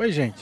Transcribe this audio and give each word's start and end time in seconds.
Oi, 0.00 0.10
gente. 0.10 0.40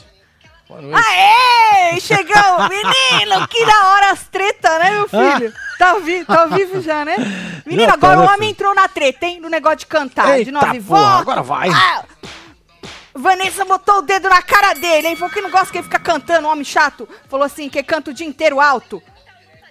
Boa 0.68 0.80
noite. 0.80 1.04
Aê! 1.04 1.98
Chegou! 1.98 2.68
Menino, 2.68 3.48
que 3.48 3.66
da 3.66 3.88
hora 3.88 4.12
as 4.12 4.22
treta, 4.28 4.78
né, 4.78 4.90
meu 4.92 5.08
filho? 5.08 5.52
Tá, 5.76 5.90
ao 5.90 6.00
vi 6.00 6.24
tá 6.24 6.46
vivo 6.46 6.80
já, 6.80 7.04
né? 7.04 7.16
Menino, 7.66 7.88
tá, 7.88 7.94
agora 7.94 8.20
o 8.20 8.32
homem 8.32 8.50
entrou 8.50 8.72
na 8.72 8.86
treta, 8.86 9.26
hein? 9.26 9.40
No 9.40 9.48
negócio 9.48 9.78
de 9.78 9.86
cantar. 9.86 10.26
de 10.26 10.38
Eita, 10.38 10.52
nove 10.52 10.80
porra, 10.80 11.18
agora 11.18 11.42
vai. 11.42 11.70
Ah, 11.70 12.04
Vanessa 13.12 13.64
botou 13.64 13.96
o 13.96 14.02
dedo 14.02 14.28
na 14.28 14.40
cara 14.42 14.74
dele, 14.74 15.08
hein? 15.08 15.16
Falou 15.16 15.34
que 15.34 15.40
não 15.40 15.50
gosta 15.50 15.72
que 15.72 15.78
ele 15.78 15.84
fica 15.84 15.98
cantando, 15.98 16.46
homem 16.46 16.62
chato. 16.62 17.08
Falou 17.28 17.44
assim, 17.44 17.68
que 17.68 17.82
canta 17.82 18.12
o 18.12 18.14
dia 18.14 18.28
inteiro 18.28 18.60
alto. 18.60 19.02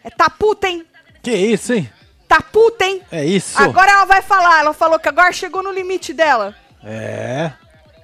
É 0.04 0.10
tá 0.10 0.30
puta, 0.30 0.68
hein? 0.68 0.86
Que 1.24 1.32
isso, 1.32 1.72
hein? 1.72 1.90
Tá 2.28 2.42
puta, 2.42 2.84
hein? 2.84 3.02
É 3.10 3.24
isso. 3.24 3.58
Agora 3.58 3.90
ela 3.90 4.04
vai 4.04 4.22
falar. 4.22 4.60
Ela 4.60 4.74
falou 4.74 5.00
que 5.00 5.08
agora 5.08 5.32
chegou 5.32 5.64
no 5.64 5.72
limite 5.72 6.12
dela. 6.12 6.54
É. 6.84 7.54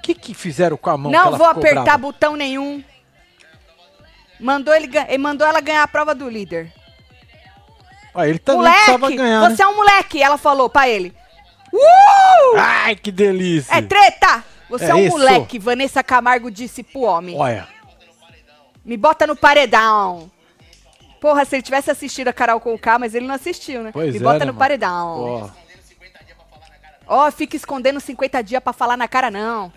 O 0.04 0.06
que 0.06 0.14
que 0.14 0.34
fizeram 0.34 0.76
com 0.76 0.90
a 0.90 0.98
mão 0.98 1.10
não 1.10 1.38
vou 1.38 1.48
apertar 1.48 1.84
brava? 1.84 1.98
botão 1.98 2.36
nenhum. 2.36 2.84
Mandou 4.38 4.76
ele, 4.76 4.90
ele 5.08 5.18
mandou 5.18 5.48
ela 5.48 5.62
ganhar 5.62 5.82
a 5.82 5.88
prova 5.88 6.14
do 6.14 6.28
líder. 6.28 6.74
Ah, 8.14 8.28
ele 8.28 8.38
também 8.38 8.70
precisava 8.70 8.98
moleque, 8.98 9.18
ganhar, 9.18 9.40
você 9.50 9.64
né? 9.64 9.64
é 9.64 9.68
um 9.68 9.76
moleque, 9.78 10.22
ela 10.22 10.38
falou 10.38 10.70
pra 10.70 10.90
ele. 10.90 11.16
Uh! 11.72 12.58
Ai, 12.58 12.98
que 12.98 13.14
delícia. 13.14 13.74
É 13.74 13.82
treta! 13.82 14.44
Você 14.70 14.84
é, 14.86 14.90
É 14.90 14.94
um 14.96 15.00
isso. 15.06 15.12
moleque, 15.18 15.58
Vanessa 15.58 16.04
Camargo 16.04 16.52
disse 16.52 16.84
pro 16.84 17.02
homem. 17.04 17.38
Olha. 17.40 17.66
Me 18.84 18.98
bota 18.98 19.26
no 19.26 19.38
paredão. 19.38 20.30
Porra, 21.22 21.46
se 21.46 21.56
ele 21.56 21.64
tivesse 21.64 21.90
assistido 21.90 22.28
a 22.28 22.34
Carol 22.34 22.60
com 22.60 22.78
K, 22.78 23.00
mas 23.00 23.16
ele 23.16 23.26
não 23.26 23.36
assistiu, 23.36 23.82
né? 23.84 23.92
Pois 23.94 24.12
Me 24.12 24.20
é, 24.20 24.22
bota 24.22 24.40
né, 24.40 24.46
no 24.48 24.52
mano? 24.52 24.60
paredão. 24.60 25.08
Ó. 25.48 25.50
Ó, 27.08 27.32
fica 27.32 27.56
escondendo 27.56 28.02
50 28.02 28.44
dias 28.44 28.62
pra 28.62 28.74
falar 28.74 28.98
na 28.98 29.08
cara, 29.08 29.32
não. 29.32 29.72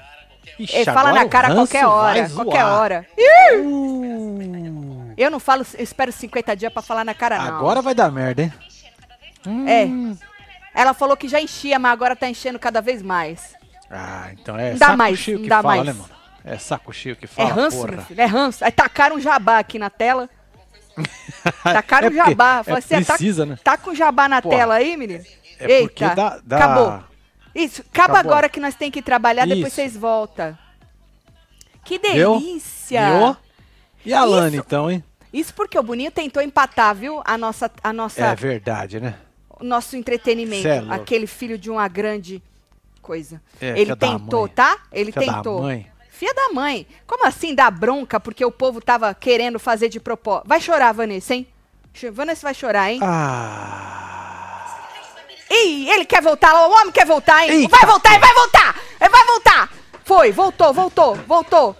Ixi, 0.59 0.85
fala 0.87 1.13
na 1.13 1.29
cara 1.29 1.55
qualquer 1.55 1.87
hora. 1.87 2.31
Qualquer 2.31 2.65
hora. 2.65 3.07
Uh, 3.19 5.13
Eu 5.17 5.31
não 5.31 5.39
falo, 5.41 5.65
eu 5.77 5.83
espero 5.83 6.13
50 6.13 6.55
dias 6.57 6.73
pra 6.73 6.83
falar 6.83 7.05
na 7.05 7.15
cara, 7.15 7.39
não. 7.39 7.57
agora 7.57 7.81
vai 7.83 7.95
dar 7.95 8.11
merda, 8.13 8.43
hein? 8.43 8.53
É. 9.67 9.87
Ela 10.79 10.93
falou 10.93 11.17
que 11.17 11.29
já 11.29 11.41
enchia, 11.41 11.79
mas 11.79 11.93
agora 11.93 12.15
tá 12.17 12.29
enchendo 12.29 12.59
cada 12.59 12.81
vez 12.83 13.01
mais. 13.03 13.55
Ah, 13.91 14.29
então 14.33 14.59
é 14.59 14.73
dá 14.75 14.87
saco 14.87 14.99
mais, 14.99 15.19
cheio 15.19 15.41
que 15.41 15.49
dá 15.49 15.63
fala, 15.63 15.75
mais. 15.77 15.87
né, 15.87 15.93
mano? 15.93 16.11
É 16.45 16.59
saco 16.59 16.93
cheio 16.93 17.17
que 17.17 17.25
É 17.25 17.29
fala, 17.29 17.53
ranço, 17.53 17.77
porra. 17.79 18.03
filho, 18.03 18.21
é 18.21 18.25
ranço. 18.27 18.65
Aí 18.65 18.71
tacaram 18.73 19.17
um 19.17 19.21
jabá 19.21 19.59
aqui 19.59 19.79
na 19.79 19.89
tela. 19.91 20.29
Tacaram 21.63 22.09
É 22.09 22.11
um 22.11 22.15
jabá. 22.15 22.59
é 22.61 22.65
Falei 22.65 22.79
assim, 22.79 23.03
tá- 23.05 23.15
precisa, 23.15 23.45
né? 23.47 23.59
Tá 23.63 23.77
com 23.77 23.95
jabá 23.95 24.29
na 24.29 24.41
Porra. 24.43 24.57
tela 24.57 24.75
aí, 24.77 24.97
menino? 24.97 25.25
É 25.59 25.81
porque 25.83 26.05
dá- 26.09 26.39
dá- 26.45 26.57
acabou. 26.57 27.05
Isso, 27.57 27.83
acaba 27.91 28.15
Acabou. 28.15 28.33
agora 28.33 28.49
que 28.49 28.61
nós 28.61 28.75
tem 28.75 28.91
que 28.91 29.01
trabalhar, 29.01 29.47
depois 29.47 29.69
Isso. 29.69 29.77
vocês 29.77 29.97
voltam. 29.97 30.57
Que 31.85 31.99
delícia! 31.99 33.11
Viu? 33.19 33.37
E 34.05 34.13
a 34.13 34.25
Lana, 34.25 34.57
então, 34.57 34.91
hein? 34.91 35.03
Isso 35.33 35.55
porque 35.55 35.79
o 35.79 35.83
Boninho 35.83 36.11
tentou 36.11 36.43
empatar, 36.43 36.95
viu? 36.95 37.23
A 37.25 37.37
nossa, 37.39 37.71
a 37.83 37.93
nossa, 37.93 38.21
É 38.25 38.35
verdade, 38.35 39.01
né? 39.01 39.15
o 39.59 39.65
nosso 39.65 39.97
entretenimento. 39.97 40.69
É 40.69 40.85
aquele 40.91 41.27
filho 41.27 41.57
de 41.57 41.71
uma 41.71 41.89
grande 41.89 42.43
coisa. 43.01 43.41
É, 43.61 43.79
Ele 43.81 43.95
da 43.95 43.97
tentou, 43.97 44.49
tá? 44.49 44.79
Ele 44.93 45.11
Filha 45.13 45.27
da 45.27 45.35
tentou. 45.35 45.63
mãe. 45.63 45.87
Filha 46.11 46.35
da 46.35 46.49
mãe. 46.51 46.87
Como 47.07 47.27
assim 47.27 47.55
dar 47.55 47.71
bronca 47.71 48.19
porque 48.21 48.45
o 48.45 48.51
povo 48.51 48.81
tava 48.81 49.15
querendo 49.15 49.59
fazer 49.59 49.89
de 49.89 49.99
propósito? 50.01 50.49
Vai 50.49 50.61
chorar, 50.61 50.93
Vanessa, 50.93 51.35
hein? 51.35 51.47
Vanessa 52.13 52.43
vai 52.47 52.55
chorar, 52.55 52.91
hein? 52.91 53.01
Ah. 53.03 54.26
Ih, 55.51 55.89
ele 55.91 56.05
quer 56.05 56.23
voltar, 56.23 56.55
o 56.55 56.73
homem 56.73 56.93
quer 56.93 57.07
voltar, 57.07 57.45
hein? 57.45 57.51
Eita, 57.63 57.77
vai 57.77 57.87
voltar, 57.87 58.11
ele 58.11 58.21
vai 58.21 58.35
voltar! 58.35 58.77
Ele 59.01 59.11
vai 59.11 59.25
voltar! 59.25 59.71
Foi, 60.05 60.33
voltou, 60.33 60.73
voltou, 60.73 61.15
voltou. 61.27 61.77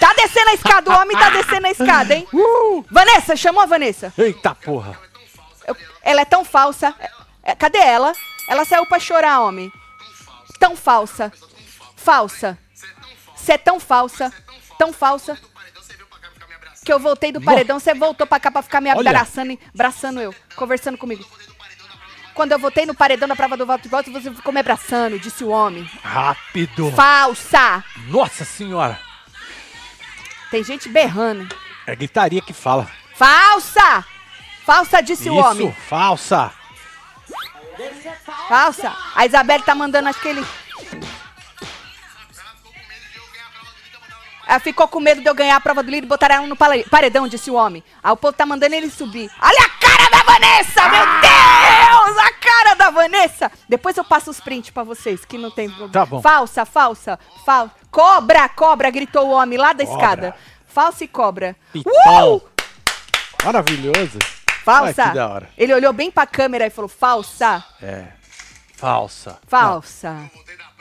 tá 0.00 0.12
descendo 0.14 0.50
a 0.50 0.54
escada, 0.54 0.90
o 0.90 1.00
homem 1.00 1.16
tá 1.16 1.30
descendo 1.30 1.66
a 1.66 1.70
escada, 1.70 2.14
hein? 2.14 2.26
Uh! 2.32 2.84
Vanessa, 2.90 3.36
chamou 3.36 3.62
a 3.62 3.66
Vanessa. 3.66 4.12
Eita 4.16 4.54
porra. 4.54 4.98
Ela 6.02 6.22
é 6.22 6.24
tão 6.24 6.44
falsa. 6.44 6.94
É, 6.98 7.10
é, 7.52 7.54
cadê 7.54 7.78
ela? 7.78 8.12
Ela 8.48 8.64
saiu 8.64 8.86
pra 8.86 8.98
chorar, 8.98 9.40
homem. 9.40 9.70
Tão 10.58 10.76
falsa. 10.76 11.32
Falsa. 11.96 12.58
Você 13.36 13.52
é 13.52 13.58
tão 13.58 13.78
falsa. 13.78 14.32
Tão 14.78 14.92
falsa. 14.92 15.38
Que 16.84 16.92
eu 16.92 16.98
voltei 16.98 17.30
do 17.30 17.40
paredão, 17.40 17.78
você 17.78 17.94
voltou 17.94 18.26
pra 18.26 18.40
cá 18.40 18.50
pra 18.50 18.62
ficar 18.62 18.80
me 18.80 18.90
abraçando, 18.90 19.58
abraçando 19.72 20.20
eu, 20.20 20.34
conversando 20.56 20.96
comigo. 20.96 21.24
Quando 22.34 22.52
eu 22.52 22.58
voltei 22.58 22.86
no 22.86 22.94
paredão 22.94 23.28
na 23.28 23.36
prova 23.36 23.56
do 23.56 23.66
voto 23.66 23.82
de 23.82 23.88
volta, 23.88 24.10
você 24.10 24.30
ficou 24.32 24.52
me 24.52 24.60
abraçando, 24.60 25.18
disse 25.18 25.44
o 25.44 25.48
homem. 25.48 25.88
Rápido. 26.02 26.90
Falsa! 26.92 27.84
Nossa 28.08 28.44
senhora. 28.44 28.98
Tem 30.50 30.64
gente 30.64 30.88
berrando. 30.88 31.54
É 31.86 31.94
gritaria 31.94 32.40
que 32.40 32.52
fala. 32.52 32.88
Falsa! 33.14 34.04
Falsa, 34.64 35.02
disse 35.02 35.28
o 35.28 35.34
homem. 35.36 35.68
Isso, 35.68 35.76
falsa. 35.88 36.52
Falsa. 38.48 38.94
A 39.14 39.26
Isabelle 39.26 39.62
tá 39.64 39.74
mandando, 39.74 40.08
acho 40.08 40.20
que 40.20 40.28
ele. 40.28 40.46
Ela 44.46 44.58
ficou 44.58 44.88
com 44.88 44.98
medo 44.98 45.20
de 45.20 45.28
eu 45.28 45.34
ganhar 45.34 45.56
a 45.56 45.60
prova 45.60 45.82
do 45.82 45.90
líder 45.90 46.06
e 46.06 46.08
botar 46.08 46.30
ela 46.32 46.46
no 46.46 46.56
pare- 46.56 46.84
paredão, 46.90 47.28
disse 47.28 47.50
o 47.50 47.54
homem. 47.54 47.84
Aí 48.02 48.10
o 48.10 48.16
povo 48.16 48.32
tá 48.32 48.44
mandando 48.44 48.74
ele 48.74 48.90
subir. 48.90 49.30
Olha 49.40 49.69
Vanessa, 50.32 50.88
meu 50.88 51.04
Deus! 51.20 52.18
A 52.18 52.32
cara 52.40 52.74
da 52.74 52.90
Vanessa! 52.90 53.50
Depois 53.68 53.96
eu 53.96 54.04
passo 54.04 54.30
os 54.30 54.40
prints 54.40 54.70
pra 54.70 54.84
vocês, 54.84 55.24
que 55.24 55.36
não 55.36 55.50
tem 55.50 55.68
problema. 55.68 55.92
Tá 55.92 56.06
bom. 56.06 56.22
Falsa, 56.22 56.64
falsa, 56.64 57.18
falsa. 57.44 57.74
Cobra, 57.90 58.48
cobra, 58.48 58.90
gritou 58.90 59.26
o 59.28 59.30
homem 59.32 59.58
lá 59.58 59.72
da 59.72 59.84
Cobra. 59.84 59.96
escada. 60.02 60.34
Falsa 60.66 61.02
e 61.04 61.08
cobra. 61.08 61.56
Pitão. 61.72 62.36
Uh! 62.36 62.42
Maravilhoso. 63.44 64.18
Falsa. 64.64 65.02
Ai, 65.02 65.08
que 65.10 65.14
da 65.16 65.28
hora. 65.28 65.48
Ele 65.58 65.74
olhou 65.74 65.92
bem 65.92 66.10
pra 66.10 66.26
câmera 66.26 66.66
e 66.66 66.70
falou, 66.70 66.88
falsa, 66.88 67.64
É. 67.82 68.06
Falsa. 68.76 69.38
falsa. 69.48 70.12
Não, 70.12 70.30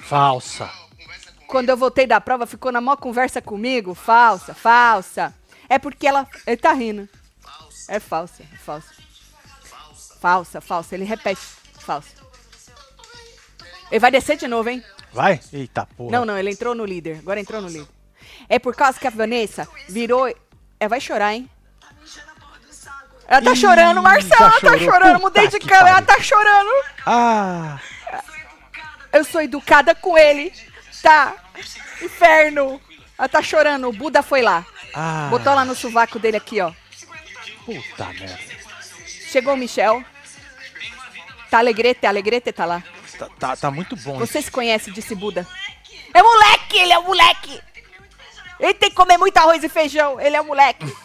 falsa. 0.05 0.69
Quando 1.47 1.69
eu 1.69 1.75
voltei 1.77 2.05
da 2.05 2.21
prova, 2.21 2.45
ficou 2.45 2.71
na 2.71 2.79
maior 2.79 2.97
conversa 2.97 3.41
comigo. 3.41 3.95
Falsa, 3.95 4.53
falsa. 4.53 5.33
É 5.67 5.79
porque 5.79 6.07
ela. 6.07 6.27
Ele 6.45 6.57
tá 6.57 6.71
rindo. 6.71 7.09
É 7.87 7.99
falsa, 7.99 8.43
é 8.43 8.57
falsa. 8.57 8.98
Falsa, 10.19 10.59
falsa. 10.61 10.95
Ele 10.95 11.05
repete. 11.05 11.41
Falsa. 11.79 12.09
Ele 13.89 13.99
vai 13.99 14.11
descer 14.11 14.37
de 14.37 14.47
novo, 14.47 14.69
hein? 14.69 14.83
Vai? 15.11 15.39
Eita 15.51 15.85
porra. 15.85 16.11
Não, 16.11 16.25
não, 16.25 16.37
ele 16.37 16.51
entrou 16.51 16.75
no 16.75 16.85
líder. 16.85 17.19
Agora 17.19 17.39
entrou 17.39 17.61
no 17.61 17.67
líder. 17.67 17.87
É 18.47 18.59
por 18.59 18.75
causa 18.75 18.99
que 18.99 19.07
a 19.07 19.09
Vanessa 19.09 19.67
virou. 19.87 20.27
É, 20.79 20.87
vai 20.87 21.01
chorar, 21.01 21.33
hein? 21.33 21.49
Ela 23.27 23.41
tá 23.43 23.53
Ih, 23.53 23.55
chorando, 23.55 24.01
Marcelo. 24.01 24.43
Ela 24.43 24.59
tá 24.59 24.77
chorando. 24.77 25.19
Mudei 25.19 25.47
de 25.47 25.59
câmera. 25.59 25.89
Ela 25.89 26.01
tá 26.01 26.19
chorando. 26.19 26.69
Ah. 27.05 27.79
Eu 29.11 29.23
sou 29.23 29.41
educada 29.41 29.93
com 29.93 30.17
ele. 30.17 30.51
Tá. 31.01 31.35
Inferno. 32.01 32.81
Ela 33.17 33.29
tá 33.29 33.41
chorando. 33.41 33.87
O 33.87 33.93
Buda 33.93 34.21
foi 34.23 34.41
lá. 34.41 34.65
Ah. 34.93 35.27
Botou 35.29 35.53
lá 35.53 35.63
no 35.63 35.75
sovaco 35.75 36.17
dele 36.17 36.37
aqui, 36.37 36.59
ó. 36.59 36.71
Puta 37.65 38.05
merda. 38.13 38.58
Chegou 39.31 39.53
o 39.53 39.57
Michel. 39.57 40.03
Tá 41.49 41.59
alegrete, 41.59 42.05
alegrete 42.05 42.51
tá 42.51 42.65
lá. 42.65 42.83
Tá, 43.17 43.27
tá, 43.39 43.55
tá 43.55 43.71
muito 43.71 43.95
bom. 43.97 44.17
Você 44.19 44.41
se 44.41 44.51
conhece, 44.51 44.91
disse 44.91 45.13
Buda. 45.15 45.47
É 46.13 46.21
moleque, 46.23 46.77
ele 46.77 46.93
é 46.93 46.99
um 46.99 47.03
moleque. 47.03 47.61
Ele 48.59 48.73
tem 48.73 48.89
que 48.89 48.95
comer 48.95 49.17
muito 49.17 49.37
arroz 49.37 49.63
e 49.63 49.69
feijão. 49.69 50.19
Ele 50.19 50.35
é 50.35 50.41
um 50.41 50.45
moleque. 50.45 50.85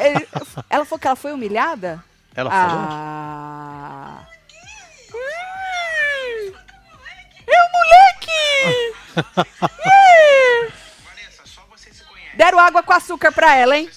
Ele- 0.00 0.28
ela 0.68 0.84
falou 0.84 0.98
que 0.98 1.06
ela 1.06 1.16
foi 1.16 1.32
humilhada? 1.32 2.04
Ela 2.34 2.50
falou? 2.50 2.86
Ah. 2.90 4.26
Hum, 5.14 6.52
É 7.46 7.64
um 7.64 7.68
moleque! 7.72 8.94
Hum. 9.86 10.72
Deram 12.34 12.58
água 12.58 12.82
com 12.82 12.92
açúcar 12.92 13.32
pra 13.32 13.54
ela, 13.56 13.76
hein? 13.78 13.88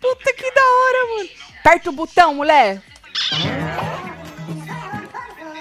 Puta 0.00 0.32
que 0.32 0.50
da 0.50 0.60
hora, 0.60 1.06
mano. 1.16 1.28
Aperta 1.66 1.90
o 1.90 1.92
botão, 1.92 2.32
mulher. 2.32 2.80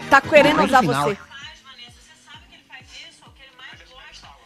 Tá 0.08 0.22
querendo 0.22 0.64
usar 0.64 0.82
você. 0.84 1.18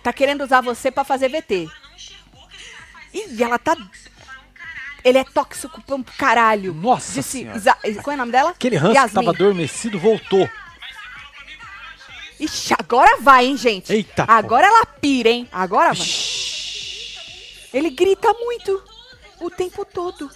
Tá 0.02 0.14
querendo 0.14 0.42
usar 0.46 0.62
você 0.62 0.90
pra 0.90 1.04
fazer 1.04 1.28
VT. 1.28 1.68
Ih, 3.14 3.44
ela 3.44 3.60
tá. 3.60 3.76
Ele 5.04 5.18
é 5.18 5.26
tóxico 5.26 5.82
pra 5.82 5.98
um 5.98 6.04
caralho. 6.04 6.74
Nossa 6.74 7.16
Disse, 7.16 7.40
Senhora. 7.40 7.58
Isa... 7.58 7.76
Qual 8.04 8.14
é 8.14 8.16
o 8.16 8.20
nome 8.20 8.32
dela? 8.32 8.52
Aquele 8.52 8.78
ranço 8.78 8.94
que 8.94 8.98
Yasmin. 8.98 9.16
tava 9.16 9.36
adormecido 9.36 10.00
voltou. 10.00 10.50
Ixi, 12.40 12.74
agora 12.80 13.18
vai, 13.20 13.48
hein, 13.48 13.58
gente? 13.58 13.92
Eita, 13.92 14.24
Agora 14.30 14.66
ela 14.66 14.86
pira, 14.86 15.28
hein? 15.28 15.46
Agora 15.52 15.94
vai. 15.94 16.08
Ele 17.74 17.90
grita 17.90 18.32
muito. 18.32 18.82
O 19.42 19.50
tempo 19.50 19.84
todo. 19.84 20.32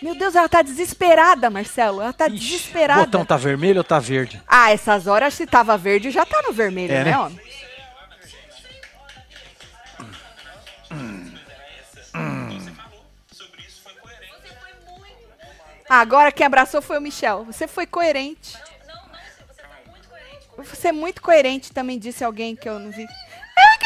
Meu 0.00 0.14
Deus, 0.14 0.34
ela 0.34 0.48
tá 0.48 0.62
desesperada, 0.62 1.50
Marcelo. 1.50 2.00
Ela 2.00 2.12
tá 2.12 2.28
Ixi, 2.28 2.38
desesperada. 2.38 3.02
O 3.02 3.04
botão 3.06 3.24
tá 3.24 3.36
vermelho 3.36 3.78
ou 3.78 3.84
tá 3.84 3.98
verde? 3.98 4.40
Ah, 4.46 4.70
essas 4.70 5.06
horas 5.06 5.34
se 5.34 5.46
tava 5.46 5.76
verde 5.76 6.10
já 6.10 6.24
tá 6.24 6.40
no 6.42 6.52
vermelho, 6.52 6.92
é, 6.92 7.04
né, 7.04 7.18
homem? 7.18 7.40
Hum. 10.90 11.34
Hum. 12.14 12.58
Agora 15.88 16.30
quem 16.30 16.46
abraçou 16.46 16.80
foi 16.80 16.98
o 16.98 17.00
Michel. 17.00 17.44
Você 17.44 17.66
foi 17.66 17.86
coerente. 17.86 18.56
Não, 18.86 18.94
não, 18.94 19.02
você, 19.46 19.62
tá 19.62 19.68
coerente 20.08 20.46
você 20.56 20.88
é 20.88 20.92
muito 20.92 21.20
coerente, 21.20 21.72
também 21.72 21.98
disse 21.98 22.22
alguém 22.22 22.54
que 22.54 22.68
eu 22.68 22.78
não 22.78 22.90
vi. 22.90 23.02
Eu 23.02 23.78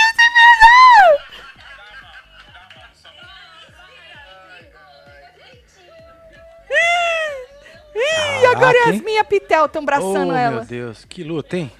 Ih, 8.72 8.78
agora 8.78 8.78
Caraca, 8.78 8.90
hein? 8.90 8.94
Yasmin 8.94 9.12
e 9.12 9.18
a 9.18 9.24
Pitel 9.24 9.66
estão 9.66 9.82
abraçando 9.82 10.32
oh, 10.32 10.36
ela. 10.36 10.56
meu 10.56 10.64
Deus, 10.64 11.04
que 11.04 11.22
luta, 11.22 11.56
hein? 11.56 11.72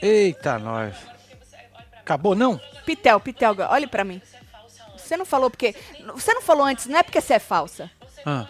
Eita, 0.00 0.58
nós. 0.58 0.94
Acabou, 1.98 2.34
não? 2.34 2.60
Pitel, 2.86 3.20
Pitel, 3.20 3.54
olhe 3.68 3.86
pra 3.86 4.04
mim. 4.04 4.22
Você 4.96 5.16
não 5.16 5.24
falou 5.24 5.50
porque. 5.50 5.74
Você 6.14 6.32
não 6.32 6.42
falou 6.42 6.64
antes, 6.64 6.86
não 6.86 6.98
é 6.98 7.02
porque 7.02 7.20
você 7.20 7.34
é 7.34 7.38
falsa. 7.38 7.90
Ah, 8.24 8.46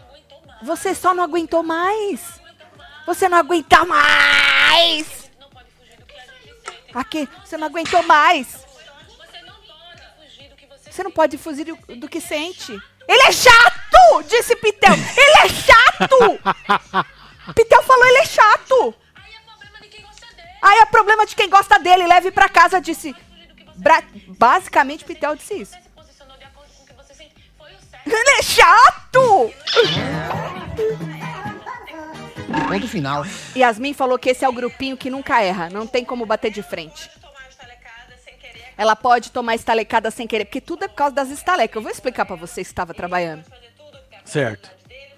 Você 0.62 0.94
só 0.94 1.14
não 1.14 1.25
aguentou 1.25 1.62
mais. 1.62 2.40
Você 3.06 3.28
não 3.28 3.38
aguenta 3.38 3.84
mais. 3.84 5.31
Aqui, 6.94 7.28
você 7.44 7.56
não 7.56 7.66
aguentou 7.66 8.02
mais. 8.02 8.66
Você 10.90 11.02
não 11.02 11.11
pode 11.11 11.38
fugir 11.38 11.64
do 11.96 12.08
que 12.08 12.20
sente. 12.20 12.72
Ele 13.06 13.22
é 13.22 13.32
chato! 13.32 13.88
Disse 14.28 14.56
Pitel. 14.56 14.94
Ele 14.94 15.38
é 15.44 15.49
chato! 15.49 16.38
Pitel 17.55 17.82
falou, 17.82 18.06
ele 18.06 18.19
é 18.19 18.26
chato. 18.26 18.94
Aí 19.14 19.34
é 19.34 19.40
problema 19.40 19.81
de 19.81 19.88
quem 19.90 20.02
gosta 20.02 20.26
dele. 20.34 20.49
Aí 20.62 20.78
é 20.78 20.87
problema 20.87 21.26
de 21.26 21.37
quem 21.37 21.49
gosta 21.50 21.78
dele. 21.78 22.06
Leve 22.06 22.31
pra 22.31 22.49
casa, 22.49 22.81
disse. 22.81 23.14
Bra- 23.76 24.02
Basicamente, 24.28 25.05
Pitel 25.05 25.34
disse 25.37 25.55
isso. 25.55 25.76
Você. 26.96 27.25
Ele 28.06 28.31
é 28.38 28.43
chato! 28.43 29.52
Ponto 32.69 32.88
final. 32.88 33.25
Yasmin 33.56 33.94
falou 33.94 34.19
que 34.19 34.31
esse 34.31 34.44
é 34.44 34.49
o 34.49 34.52
grupinho 34.52 34.96
que 34.96 35.11
nunca 35.11 35.40
erra. 35.43 35.69
Não 35.70 35.87
tem 35.87 36.04
como 36.04 36.26
bater 36.26 36.50
de 36.50 36.62
frente. 36.62 37.11
Ela 38.76 38.94
pode 38.94 39.32
tomar 39.32 39.54
estalecada 39.56 40.08
sem 40.11 40.26
querer, 40.26 40.44
porque 40.44 40.61
tudo 40.61 40.84
é 40.84 40.88
por 40.88 40.94
causa 40.94 41.14
das 41.14 41.31
estalecas. 41.31 41.75
Eu 41.76 41.82
vou 41.82 41.90
explicar 41.90 42.25
pra 42.25 42.37
vocês 42.37 42.69
que 42.69 42.72
estava 42.72 42.94
trabalhando. 42.94 43.44
Certo. 44.28 44.70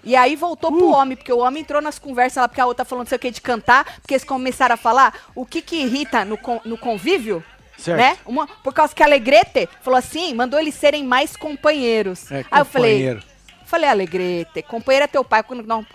E 0.03 0.15
aí 0.15 0.35
voltou 0.35 0.71
pro 0.71 0.89
homem, 0.89 1.15
porque 1.15 1.31
o 1.31 1.37
homem 1.37 1.61
entrou 1.61 1.79
nas 1.79 1.99
conversas 1.99 2.41
lá, 2.41 2.47
porque 2.47 2.59
a 2.61 2.65
outra 2.65 2.83
falou 2.83 3.03
não 3.03 3.07
sei 3.09 3.17
o 3.17 3.19
que 3.19 3.29
de 3.29 3.39
cantar, 3.39 3.85
porque 4.01 4.15
eles 4.15 4.23
começaram 4.23 4.73
a 4.73 4.77
falar 4.77 5.13
o 5.35 5.45
que 5.45 5.61
que 5.61 5.75
irrita 5.75 6.25
no, 6.25 6.39
con- 6.39 6.59
no 6.65 6.75
convívio, 6.75 7.43
Certo. 7.77 7.99
né? 7.99 8.17
Uma, 8.25 8.47
por 8.47 8.73
causa 8.73 8.95
que 8.95 9.03
a 9.03 9.05
Alegrete 9.05 9.69
falou 9.83 9.99
assim, 9.99 10.33
mandou 10.33 10.59
eles 10.59 10.73
serem 10.73 11.03
mais 11.03 11.35
companheiros. 11.35 12.31
É, 12.31 12.43
aí 12.49 12.61
eu 12.61 12.65
falei, 12.65 12.93
companheiro. 12.93 13.23
falei, 13.65 13.89
Alegrete, 13.91 14.63
companheiro 14.63 15.03
é 15.03 15.07
teu 15.07 15.23
pai, 15.23 15.43
quando 15.43 15.61
não, 15.67 15.85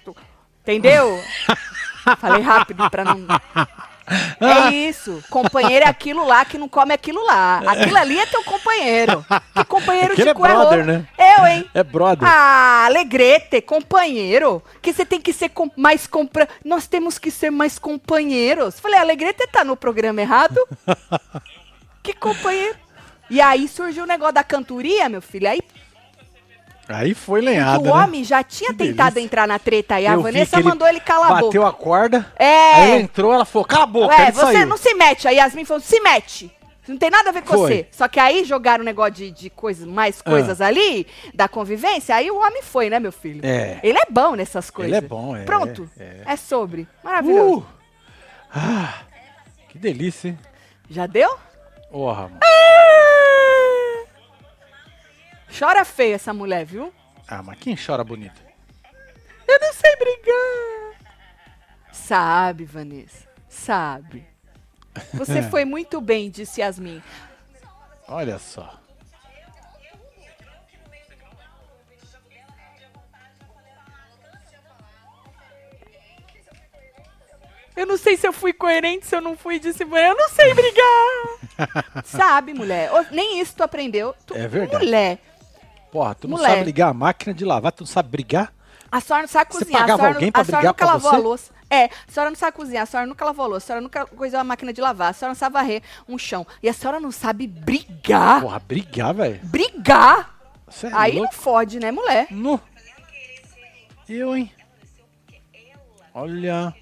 entendeu? 0.63 1.21
falei 2.21 2.43
rápido 2.43 2.89
pra 2.89 3.03
não... 3.05 3.27
É 4.41 4.73
isso, 4.73 5.23
companheiro 5.31 5.85
é 5.85 5.89
aquilo 5.89 6.25
lá 6.27 6.45
que 6.45 6.57
não 6.57 6.69
come 6.69 6.93
aquilo 6.95 7.25
lá. 7.27 7.63
Aquilo 7.67 7.97
ali 7.97 8.19
é 8.19 8.27
teu 8.27 8.43
companheiro. 8.45 9.25
Que 9.55 9.65
companheiro 9.65 10.13
Aquele 10.13 10.23
de 10.23 10.29
é 10.29 10.31
é 10.31 10.35
brother, 10.35 10.85
né? 10.85 11.07
Eu, 11.19 11.47
hein? 11.47 11.71
É 11.75 11.83
brother. 11.83 12.29
Ah, 12.29 12.85
Alegrete, 12.87 13.61
companheiro. 13.61 14.63
Que 14.81 14.93
você 14.93 15.05
tem 15.05 15.21
que 15.21 15.33
ser 15.33 15.49
com- 15.49 15.71
mais 15.77 16.07
compra. 16.07 16.49
Nós 16.65 16.87
temos 16.87 17.19
que 17.19 17.31
ser 17.31 17.51
mais 17.51 17.79
companheiros. 17.79 18.79
Falei, 18.79 18.99
Alegrete 19.01 19.47
tá 19.49 19.65
no 19.65 19.77
programa 19.77 20.21
errado? 20.21 20.61
que 22.03 22.13
companheiro? 22.13 22.77
E 23.29 23.41
aí 23.41 23.67
surgiu 23.67 24.05
o 24.05 24.07
negócio 24.07 24.35
da 24.35 24.45
cantoria, 24.45 25.09
meu 25.09 25.21
filho. 25.21 25.49
Aí 25.49 25.61
Aí 26.89 27.15
foi 27.15 27.41
lenhada, 27.41 27.81
o 27.81 27.85
né? 27.85 27.91
homem 28.05 28.23
já 28.25 28.43
tinha 28.45 28.71
Que 28.71 28.77
tentado 28.77 29.15
delícia. 29.15 29.27
entrar 29.27 29.49
na 29.49 29.59
treta 29.59 29.97
aí. 29.97 30.07
A 30.07 30.13
Eu 30.15 30.23
Vanessa 30.23 30.57
ele 30.57 30.69
mandou 30.69 30.87
ele 30.87 31.01
calar 31.01 31.31
a 31.33 31.35
Bateu 31.35 31.63
boca. 31.63 31.69
a 31.69 31.73
corda. 31.73 32.33
É. 32.39 32.73
Aí 32.75 32.91
ele 32.93 33.03
entrou, 33.03 33.33
ela 33.33 33.45
falou, 33.45 33.67
cala 33.67 33.83
a 33.83 33.87
boca, 33.87 34.15
ele 34.23 34.33
você 34.33 34.41
saiu. 34.53 34.67
não 34.67 34.77
se 34.77 34.95
mete. 34.95 35.27
Aí 35.27 35.37
Yasmin 35.37 35.65
falou, 35.65 35.81
se 35.81 35.99
mete. 36.01 36.53
Não 36.87 36.97
tem 36.97 37.11
nada 37.11 37.31
a 37.31 37.33
ver 37.33 37.43
com 37.43 37.55
Foi. 37.55 37.59
você. 37.69 37.87
Só 37.91 38.07
que 38.07 38.21
aí 38.21 38.45
jogaram 38.45 38.83
um 38.83 38.85
negócio 38.85 39.15
de, 39.15 39.33
de 39.33 39.51
coisas, 39.51 39.85
mais 39.85 40.23
coisas 40.23 40.61
ali, 40.61 41.05
da 41.35 41.49
convivência, 41.49 42.15
aí 42.15 42.31
o 42.31 42.37
homem 42.39 42.63
foi, 42.63 42.89
né, 42.89 43.01
meu 43.01 43.11
filho? 43.11 43.41
É. 43.45 43.81
Ele 43.83 43.99
é 43.99 44.07
bom 44.09 44.37
nessas 44.37 44.71
coisas. 44.71 44.97
Ele 44.97 45.05
é 45.05 45.09
bom, 45.09 45.37
é, 45.37 45.43
Pronto. 45.43 45.91
é. 45.99 46.21
É, 46.25 46.37
sobre. 46.37 46.87
Maravilhoso. 47.03 47.59
Uh! 47.59 47.67
Ah, 48.55 48.95
que 49.69 49.77
delícia, 49.77 50.29
hein? 50.29 50.39
Já 50.89 51.07
deu? 51.09 51.37
Porra, 51.91 52.23
mano. 52.29 52.39
Chora 55.59 55.85
feio 55.85 56.15
essa 56.15 56.33
mulher, 56.33 56.65
viu? 56.65 56.93
Ah, 57.27 57.43
mas 57.43 57.59
quem 57.59 57.77
chora 57.77 58.05
bonito? 58.05 58.41
Eu 59.49 59.59
não 59.61 59.73
sei 59.73 59.97
brigar. 59.97 61.01
Sabe, 61.93 62.65
Vanessa. 62.65 63.27
Sabe. 63.49 64.27
Você 65.15 65.43
foi 65.51 65.65
muito 65.65 66.01
bem, 66.01 66.31
disse 66.31 66.61
Yasmin. 66.61 67.03
Olha 68.09 68.39
só. 68.39 68.79
Eu 77.77 77.85
não 77.85 77.99
sei 77.99 78.17
se 78.17 78.27
eu 78.27 78.33
fui 78.33 78.55
coerente, 78.55 79.07
se 79.07 79.15
eu 79.15 79.21
não 79.21 79.37
fui, 79.37 79.59
disse 79.59 79.85
mulher. 79.85 80.09
Eu 80.11 80.17
não 80.17 80.29
sei 80.31 80.55
brigar. 80.55 82.03
Sabe, 82.05 82.55
mulher. 82.55 82.91
Nem 83.11 83.39
isso 83.39 83.55
tu 83.55 83.63
aprendeu. 83.63 84.15
Tu, 84.27 84.35
É 84.35 84.49
verdade. 84.49 84.83
Mulher. 84.83 85.19
Porra, 85.97 86.15
tu 86.15 86.29
não 86.29 86.37
Moleque. 86.37 86.53
sabe 86.55 86.65
ligar 86.67 86.89
a 86.91 86.93
máquina 86.93 87.33
de 87.33 87.43
lavar, 87.43 87.73
tu 87.73 87.81
não 87.81 87.87
sabe 87.87 88.11
brigar? 88.11 88.53
A 88.93 89.01
senhora 89.01 89.23
não 89.23 89.29
sabe 89.29 89.51
Você 89.51 89.59
cozinhar. 89.61 89.81
pagava 89.81 89.95
a 89.95 89.97
senhora, 90.05 90.15
alguém 90.15 90.27
não- 90.27 90.33
pra 90.33 90.43
a 90.43 90.45
senhora 90.45 90.61
brigar 90.61 90.73
nunca 90.75 90.85
pra 90.85 90.93
lavou 90.95 91.11
você? 91.11 91.17
a 91.17 91.19
louça. 91.19 91.53
É, 91.71 91.85
a 91.85 91.91
senhora 92.13 92.31
não 92.31 92.37
sabe 92.37 92.57
cozinhar, 92.57 92.83
a 92.83 92.87
senhora 92.87 93.07
nunca 93.09 93.25
lavou 93.25 93.45
a 93.45 93.49
louça, 93.49 93.65
a 93.65 93.67
senhora 93.67 93.81
nunca 93.81 94.07
coisou 94.07 94.39
a 94.39 94.45
máquina 94.45 94.73
de 94.75 94.81
lavar, 94.83 95.11
a 95.11 95.13
senhora 95.15 95.31
não 95.31 95.39
sabe 95.39 95.55
varrer 95.55 95.83
um 96.07 96.19
chão. 96.19 96.47
E 96.63 96.69
a 96.69 96.73
senhora 96.75 97.01
não 97.01 97.11
sabe 97.11 97.47
brigar. 97.47 98.43
Porra, 98.43 98.59
brigar, 98.61 99.15
velho. 99.15 99.41
Brigar? 99.45 100.39
Você 100.69 100.87
é 100.89 100.91
Aí 100.93 101.13
não 101.15 101.21
louco? 101.23 101.35
fode, 101.35 101.81
né, 101.81 101.91
mulher? 101.91 102.27
No. 102.31 102.61
Eu, 104.07 104.37
hein? 104.37 104.53
Olha. 106.15 106.75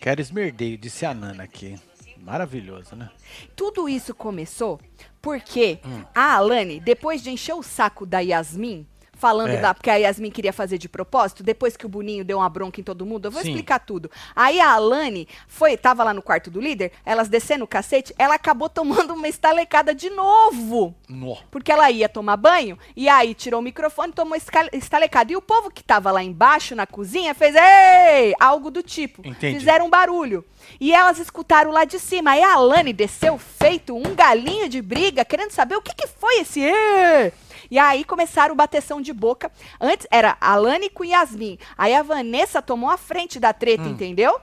Quero 0.00 0.20
esmerdeio, 0.20 0.78
disse 0.78 1.04
a 1.04 1.12
Nana 1.12 1.42
aqui. 1.42 1.76
Maravilhoso, 2.18 2.94
né? 2.96 3.10
Tudo 3.54 3.88
isso 3.88 4.14
começou 4.14 4.80
porque 5.26 5.80
Hum. 5.84 6.04
a 6.14 6.36
Alane, 6.36 6.78
depois 6.78 7.20
de 7.20 7.30
encher 7.30 7.56
o 7.56 7.62
saco 7.62 8.06
da 8.06 8.20
Yasmin, 8.20 8.86
falando 9.16 9.50
É. 9.50 9.56
da. 9.56 9.74
Porque 9.74 9.90
a 9.90 9.96
Yasmin 9.96 10.30
queria 10.30 10.52
fazer 10.52 10.78
de 10.78 10.88
propósito, 10.88 11.42
depois 11.42 11.76
que 11.76 11.84
o 11.86 11.88
Boninho 11.88 12.24
deu 12.24 12.38
uma 12.38 12.48
bronca 12.48 12.80
em 12.80 12.84
todo 12.84 13.04
mundo, 13.04 13.26
eu 13.26 13.30
vou 13.30 13.42
Sim. 13.42 13.48
explicar 13.50 13.80
tudo. 13.80 14.10
Aí 14.34 14.60
a 14.60 14.70
Alane 14.72 15.26
foi, 15.48 15.76
tava 15.76 16.04
lá 16.04 16.14
no 16.14 16.22
quarto 16.22 16.50
do 16.50 16.60
líder, 16.60 16.92
elas 17.04 17.28
descendo 17.28 17.64
o 17.64 17.68
cacete, 17.68 18.14
ela 18.18 18.34
acabou 18.34 18.68
tomando 18.68 19.14
uma 19.14 19.28
estalecada 19.28 19.94
de 19.94 20.10
novo. 20.10 20.94
No. 21.08 21.36
Porque 21.50 21.72
ela 21.72 21.90
ia 21.90 22.08
tomar 22.08 22.36
banho 22.36 22.78
e 22.94 23.08
aí 23.08 23.34
tirou 23.34 23.60
o 23.60 23.62
microfone 23.62 24.10
e 24.10 24.14
tomou 24.14 24.38
estalecada. 24.72 25.32
E 25.32 25.36
o 25.36 25.42
povo 25.42 25.70
que 25.70 25.82
tava 25.82 26.10
lá 26.10 26.22
embaixo 26.22 26.74
na 26.74 26.86
cozinha 26.86 27.34
fez 27.34 27.54
ei! 27.54 28.34
Algo 28.38 28.70
do 28.70 28.82
tipo. 28.82 29.22
Entendi. 29.26 29.58
Fizeram 29.58 29.86
um 29.86 29.90
barulho. 29.90 30.44
E 30.80 30.92
elas 30.92 31.18
escutaram 31.18 31.70
lá 31.70 31.84
de 31.84 31.98
cima. 31.98 32.32
Aí 32.32 32.42
a 32.42 32.54
Alane 32.54 32.92
desceu 32.92 33.38
feito 33.38 33.96
um 33.96 34.14
galinho 34.14 34.68
de 34.68 34.82
briga, 34.82 35.24
querendo 35.24 35.50
saber 35.50 35.76
o 35.76 35.82
que, 35.82 35.94
que 35.94 36.06
foi 36.06 36.40
esse 36.40 36.60
ê! 36.62 37.32
E 37.70 37.78
aí 37.78 38.04
começaram 38.04 38.52
o 38.54 38.56
bateção 38.56 39.00
de 39.00 39.12
boca. 39.12 39.50
Antes 39.80 40.06
era 40.10 40.36
a 40.40 40.52
Alane 40.52 40.88
com 40.90 41.04
Yasmin. 41.04 41.58
Aí 41.76 41.94
a 41.94 42.02
Vanessa 42.02 42.60
tomou 42.62 42.90
a 42.90 42.96
frente 42.96 43.38
da 43.40 43.52
treta, 43.52 43.82
Hum. 43.84 43.90
entendeu? 43.90 44.38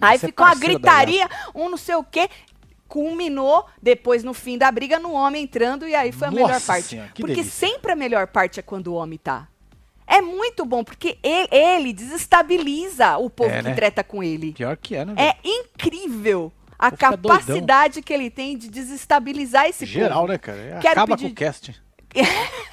Aí 0.00 0.16
é 0.16 0.18
ficou 0.18 0.46
da 0.46 0.54
gritaria, 0.54 1.28
um 1.54 1.68
não 1.68 1.76
sei 1.78 1.94
o 1.94 2.04
quê. 2.04 2.28
Culminou 2.86 3.66
depois 3.82 4.24
no 4.24 4.32
fim 4.32 4.56
da 4.56 4.70
briga 4.70 4.98
no 4.98 5.12
homem 5.12 5.44
entrando 5.44 5.86
e 5.86 5.94
aí 5.94 6.10
foi 6.10 6.28
a 6.28 6.30
melhor 6.30 6.52
Nossa 6.52 6.66
parte. 6.66 6.84
Senhora, 6.88 7.10
que 7.14 7.20
porque 7.22 7.36
delícia. 7.36 7.68
sempre 7.68 7.92
a 7.92 7.96
melhor 7.96 8.26
parte 8.28 8.58
é 8.58 8.62
quando 8.62 8.88
o 8.88 8.94
homem 8.94 9.18
tá. 9.18 9.46
É 10.06 10.22
muito 10.22 10.64
bom, 10.64 10.82
porque 10.82 11.18
ele, 11.22 11.48
ele 11.52 11.92
desestabiliza 11.92 13.18
o 13.18 13.28
povo 13.28 13.50
É, 13.50 13.58
que 13.58 13.68
né? 13.68 13.74
treta 13.74 14.02
com 14.02 14.22
ele. 14.22 14.52
Pior 14.52 14.74
que 14.76 14.96
é, 14.96 15.04
né? 15.04 15.12
É 15.18 15.36
incrível 15.44 16.50
a 16.78 16.90
capacidade 16.90 18.00
que 18.00 18.10
ele 18.12 18.30
tem 18.30 18.56
de 18.56 18.70
desestabilizar 18.70 19.66
esse 19.66 19.84
Geral, 19.84 20.20
povo. 20.20 20.32
né, 20.32 20.38
cara? 20.38 20.58
É, 20.58 20.78
Quero 20.80 20.92
Acaba 21.00 21.14
pedir- 21.16 21.26
com 21.28 21.32
o 21.32 21.34
cast. 21.34 21.82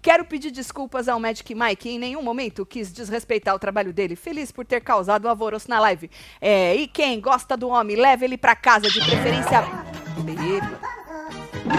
Quero 0.00 0.24
pedir 0.24 0.50
desculpas 0.52 1.08
ao 1.08 1.18
Magic 1.18 1.54
Mike, 1.54 1.76
que 1.76 1.88
em 1.90 1.98
nenhum 1.98 2.22
momento 2.22 2.64
quis 2.64 2.92
desrespeitar 2.92 3.54
o 3.54 3.58
trabalho 3.58 3.92
dele. 3.92 4.14
Feliz 4.16 4.50
por 4.52 4.64
ter 4.64 4.80
causado 4.80 5.26
um 5.26 5.28
alvoroço 5.30 5.68
na 5.68 5.80
live. 5.80 6.08
É, 6.40 6.74
e 6.76 6.86
quem 6.86 7.20
gosta 7.20 7.56
do 7.56 7.68
homem, 7.68 7.96
leve 7.96 8.24
ele 8.24 8.38
pra 8.38 8.54
casa, 8.54 8.88
de 8.88 9.00
preferência. 9.04 9.60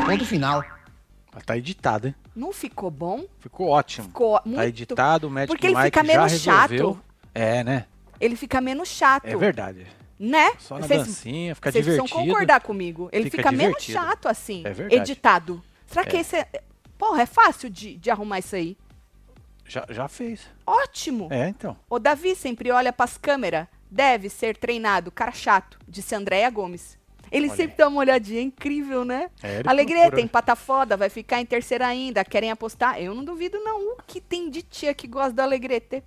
Ponto 0.06 0.26
final. 0.26 0.64
Tá 1.46 1.58
editado, 1.58 2.08
hein? 2.08 2.16
Não 2.36 2.52
ficou 2.52 2.92
bom? 2.92 3.24
Ficou 3.40 3.70
ótimo. 3.70 4.08
Ficou 4.08 4.40
muito. 4.44 4.58
Tá 4.58 4.68
editado, 4.68 5.28
o 5.28 5.32
Magic 5.32 5.48
Porque 5.48 5.68
ele 5.68 5.76
Mike 5.76 5.86
fica 5.86 6.04
já 6.04 6.08
menos 6.08 6.32
resolveu. 6.32 6.94
chato. 6.94 7.04
É, 7.34 7.64
né? 7.64 7.86
Ele 8.20 8.36
fica 8.36 8.60
menos 8.60 8.90
chato. 8.90 9.26
É 9.26 9.36
verdade. 9.38 9.88
Né? 10.20 10.52
Só 10.58 10.78
na 10.78 10.86
Vocês- 10.86 11.06
dancinha, 11.08 11.56
fica 11.56 11.72
Vocês 11.72 11.86
divertido. 11.86 12.10
precisam 12.10 12.28
concordar 12.34 12.60
comigo. 12.62 13.08
Ele 13.14 13.30
Fica 13.30 13.38
fica, 13.38 13.52
menos 13.54 13.82
chato 13.82 14.28
assim. 14.28 14.64
É 14.66 14.72
verdade. 14.74 15.02
Editado. 15.02 15.64
Será 15.88 16.04
que 16.06 16.18
É. 16.18 16.20
esse 16.20 16.36
é. 16.36 16.48
Porra, 17.00 17.22
é 17.22 17.26
fácil 17.26 17.70
de, 17.70 17.96
de 17.96 18.12
arrumar 18.12 18.40
isso 18.40 18.58
aí. 18.58 18.78
Já, 19.66 19.86
já 19.90 20.08
fez. 20.10 20.42
Ótimo! 20.68 21.30
É, 21.32 21.48
então. 21.48 21.78
O 21.90 21.98
Davi 21.98 22.36
sempre 22.36 22.70
olha 22.72 22.92
pras 22.92 23.18
câmeras. 23.18 23.68
Deve 23.90 24.30
ser 24.30 24.58
treinado, 24.58 25.10
cara 25.10 25.32
chato, 25.32 25.80
disse 25.88 26.14
Andréia 26.14 26.50
Gomes. 26.50 27.00
Ele 27.32 27.48
Olha 27.48 27.56
sempre 27.56 27.78
dá 27.78 27.88
uma 27.88 28.00
olhadinha, 28.00 28.40
é 28.40 28.44
incrível, 28.44 29.06
né? 29.06 29.30
É, 29.42 29.60
ele 29.60 29.70
Alegreta, 29.70 30.02
procura. 30.08 30.22
empata 30.22 30.56
foda, 30.56 30.98
vai 30.98 31.10
ficar 31.10 31.40
em 31.40 31.46
terceira 31.46 31.88
ainda. 31.88 32.26
Querem 32.26 32.52
apostar? 32.52 33.00
Eu 33.00 33.16
não 33.16 33.24
duvido, 33.24 33.60
não. 33.60 33.94
O 33.94 33.98
que 34.06 34.20
tem 34.20 34.50
de 34.50 34.62
tia 34.62 34.94
que 34.94 35.08
gosta 35.08 35.32
do 35.34 35.40
Alegrete? 35.42 36.04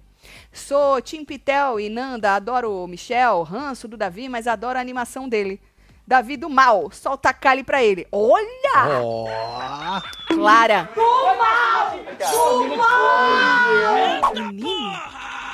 Sou 0.52 1.00
Tim 1.00 1.24
Pitel 1.24 1.80
e 1.80 1.88
Nanda, 1.88 2.34
adoro 2.34 2.70
o 2.70 2.86
Michel, 2.86 3.42
ranço 3.42 3.88
do 3.88 3.96
Davi, 3.96 4.28
mas 4.28 4.46
adoro 4.46 4.78
a 4.78 4.80
animação 4.80 5.28
dele. 5.28 5.60
Davi 6.06 6.36
do 6.36 6.48
mal, 6.50 6.90
solta 6.90 7.30
a 7.30 7.32
Kali 7.32 7.62
pra 7.62 7.82
ele. 7.82 8.06
Olha! 8.10 9.00
Ó! 9.02 10.02
Clara. 10.28 10.90
Menino, 14.34 15.00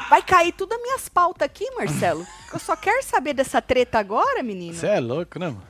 vai 0.09 0.23
cair 0.23 0.53
tudo 0.53 0.73
as 0.75 0.83
minhas 0.83 1.09
pautas 1.09 1.47
aqui, 1.47 1.71
Marcelo. 1.77 2.27
Eu 2.53 2.59
só 2.59 2.75
quero 2.77 3.03
saber 3.03 3.35
dessa 3.35 3.61
treta 3.61 3.99
agora, 3.99 4.43
menino. 4.43 4.75
Você 4.75 4.87
é 4.87 5.01
louco, 5.01 5.39
né, 5.39 5.49
mano? 5.49 5.63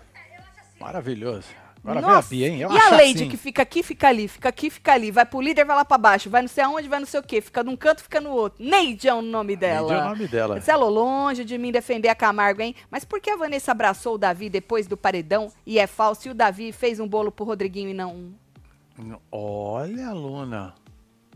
Maravilhoso. 0.81 1.49
Agora 1.83 2.01
Nossa, 2.01 2.29
Bia, 2.31 2.49
hein? 2.49 2.61
Eu 2.61 2.71
e 2.73 2.79
a 2.79 2.91
Lady 2.91 3.11
assim. 3.23 3.29
que 3.29 3.37
fica 3.37 3.63
aqui, 3.63 3.83
fica 3.83 4.09
ali, 4.09 4.29
fica 4.29 4.49
aqui, 4.49 4.69
fica 4.69 4.93
ali, 4.93 5.11
vai 5.11 5.25
pro 5.25 5.41
líder, 5.41 5.65
vai 5.65 5.77
lá 5.77 5.85
pra 5.85 5.97
baixo, 5.97 6.29
vai 6.29 6.43
não 6.43 6.49
sei 6.49 6.65
aonde, 6.65 6.89
vai 6.89 6.99
não 6.99 7.07
sei 7.07 7.21
o 7.21 7.23
quê, 7.23 7.41
fica 7.41 7.63
num 7.63 7.77
canto, 7.77 8.03
fica 8.03 8.21
no 8.21 8.31
outro. 8.31 8.63
Neide 8.63 9.09
é 9.09 9.15
o 9.15 9.23
nome 9.23 9.57
dela. 9.57 9.89
Neide 9.89 10.03
é 10.03 10.05
o 10.07 10.09
nome 10.11 10.29
dela. 10.29 10.55
Marcelo, 10.57 10.89
longe 10.89 11.45
de 11.45 11.57
mim 11.57 11.71
defender 11.73 12.09
a 12.09 12.15
Camargo, 12.15 12.61
hein? 12.61 12.75
Mas 12.91 13.05
por 13.05 13.21
que 13.21 13.31
a 13.31 13.37
Vanessa 13.37 13.73
abraçou 13.73 14.15
o 14.17 14.19
Davi 14.19 14.51
depois 14.51 14.87
do 14.87 14.97
paredão 14.97 15.51
e 15.65 15.79
é 15.79 15.87
falso 15.87 16.29
e 16.29 16.31
o 16.31 16.35
Davi 16.35 16.73
fez 16.73 17.01
um 17.01 17.09
bolo 17.09 17.31
pro 17.33 17.45
Rodriguinho 17.47 17.89
e 17.91 17.95
não 17.95 18.15
um? 18.15 19.19
Olha, 19.31 20.13
Luna. 20.13 20.75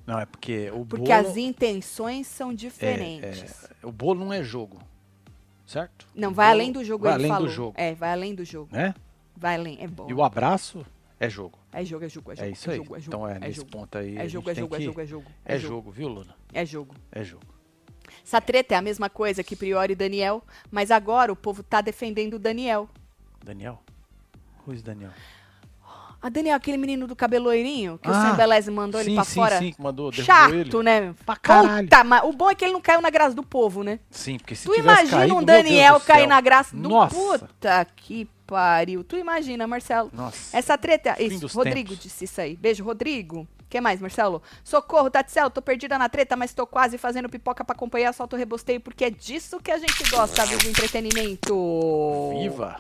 Não, 0.07 0.19
é 0.19 0.27
porque 0.27 0.71
o 0.75 0.85
Porque 0.85 1.15
bolo... 1.15 1.29
as 1.29 1.37
intenções 1.37 2.27
são 2.27 2.51
é, 2.51 2.55
diferentes. 2.55 3.65
é, 3.83 3.87
o 3.87 3.93
bolo 3.93 4.25
não 4.25 4.33
é 4.33 4.43
jogo. 4.43 4.79
Certo? 5.65 6.07
Não, 6.15 6.33
vai 6.35 6.49
bolo 6.49 6.61
além 6.61 6.73
do 6.73 6.85
jogo, 6.85 7.05
Vai 7.05 7.13
ele 7.15 7.23
além 7.23 7.33
falou. 7.33 7.47
do 7.49 7.55
jogo, 7.55 7.75
É, 7.79 7.95
vai 7.95 8.11
além 8.13 8.35
do 8.35 8.45
jogo. 8.45 8.69
né? 8.73 8.95
Vai 9.43 9.57
além, 9.57 9.77
é 9.81 9.89
bom. 9.89 10.07
E 10.09 10.15
o 10.15 10.23
abraço 10.23 10.87
é 11.19 11.29
jogo. 11.29 11.59
É 11.73 11.85
jogo, 11.85 12.05
é 12.05 12.09
jogo, 12.09 12.31
é 12.33 12.37
jogo. 12.37 12.49
É 12.49 12.51
isso 12.53 12.71
aí. 12.71 12.77
jogo, 12.77 12.97
é 12.97 13.01
jogo, 13.01 13.17
então 13.17 13.29
é, 13.29 13.37
é 13.37 13.39
nesse 13.41 13.57
jogo. 13.57 13.71
ponto 13.73 13.99
aí. 13.99 14.17
É 14.17 14.29
jogo, 14.29 14.49
é 14.51 14.55
jogo, 14.55 14.75
é 14.75 14.79
que- 14.79 14.85
jogo, 14.85 15.01
é 15.01 15.07
jogo. 15.07 15.31
É 15.45 15.59
jogo, 15.59 15.91
viu, 15.91 16.09
Luna? 16.09 16.37
É 16.55 16.65
jogo. 16.65 16.95
É 17.11 17.25
jogo. 17.25 17.43
Essa 18.25 18.41
treta 18.41 18.75
é 18.75 18.79
a 18.79 18.83
mesma 18.83 19.11
coisa 19.11 19.43
que 19.43 19.57
Priori 19.57 19.95
e 19.95 19.97
Daniel, 19.97 20.45
mas 20.71 20.93
agora 20.93 21.33
o 21.33 21.37
povo 21.37 21.63
tá 21.65 21.81
defendendo 21.81 22.35
o 22.35 22.39
Daniel. 22.39 22.89
Daniel? 23.45 23.83
Who's 24.65 24.81
Daniel? 24.81 25.11
A 26.21 26.29
Daniel, 26.29 26.55
aquele 26.55 26.77
menino 26.77 27.09
do 27.09 27.17
cabelo 27.17 27.47
loirinho, 27.47 27.99
que 27.99 28.09
o 28.09 28.13
Ah, 28.13 28.31
Sam 28.31 28.37
Beleze 28.37 28.71
mandou 28.71 29.01
ele 29.01 29.11
sim, 29.11 29.15
pra 29.17 29.25
sim, 29.25 29.35
fora. 29.35 29.59
sim, 29.59 29.73
que 29.73 29.83
mandou, 29.83 30.13
Chato, 30.13 30.55
ele. 30.55 30.83
né? 30.85 31.13
Pra 31.27 31.35
caralho. 31.35 31.89
Puta, 31.89 32.05
mas 32.05 32.23
o 32.23 32.33
bom 32.33 32.49
é 32.49 32.55
que 32.55 32.65
ele 32.65 32.73
não 32.75 32.81
caiu 32.81 33.01
na 33.01 33.11
graça 33.11 33.35
do 33.35 33.43
povo, 33.43 33.83
né? 33.83 33.99
Sim, 34.09 34.39
porque 34.39 34.55
se 34.55 34.67
tu 34.69 34.75
imagina 34.77 35.11
caído, 35.19 35.35
um 35.37 35.43
Daniel 35.43 35.99
cair 35.99 36.29
na 36.29 36.41
graça 36.41 36.77
do 36.77 36.89
Nossa. 36.89 37.13
puta 37.17 37.85
que 37.97 38.29
pariu. 38.53 39.03
Tu 39.03 39.17
imagina, 39.17 39.67
Marcelo? 39.67 40.11
Nossa. 40.13 40.55
Essa 40.57 40.77
treta. 40.77 41.17
Isso, 41.21 41.47
Rodrigo 41.47 41.89
tempos. 41.91 42.03
disse 42.05 42.25
isso 42.27 42.39
aí. 42.39 42.55
Beijo, 42.55 42.85
Rodrigo. 42.85 43.41
O 43.61 43.65
que 43.71 43.81
mais, 43.81 43.99
Marcelo? 43.99 44.43
Socorro, 44.63 45.09
Tatsel, 45.11 45.49
tô 45.49 45.63
perdida 45.63 45.97
na 45.99 46.07
treta, 46.11 46.37
mas 46.37 46.53
tô 46.53 46.67
quase 46.67 46.99
fazendo 46.99 47.31
pipoca 47.31 47.65
pra 47.65 47.75
acompanhar, 47.75 48.13
solto 48.13 48.35
o 48.37 48.39
rebosteio, 48.39 48.79
porque 48.79 49.07
é 49.07 49.11
disso 49.11 49.59
que 49.59 49.71
a 49.71 49.79
gente 49.79 50.11
gosta, 50.11 50.45
viu, 50.45 50.59
do 50.59 50.69
entretenimento. 50.69 51.55
Viva! 52.39 52.79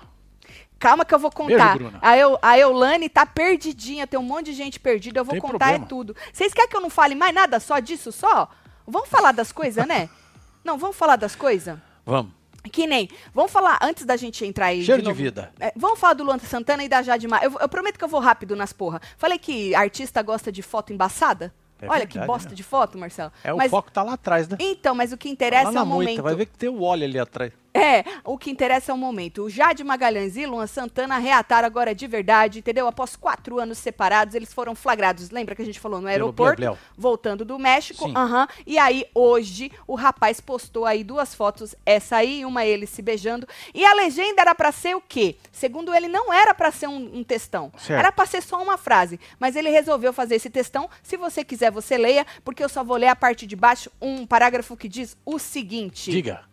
Calma 0.78 1.04
que 1.04 1.14
eu 1.14 1.18
vou 1.18 1.30
contar. 1.30 1.76
Bruna. 1.78 1.98
a, 2.02 2.18
Eu, 2.18 2.38
a 2.42 2.58
Eulane 2.58 3.08
tá 3.08 3.24
perdidinha, 3.24 4.06
tem 4.06 4.20
um 4.20 4.22
monte 4.22 4.46
de 4.46 4.52
gente 4.52 4.78
perdida, 4.78 5.20
eu 5.20 5.24
vou 5.24 5.32
Tem 5.32 5.40
contar 5.40 5.66
é 5.68 5.78
problema. 5.78 5.86
tudo. 5.86 6.16
Vocês 6.30 6.52
querem 6.52 6.68
que 6.68 6.76
eu 6.76 6.80
não 6.82 6.90
fale 6.90 7.14
mais 7.14 7.34
nada 7.34 7.58
só 7.58 7.78
disso 7.78 8.12
só? 8.12 8.50
Vamos 8.86 9.08
falar 9.08 9.32
das 9.32 9.50
coisas, 9.52 9.86
né? 9.86 10.10
Não, 10.64 10.76
vamos 10.78 10.96
falar 10.96 11.16
das 11.16 11.34
coisas? 11.34 11.76
Vamos. 12.06 12.32
Que 12.70 12.86
nem. 12.86 13.08
Vamos 13.34 13.50
falar, 13.50 13.78
antes 13.82 14.04
da 14.04 14.16
gente 14.16 14.44
entrar 14.46 14.66
aí. 14.66 14.84
Cheiro 14.84 15.02
de 15.02 15.08
novo- 15.08 15.20
vida. 15.20 15.52
É, 15.58 15.72
vamos 15.76 15.98
falar 15.98 16.14
do 16.14 16.22
Luan 16.24 16.38
Santana 16.38 16.84
e 16.84 16.88
da 16.88 17.02
Jade 17.02 17.26
Mar. 17.26 17.42
Eu, 17.42 17.52
eu 17.60 17.68
prometo 17.68 17.98
que 17.98 18.04
eu 18.04 18.08
vou 18.08 18.20
rápido 18.20 18.54
nas 18.54 18.72
porra. 18.72 19.00
Falei 19.16 19.38
que 19.38 19.74
artista 19.74 20.22
gosta 20.22 20.52
de 20.52 20.62
foto 20.62 20.92
embaçada? 20.92 21.52
É 21.80 21.88
Olha 21.88 22.06
que 22.06 22.14
verdade, 22.14 22.26
bosta 22.32 22.48
né? 22.50 22.54
de 22.54 22.62
foto, 22.62 22.96
Marcelo. 22.96 23.32
É, 23.42 23.52
Mas- 23.52 23.66
o 23.66 23.70
foco 23.70 23.90
tá 23.90 24.04
lá 24.04 24.12
atrás, 24.12 24.46
né? 24.46 24.56
Então, 24.60 24.94
mas 24.94 25.12
o 25.12 25.16
que 25.16 25.28
interessa 25.28 25.70
lá 25.72 25.80
é 25.80 25.82
o 25.82 25.86
moita, 25.86 26.10
momento. 26.10 26.22
vai 26.22 26.34
ver 26.36 26.46
que 26.46 26.56
tem 26.56 26.68
o 26.68 26.80
óleo 26.82 27.04
ali 27.04 27.18
atrás. 27.18 27.52
É, 27.74 28.04
o 28.24 28.36
que 28.36 28.50
interessa 28.50 28.92
é 28.92 28.94
o 28.94 28.98
momento. 28.98 29.44
O 29.44 29.50
Jade 29.50 29.82
Magalhães 29.82 30.36
e 30.36 30.44
Luan 30.44 30.66
Santana 30.66 31.18
reataram 31.18 31.66
agora 31.66 31.94
de 31.94 32.06
verdade, 32.06 32.58
entendeu? 32.58 32.86
Após 32.86 33.16
quatro 33.16 33.58
anos 33.58 33.78
separados, 33.78 34.34
eles 34.34 34.52
foram 34.52 34.74
flagrados. 34.74 35.30
Lembra 35.30 35.54
que 35.54 35.62
a 35.62 35.64
gente 35.64 35.80
falou 35.80 36.00
no 36.00 36.08
aeroporto? 36.08 36.60
Voltando 36.96 37.44
do 37.44 37.58
México. 37.58 38.10
Aham. 38.14 38.46
E 38.66 38.78
aí, 38.78 39.06
hoje, 39.14 39.72
o 39.86 39.94
rapaz 39.94 40.40
postou 40.40 40.84
aí 40.84 41.02
duas 41.02 41.34
fotos, 41.34 41.74
essa 41.86 42.16
aí 42.16 42.40
e 42.40 42.44
uma 42.44 42.64
ele 42.64 42.86
se 42.86 43.00
beijando. 43.00 43.46
E 43.74 43.84
a 43.84 43.94
legenda 43.94 44.42
era 44.42 44.54
pra 44.54 44.70
ser 44.70 44.94
o 44.94 45.00
quê? 45.00 45.36
Segundo 45.50 45.94
ele, 45.94 46.08
não 46.08 46.32
era 46.32 46.54
pra 46.54 46.70
ser 46.70 46.88
um, 46.88 47.18
um 47.18 47.24
textão. 47.24 47.72
Certo. 47.78 47.98
Era 47.98 48.12
pra 48.12 48.26
ser 48.26 48.42
só 48.42 48.62
uma 48.62 48.76
frase. 48.76 49.18
Mas 49.38 49.56
ele 49.56 49.70
resolveu 49.70 50.12
fazer 50.12 50.34
esse 50.34 50.50
textão. 50.50 50.90
Se 51.02 51.16
você 51.16 51.42
quiser, 51.42 51.70
você 51.70 51.96
leia, 51.96 52.26
porque 52.44 52.62
eu 52.62 52.68
só 52.68 52.84
vou 52.84 52.96
ler 52.96 53.08
a 53.08 53.16
parte 53.16 53.46
de 53.46 53.56
baixo, 53.56 53.90
um 54.00 54.26
parágrafo 54.26 54.76
que 54.76 54.88
diz 54.88 55.16
o 55.24 55.38
seguinte 55.38 56.10
Diga. 56.10 56.51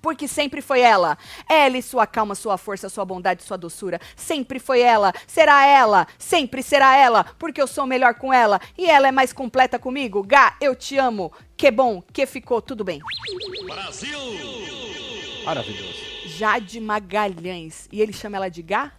Porque 0.00 0.26
sempre 0.26 0.60
foi 0.60 0.80
ela. 0.80 1.16
Ela 1.48 1.78
e 1.78 1.82
sua 1.82 2.06
calma, 2.06 2.34
sua 2.34 2.56
força, 2.56 2.88
sua 2.88 3.04
bondade, 3.04 3.42
sua 3.42 3.56
doçura. 3.56 4.00
Sempre 4.16 4.58
foi 4.58 4.80
ela. 4.80 5.12
Será 5.26 5.66
ela. 5.66 6.06
Sempre 6.18 6.62
será 6.62 6.96
ela. 6.96 7.24
Porque 7.38 7.60
eu 7.60 7.66
sou 7.66 7.86
melhor 7.86 8.14
com 8.14 8.32
ela. 8.32 8.60
E 8.76 8.86
ela 8.88 9.08
é 9.08 9.12
mais 9.12 9.32
completa 9.32 9.78
comigo. 9.78 10.22
Gá, 10.22 10.56
eu 10.60 10.74
te 10.74 10.96
amo. 10.96 11.32
Que 11.56 11.70
bom 11.70 12.02
que 12.12 12.26
ficou 12.26 12.62
tudo 12.62 12.84
bem. 12.84 13.00
Maravilhoso. 15.44 15.94
Jade 16.26 16.80
Magalhães. 16.80 17.88
E 17.92 18.00
ele 18.00 18.12
chama 18.12 18.36
ela 18.36 18.48
de 18.48 18.62
Gá? 18.62 18.92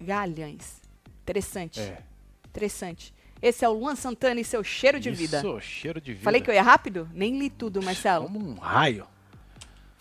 Galhães. 0.00 0.80
Interessante. 1.22 1.80
É. 1.80 1.98
Interessante. 2.46 3.14
Esse 3.40 3.64
é 3.64 3.68
o 3.68 3.72
Luan 3.72 3.96
Santana 3.96 4.40
e 4.40 4.44
seu 4.44 4.62
cheiro 4.62 5.00
de 5.00 5.10
vida. 5.10 5.38
Isso, 5.38 5.60
cheiro 5.60 6.00
de 6.00 6.12
vida. 6.12 6.22
Falei 6.22 6.40
que 6.40 6.48
eu 6.48 6.54
ia 6.54 6.62
rápido? 6.62 7.10
Nem 7.12 7.38
li 7.38 7.50
tudo, 7.50 7.82
Marcelo. 7.82 8.26
Como 8.26 8.38
um 8.38 8.54
raio. 8.54 9.06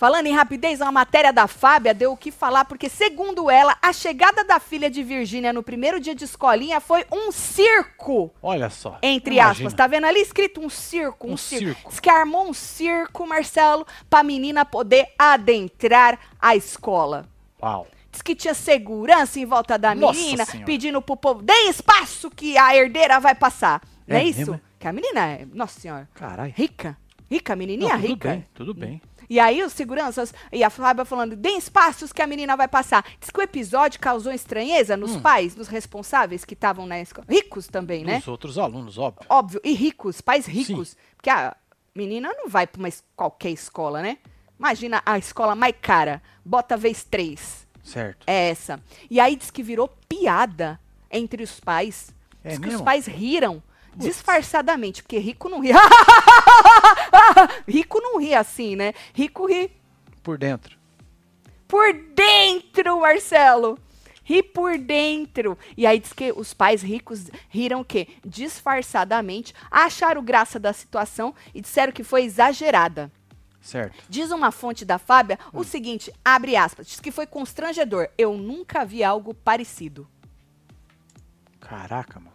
Falando 0.01 0.25
em 0.25 0.33
rapidez, 0.33 0.81
uma 0.81 0.91
matéria 0.91 1.31
da 1.31 1.45
Fábia 1.45 1.93
deu 1.93 2.11
o 2.11 2.17
que 2.17 2.31
falar, 2.31 2.65
porque, 2.65 2.89
segundo 2.89 3.51
ela, 3.51 3.77
a 3.83 3.93
chegada 3.93 4.43
da 4.43 4.59
filha 4.59 4.89
de 4.89 5.03
Virgínia 5.03 5.53
no 5.53 5.61
primeiro 5.61 5.99
dia 5.99 6.15
de 6.15 6.23
escolinha 6.25 6.79
foi 6.81 7.05
um 7.11 7.31
circo. 7.31 8.33
Olha 8.41 8.67
só. 8.71 8.97
Entre 9.03 9.35
Imagina. 9.35 9.51
aspas, 9.67 9.73
tá 9.75 9.85
vendo 9.85 10.07
ali 10.07 10.19
escrito 10.19 10.59
um 10.59 10.71
circo, 10.71 11.27
um, 11.27 11.33
Um 11.33 11.37
circo. 11.37 11.65
circo. 11.75 11.89
Diz 11.91 11.99
que 11.99 12.09
armou 12.09 12.49
um 12.49 12.51
circo, 12.51 13.27
Marcelo, 13.27 13.85
pra 14.09 14.23
menina 14.23 14.65
poder 14.65 15.05
adentrar 15.19 16.17
a 16.41 16.55
escola. 16.55 17.27
Uau. 17.61 17.85
Diz 18.11 18.23
que 18.23 18.33
tinha 18.33 18.55
segurança 18.55 19.39
em 19.39 19.45
volta 19.45 19.77
da 19.77 19.93
Nossa 19.93 20.19
menina, 20.19 20.45
Senhora. 20.45 20.65
pedindo 20.65 20.99
pro 20.99 21.15
povo, 21.15 21.43
dê 21.43 21.53
espaço 21.69 22.31
que 22.31 22.57
a 22.57 22.75
herdeira 22.75 23.19
vai 23.19 23.35
passar. 23.35 23.79
Não 24.07 24.17
é, 24.17 24.21
É 24.21 24.23
isso? 24.23 24.39
mesmo, 24.39 24.55
é? 24.55 24.61
Que 24.79 24.87
a 24.87 24.93
menina 24.93 25.27
é, 25.27 25.45
nossa 25.53 25.79
senhora, 25.79 26.09
Caralho. 26.15 26.51
rica. 26.57 26.97
Rica, 27.29 27.55
menininha 27.55 27.93
Não, 27.93 28.01
tudo 28.01 28.09
rica. 28.09 28.29
bem, 28.29 28.45
tudo 28.53 28.73
bem. 28.73 29.01
E 29.31 29.39
aí 29.39 29.63
os 29.63 29.71
seguranças 29.71 30.33
e 30.51 30.61
a 30.61 30.69
Fábia 30.69 31.05
falando, 31.05 31.37
deem 31.37 31.57
espaços 31.57 32.11
que 32.11 32.21
a 32.21 32.27
menina 32.27 32.57
vai 32.57 32.67
passar. 32.67 33.01
Diz 33.17 33.29
que 33.29 33.39
o 33.39 33.41
episódio 33.41 33.97
causou 33.97 34.33
estranheza 34.33 34.97
nos 34.97 35.11
Hum. 35.15 35.21
pais, 35.21 35.55
nos 35.55 35.69
responsáveis 35.69 36.43
que 36.43 36.53
estavam 36.53 36.85
na 36.85 36.99
escola. 36.99 37.25
Ricos 37.29 37.65
também, 37.67 38.03
né? 38.03 38.17
Os 38.17 38.27
outros 38.27 38.57
alunos, 38.57 38.97
óbvio. 38.97 39.25
Óbvio. 39.29 39.61
E 39.63 39.71
ricos, 39.71 40.19
pais 40.19 40.45
ricos. 40.45 40.97
Porque 41.15 41.29
a 41.29 41.55
menina 41.95 42.29
não 42.37 42.49
vai 42.49 42.67
es- 42.89 43.05
qualquer 43.15 43.51
escola, 43.51 44.01
né? 44.01 44.17
Imagina 44.59 45.01
a 45.05 45.17
escola 45.17 45.55
mais 45.55 45.75
cara. 45.81 46.21
Bota 46.43 46.75
vez 46.75 47.05
três. 47.05 47.65
Certo. 47.81 48.25
É 48.27 48.49
essa. 48.49 48.81
E 49.09 49.17
aí 49.17 49.37
diz 49.37 49.49
que 49.49 49.63
virou 49.63 49.87
piada 50.09 50.77
entre 51.09 51.41
os 51.41 51.57
pais. 51.57 52.13
É 52.43 52.49
diz 52.49 52.59
que 52.59 52.65
os 52.67 52.71
mesmo? 52.73 52.85
pais 52.85 53.05
riram. 53.05 53.63
Putz. 53.91 54.05
Disfarçadamente, 54.05 55.03
porque 55.03 55.17
rico 55.19 55.49
não 55.49 55.59
ri. 55.59 55.71
rico 57.67 57.99
não 57.99 58.19
ri 58.19 58.33
assim, 58.33 58.75
né? 58.75 58.93
Rico 59.13 59.45
ri 59.45 59.71
Por 60.23 60.37
dentro. 60.37 60.77
por 61.67 61.93
dentro, 62.15 62.99
Marcelo. 63.01 63.77
Ri 64.23 64.41
por 64.43 64.77
dentro. 64.77 65.57
E 65.75 65.85
aí 65.85 65.99
diz 65.99 66.13
que 66.13 66.31
os 66.31 66.53
pais 66.53 66.81
ricos 66.81 67.29
riram 67.49 67.81
o 67.81 67.85
quê? 67.85 68.07
Disfarçadamente, 68.25 69.53
acharam 69.69 70.23
graça 70.23 70.57
da 70.59 70.71
situação 70.73 71.33
e 71.53 71.59
disseram 71.61 71.91
que 71.91 72.03
foi 72.03 72.23
exagerada. 72.23 73.11
Certo. 73.61 74.03
Diz 74.09 74.31
uma 74.31 74.51
fonte 74.51 74.83
da 74.85 74.97
Fábia 74.97 75.37
Hum. 75.53 75.59
o 75.59 75.63
seguinte, 75.63 76.11
abre 76.23 76.55
aspas, 76.55 76.87
diz 76.87 76.99
que 76.99 77.11
foi 77.11 77.27
constrangedor. 77.27 78.07
Eu 78.17 78.37
nunca 78.37 78.85
vi 78.85 79.03
algo 79.03 79.33
parecido. 79.33 80.07
Caraca, 81.59 82.19
mano. 82.19 82.31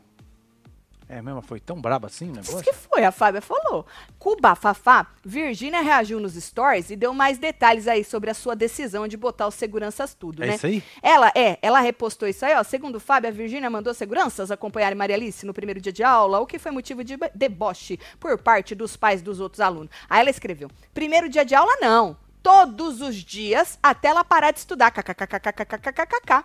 É 1.08 1.22
mesmo? 1.22 1.40
Foi 1.40 1.60
tão 1.60 1.80
braba 1.80 2.08
assim 2.08 2.30
o 2.30 2.32
Diz 2.32 2.48
negócio? 2.48 2.64
que 2.64 2.72
foi, 2.72 3.04
a 3.04 3.12
Fábia 3.12 3.40
falou. 3.40 3.86
Cuba 4.18 4.56
Fafá, 4.56 5.06
Virgínia 5.24 5.80
reagiu 5.80 6.18
nos 6.18 6.34
stories 6.34 6.90
e 6.90 6.96
deu 6.96 7.14
mais 7.14 7.38
detalhes 7.38 7.86
aí 7.86 8.02
sobre 8.02 8.28
a 8.28 8.34
sua 8.34 8.56
decisão 8.56 9.06
de 9.06 9.16
botar 9.16 9.46
os 9.46 9.54
seguranças 9.54 10.14
tudo, 10.14 10.42
É 10.42 10.48
né? 10.48 10.54
isso 10.56 10.66
aí? 10.66 10.82
Ela 11.00 11.30
é, 11.36 11.58
ela 11.62 11.78
repostou 11.78 12.26
isso 12.26 12.44
aí, 12.44 12.56
ó. 12.56 12.64
Segundo 12.64 12.98
Fábio, 12.98 13.28
a 13.30 13.32
Virgínia 13.32 13.70
mandou 13.70 13.94
seguranças 13.94 14.50
acompanharem 14.50 14.98
Maria 14.98 15.14
Alice 15.14 15.46
no 15.46 15.54
primeiro 15.54 15.80
dia 15.80 15.92
de 15.92 16.02
aula, 16.02 16.40
o 16.40 16.46
que 16.46 16.58
foi 16.58 16.72
motivo 16.72 17.04
de 17.04 17.16
deboche 17.34 18.00
por 18.18 18.36
parte 18.38 18.74
dos 18.74 18.96
pais 18.96 19.22
dos 19.22 19.38
outros 19.38 19.60
alunos. 19.60 19.90
Aí 20.10 20.20
ela 20.20 20.30
escreveu: 20.30 20.68
primeiro 20.92 21.28
dia 21.28 21.44
de 21.44 21.54
aula, 21.54 21.76
não. 21.80 22.16
Todos 22.42 23.00
os 23.00 23.14
dias 23.16 23.78
até 23.82 24.08
ela 24.08 24.24
parar 24.24 24.50
de 24.50 24.58
estudar. 24.58 24.90
KKKKKKKKKK. 24.90 26.44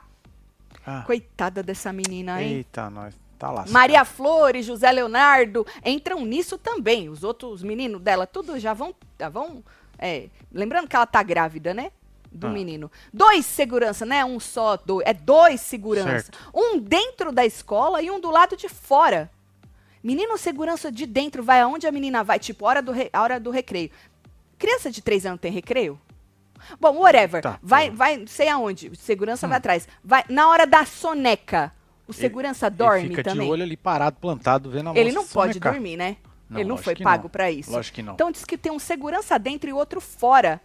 Ah, 0.86 1.04
Coitada 1.06 1.62
dessa 1.62 1.92
menina, 1.94 2.42
hein? 2.42 2.54
eita, 2.58 2.90
nós. 2.90 3.14
Tá 3.42 3.50
lá. 3.50 3.66
Maria 3.70 4.06
Flor 4.06 4.56
e 4.56 4.62
José 4.62 4.92
Leonardo 4.92 5.66
entram 5.84 6.24
nisso 6.24 6.60
também. 6.60 7.10
Os 7.10 7.24
outros 7.24 7.64
meninos 7.64 8.00
dela, 8.00 8.28
tudo 8.28 8.60
já 8.60 8.72
vão. 8.72 8.94
Já 9.20 9.30
vão 9.30 9.64
é, 9.98 10.28
lembrando 10.54 10.88
que 10.88 10.96
ela 10.96 11.08
tá 11.08 11.24
grávida, 11.24 11.74
né? 11.74 11.92
Do 12.32 12.46
Ah. 12.46 12.50
menino. 12.52 12.92
Dois 13.12 13.44
segurança, 13.48 14.06
né? 14.06 14.24
Um 14.24 14.40
só, 14.40 14.78
dois. 14.78 15.08
É 15.08 15.14
dois 15.14 15.60
segurança. 15.60 16.26
Certo. 16.32 16.38
Um 16.54 16.78
dentro 16.78 17.32
da 17.32 17.44
escola 17.44 18.00
e 18.00 18.12
um 18.12 18.20
do 18.20 18.30
lado 18.30 18.56
de 18.56 18.70
fora. 18.70 19.28
Menino 20.04 20.38
segurança 20.38 20.92
de 20.92 21.08
dentro 21.08 21.42
vai 21.42 21.62
aonde 21.62 21.88
a 21.88 21.92
menina 21.92 22.24
vai, 22.24 22.38
tipo, 22.38 22.66
hora 22.68 22.80
do, 22.80 22.92
re- 22.92 23.10
hora 23.12 23.40
do 23.40 23.50
recreio. 23.50 23.90
Criança 24.60 24.92
de 24.92 25.02
três 25.02 25.26
anos 25.26 25.42
tem 25.42 25.52
recreio? 25.52 26.00
Bom, 26.80 26.96
whatever. 26.98 27.42
Tá, 27.42 27.58
vai, 27.62 27.90
tá. 27.90 27.96
vai, 27.96 28.24
sei 28.28 28.50
aonde. 28.50 28.96
Segurança 28.98 29.48
vai 29.48 29.58
atrás. 29.58 29.88
Vai, 30.04 30.24
na 30.30 30.48
hora 30.48 30.68
da 30.68 30.86
soneca. 30.86 31.74
O 32.12 32.14
segurança 32.14 32.70
dorme 32.70 33.06
Ele 33.06 33.16
fica 33.16 33.24
também. 33.24 33.48
de 33.48 33.54
olho 33.54 33.64
ali 33.64 33.78
parado, 33.78 34.18
plantado, 34.20 34.70
vendo 34.70 34.90
a 34.90 34.98
Ele 34.98 35.14
não 35.14 35.26
pode 35.26 35.58
dormir, 35.62 35.96
né? 35.96 36.18
Não, 36.50 36.60
ele 36.60 36.68
não 36.68 36.76
foi 36.76 36.94
pago 36.94 37.30
pra 37.30 37.50
isso. 37.50 37.72
Lógico 37.72 37.96
que 37.96 38.02
não. 38.02 38.16
Então 38.16 38.30
diz 38.30 38.44
que 38.44 38.58
tem 38.58 38.70
um 38.70 38.80
segurança 38.80 39.40
dentro 39.40 39.70
e 39.70 39.74
outro 39.74 40.02
fora. 40.02 40.60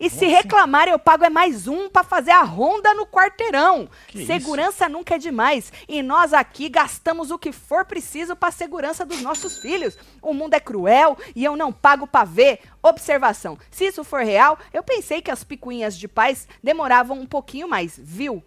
E 0.00 0.08
se 0.08 0.24
Nossa. 0.24 0.36
reclamar, 0.38 0.88
eu 0.88 0.98
pago 0.98 1.24
é 1.24 1.28
mais 1.28 1.68
um 1.68 1.90
pra 1.90 2.02
fazer 2.02 2.30
a 2.30 2.42
ronda 2.42 2.94
no 2.94 3.06
quarteirão. 3.06 3.90
Que 4.08 4.24
segurança 4.24 4.88
nunca 4.88 5.16
é 5.16 5.18
demais. 5.18 5.70
E 5.86 6.02
nós 6.02 6.32
aqui 6.32 6.70
gastamos 6.70 7.30
o 7.30 7.38
que 7.38 7.52
for 7.52 7.84
preciso 7.84 8.34
pra 8.34 8.50
segurança 8.50 9.04
dos 9.04 9.20
nossos 9.20 9.58
filhos. 9.58 9.98
O 10.22 10.32
mundo 10.32 10.54
é 10.54 10.60
cruel 10.60 11.18
e 11.34 11.44
eu 11.44 11.54
não 11.54 11.70
pago 11.70 12.06
pra 12.06 12.24
ver. 12.24 12.60
Observação: 12.82 13.58
se 13.70 13.84
isso 13.84 14.02
for 14.02 14.22
real, 14.22 14.58
eu 14.72 14.82
pensei 14.82 15.20
que 15.20 15.30
as 15.30 15.44
picuinhas 15.44 15.98
de 15.98 16.08
pais 16.08 16.48
demoravam 16.62 17.20
um 17.20 17.26
pouquinho 17.26 17.68
mais, 17.68 18.00
viu? 18.02 18.42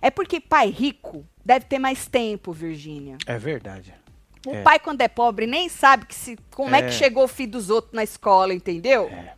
É 0.00 0.10
porque 0.10 0.40
pai 0.40 0.68
rico 0.68 1.24
deve 1.44 1.66
ter 1.66 1.78
mais 1.78 2.06
tempo, 2.06 2.52
Virgínia. 2.52 3.16
É 3.26 3.38
verdade. 3.38 3.94
O 4.46 4.54
É. 4.54 4.62
pai, 4.62 4.78
quando 4.80 5.00
é 5.02 5.08
pobre, 5.08 5.46
nem 5.46 5.68
sabe 5.68 6.06
que 6.06 6.14
se, 6.14 6.36
como 6.54 6.74
é. 6.74 6.80
É. 6.80 6.82
que 6.82 6.92
chegou 6.92 7.24
o 7.24 7.28
filho 7.28 7.52
dos 7.52 7.70
outros 7.70 7.92
na 7.92 8.02
escola, 8.02 8.52
entendeu? 8.52 9.08
É. 9.08 9.34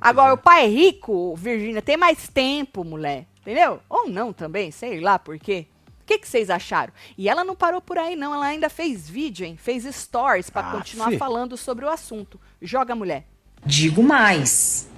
Agora, 0.00 0.32
o 0.34 0.38
pai 0.38 0.66
rico, 0.66 1.34
Virgínia, 1.36 1.82
tem 1.82 1.96
mais 1.96 2.28
tempo, 2.28 2.84
mulher. 2.84 3.26
Entendeu? 3.42 3.80
Ou 3.88 4.08
não 4.08 4.32
também, 4.32 4.70
sei 4.70 5.00
lá 5.00 5.18
por 5.18 5.38
quê. 5.38 5.66
O 6.02 6.04
que, 6.10 6.18
que 6.18 6.28
vocês 6.28 6.50
acharam? 6.50 6.92
E 7.16 7.28
ela 7.28 7.44
não 7.44 7.54
parou 7.54 7.80
por 7.80 7.96
aí, 7.96 8.16
não. 8.16 8.34
Ela 8.34 8.46
ainda 8.46 8.68
fez 8.68 9.08
vídeo, 9.08 9.46
hein? 9.46 9.56
Fez 9.56 9.84
stories 9.94 10.50
pra 10.50 10.68
Ah, 10.68 10.72
continuar 10.72 11.10
fi. 11.10 11.16
falando 11.18 11.56
sobre 11.56 11.84
o 11.84 11.88
assunto. 11.88 12.38
Joga, 12.60 12.94
mulher. 12.94 13.24
Digo 13.64 14.02
mais. 14.02 14.89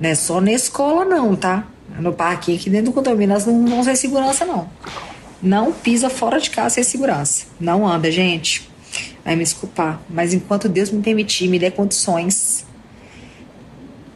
Não 0.00 0.10
é 0.10 0.14
só 0.14 0.40
na 0.40 0.52
escola, 0.52 1.04
não, 1.04 1.36
tá? 1.36 1.64
No 1.98 2.12
parque 2.12 2.54
aqui 2.54 2.68
dentro 2.68 2.86
do 2.86 2.92
condomínio, 2.92 3.28
nós 3.34 3.46
não 3.46 3.66
vamos 3.66 3.86
sem 3.86 3.94
segurança, 3.94 4.44
não. 4.44 4.68
Não 5.40 5.72
pisa 5.72 6.08
fora 6.08 6.40
de 6.40 6.50
casa 6.50 6.76
sem 6.76 6.84
segurança. 6.84 7.46
Não 7.60 7.86
anda, 7.86 8.10
gente. 8.10 8.68
Vai 9.24 9.36
me 9.36 9.44
desculpar. 9.44 10.00
Mas 10.08 10.32
enquanto 10.32 10.68
Deus 10.68 10.90
me 10.90 11.02
permitir, 11.02 11.48
me 11.48 11.58
dê 11.58 11.70
condições, 11.70 12.64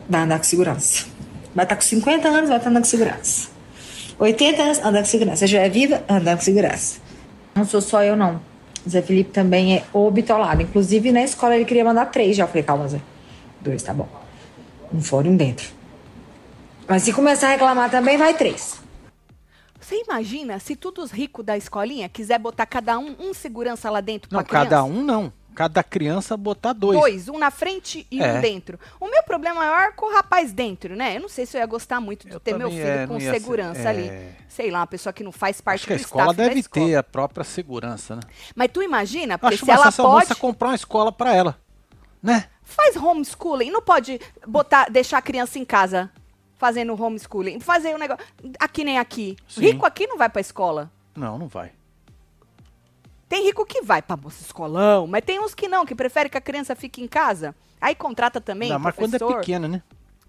vai 0.08 0.22
andar 0.22 0.38
com 0.38 0.44
segurança. 0.44 1.06
Vai 1.54 1.64
estar 1.64 1.76
com 1.76 1.82
50 1.82 2.28
anos, 2.28 2.48
vai 2.48 2.58
estar 2.58 2.70
andando 2.70 2.82
com 2.82 2.88
segurança. 2.88 3.48
80 4.18 4.62
anos, 4.62 4.78
andando 4.78 4.98
com 5.00 5.04
segurança. 5.04 5.46
Se 5.46 5.52
já 5.52 5.60
é 5.60 5.68
viva, 5.68 6.02
andando 6.08 6.38
com 6.38 6.44
segurança. 6.44 6.98
Não 7.54 7.64
sou 7.64 7.80
só 7.80 8.02
eu, 8.02 8.16
não. 8.16 8.40
Zé 8.88 9.02
Felipe 9.02 9.30
também 9.30 9.76
é 9.76 9.84
o 9.92 10.10
bitolado. 10.10 10.62
Inclusive, 10.62 11.12
na 11.12 11.22
escola 11.22 11.54
ele 11.54 11.64
queria 11.64 11.84
mandar 11.84 12.06
três 12.06 12.36
já. 12.36 12.46
Falei, 12.46 12.62
calma, 12.62 12.88
Zé. 12.88 13.00
Dois, 13.60 13.82
tá 13.82 13.92
bom. 13.92 14.08
Um 14.92 15.00
fora 15.02 15.26
e 15.26 15.30
um 15.30 15.36
dentro. 15.36 15.68
Mas 16.88 17.02
se 17.02 17.12
começar 17.12 17.48
a 17.48 17.50
reclamar 17.50 17.90
também, 17.90 18.16
vai 18.16 18.34
três. 18.34 18.80
Você 19.80 20.02
imagina 20.02 20.58
se 20.58 20.74
todos 20.76 21.04
os 21.06 21.10
ricos 21.10 21.44
da 21.44 21.56
escolinha 21.56 22.08
quiser 22.08 22.38
botar 22.38 22.66
cada 22.66 22.98
um 22.98 23.14
um 23.18 23.32
segurança 23.34 23.90
lá 23.90 24.00
dentro 24.00 24.28
Não, 24.34 24.42
cada 24.44 24.82
um 24.84 25.02
não. 25.02 25.32
Cada 25.54 25.82
criança 25.82 26.36
botar 26.36 26.72
dois. 26.72 26.98
Dois, 27.00 27.28
um 27.28 27.36
na 27.36 27.50
frente 27.50 28.06
e 28.12 28.22
É. 28.22 28.34
um 28.34 28.40
dentro. 28.40 28.78
O 29.00 29.08
meu 29.10 29.22
problema 29.24 29.56
maior 29.56 29.88
é 29.88 29.92
com 29.92 30.06
o 30.06 30.14
rapaz 30.14 30.52
dentro, 30.52 30.94
né? 30.94 31.16
Eu 31.16 31.20
não 31.22 31.28
sei 31.28 31.46
se 31.46 31.56
eu 31.56 31.60
ia 31.60 31.66
gostar 31.66 32.00
muito 32.00 32.28
de 32.28 32.34
Eu 32.34 32.38
ter 32.40 32.56
meu 32.56 32.70
filho 32.70 32.82
é, 32.86 33.06
com 33.08 33.18
ia 33.18 33.32
ser- 33.32 33.40
segurança 33.40 33.80
é. 33.80 33.86
ali. 33.88 34.12
Sei 34.48 34.70
lá, 34.70 34.80
uma 34.80 34.86
pessoa 34.86 35.12
que 35.12 35.24
não 35.24 35.32
faz 35.32 35.60
parte 35.60 35.80
Acho 35.80 35.86
que 35.88 35.92
a 35.94 35.96
do 35.96 36.00
escola 36.00 36.24
staff 36.26 36.36
da 36.36 36.44
deve 36.48 36.60
escola. 36.60 36.86
ter 36.86 36.94
a 36.94 37.02
própria 37.02 37.42
segurança, 37.44 38.14
né? 38.16 38.22
Mas 38.54 38.70
tu 38.72 38.82
imagina, 38.82 39.36
porque 39.36 39.54
Acho 39.56 39.64
se 39.64 39.70
ela 39.70 39.90
pode, 39.90 39.98
moça 40.28 40.34
comprar 40.36 40.68
uma 40.68 40.74
escola 40.76 41.10
pra 41.10 41.34
ela, 41.34 41.58
né? 42.22 42.44
Faz 42.68 42.96
homeschooling, 42.96 43.70
não 43.70 43.80
pode 43.82 44.20
botar, 44.46 44.90
deixar 44.90 45.18
a 45.18 45.22
criança 45.22 45.58
em 45.58 45.64
casa 45.64 46.10
fazendo 46.56 47.00
homeschooling, 47.00 47.60
fazer 47.60 47.94
um 47.94 47.98
negócio 47.98 48.24
aqui 48.58 48.84
nem 48.84 48.98
aqui. 48.98 49.36
Sim. 49.48 49.62
Rico 49.62 49.86
aqui 49.86 50.06
não 50.06 50.18
vai 50.18 50.28
pra 50.28 50.40
escola. 50.40 50.90
Não, 51.16 51.38
não 51.38 51.48
vai. 51.48 51.72
Tem 53.28 53.44
rico 53.44 53.64
que 53.64 53.82
vai 53.82 54.00
pra 54.02 54.16
moça 54.16 54.42
escolão, 54.42 55.06
mas 55.06 55.24
tem 55.24 55.38
uns 55.40 55.54
que 55.54 55.68
não, 55.68 55.84
que 55.84 55.94
prefere 55.94 56.28
que 56.28 56.36
a 56.38 56.40
criança 56.40 56.74
fique 56.74 57.02
em 57.02 57.08
casa. 57.08 57.54
Aí 57.80 57.94
contrata 57.94 58.40
também 58.40 58.70
Ainda 58.72 58.78
mais 58.78 58.94
quando 58.96 59.14
é 59.14 59.18
pequena, 59.18 59.68
né? 59.68 59.82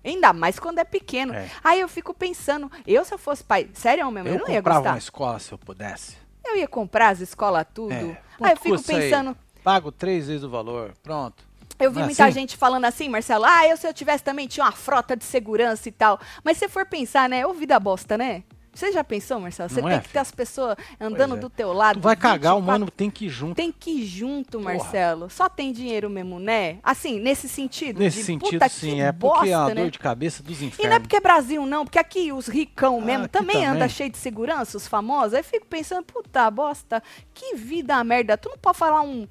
Ainda 0.04 0.34
mais 0.34 0.60
quando 0.60 0.80
é 0.80 0.84
pequeno. 0.84 1.34
É. 1.34 1.49
Aí 1.63 1.80
eu 1.82 1.88
fico 1.88 2.13
pensando, 2.13 2.71
eu 2.86 3.04
se 3.04 3.13
eu 3.13 3.17
fosse 3.17 3.43
pai, 3.43 3.69
sério 3.73 4.10
mesmo, 4.12 4.30
eu, 4.30 4.36
Eu 4.36 4.39
não 4.41 4.49
ia 4.49 4.58
comprava 4.58 4.80
gostar. 4.80 4.91
uma 4.91 4.97
escola 4.97 5.39
se 5.39 5.52
eu 5.52 5.58
pudesse. 5.58 6.17
Eu 6.45 6.56
ia 6.58 6.67
comprar 6.67 7.10
as 7.10 7.19
escolas 7.19 7.65
tudo. 7.73 7.91
É. 7.93 8.21
Aí 8.41 8.52
eu 8.52 8.58
fico 8.58 8.75
custa 8.75 8.93
aí? 8.93 9.02
pensando, 9.10 9.36
Pago 9.63 9.91
três 9.91 10.28
vezes 10.28 10.43
o 10.43 10.49
valor. 10.49 10.93
Pronto. 11.04 11.48
Eu 11.80 11.92
vi 11.92 12.02
é 12.02 12.06
muita 12.06 12.26
assim? 12.26 12.34
gente 12.34 12.58
falando 12.58 12.86
assim, 12.86 13.10
Marcelo, 13.10 13.46
ah, 13.46 13.68
eu 13.68 13.78
se 13.78 13.88
eu 13.88 13.94
tivesse 13.94 14.24
também 14.24 14.48
tinha 14.48 14.65
uma 14.65 14.72
frota 14.72 15.15
de 15.15 15.24
segurança 15.24 15.88
e 15.88 15.92
tal. 15.92 16.20
Mas 16.44 16.58
se 16.58 16.68
for 16.68 16.86
pensar, 16.86 17.30
né, 17.30 17.46
ô 17.46 17.54
vida 17.54 17.80
bosta, 17.80 18.18
né? 18.18 18.44
Você 18.80 18.92
já 18.92 19.04
pensou, 19.04 19.39
Marcelo? 19.39 19.70
Você 19.70 19.82
Não 19.82 19.89
tem 19.89 19.98
é, 19.98 20.02
que 20.02 20.10
ter 20.10 20.20
as 20.20 20.32
pessoas 20.32 20.78
andando 21.02 21.36
é. 21.36 21.39
do 21.39 21.50
teu 21.50 21.74
lado. 21.74 22.00
Tu 22.00 22.04
vai 22.04 22.15
cagar, 22.15 22.54
o 22.54 22.60
24 22.60 22.65
mano 22.65 22.92
tem 22.92 23.10
que 23.10 23.26
ir 23.26 23.30
junto. 23.30 23.56
Tem 23.56 23.72
que 23.72 23.92
ir 23.92 24.06
junto, 24.06 24.60
Porra. 24.60 24.76
Marcelo. 24.76 25.30
Só 25.30 25.50
tem 25.50 25.74
dinheiro 25.74 26.10
mesmo, 26.10 26.39
né? 26.39 26.78
Assim, 26.84 27.20
nesse 27.20 27.50
sentido. 27.50 28.00
Nesse 28.00 28.20
de, 28.20 28.24
sentido, 28.24 28.70
sim. 28.70 29.02
É 29.02 29.12
porque 29.12 29.50
é 29.50 29.58
uma 29.58 29.65
bosta, 29.65 29.76
né? 29.76 29.82
dor 29.82 29.92
de 29.92 30.00
cabeça 30.00 30.44
dos 30.44 30.62
E 30.62 30.65
infernos. 30.65 30.89
não 30.89 30.96
é 30.96 31.00
porque 31.00 31.15
é 31.15 31.20
Brasil, 31.20 31.65
não, 31.65 31.84
porque 31.84 32.00
aqui 32.00 32.32
os 32.32 32.48
ricão 32.48 33.00
Ah, 33.02 33.06
mesmo 33.06 33.26
aqui 33.26 33.34
também, 33.34 33.65
anda 33.65 33.80
também. 33.80 33.89
cheio 33.89 34.10
de 34.12 34.18
segurança, 34.18 34.78
os 34.78 34.88
famosos. 34.88 35.34
Aí 35.34 35.44
fico 35.44 35.65
pensando, 35.65 36.04
puta 36.04 36.50
bosta, 36.50 37.04
que 37.34 37.56
vida 37.56 38.02
merda. 38.04 38.38
Tu 38.38 38.50
não 38.50 38.58
pode 38.58 38.78
falar 38.78 39.02
um. 39.02 39.28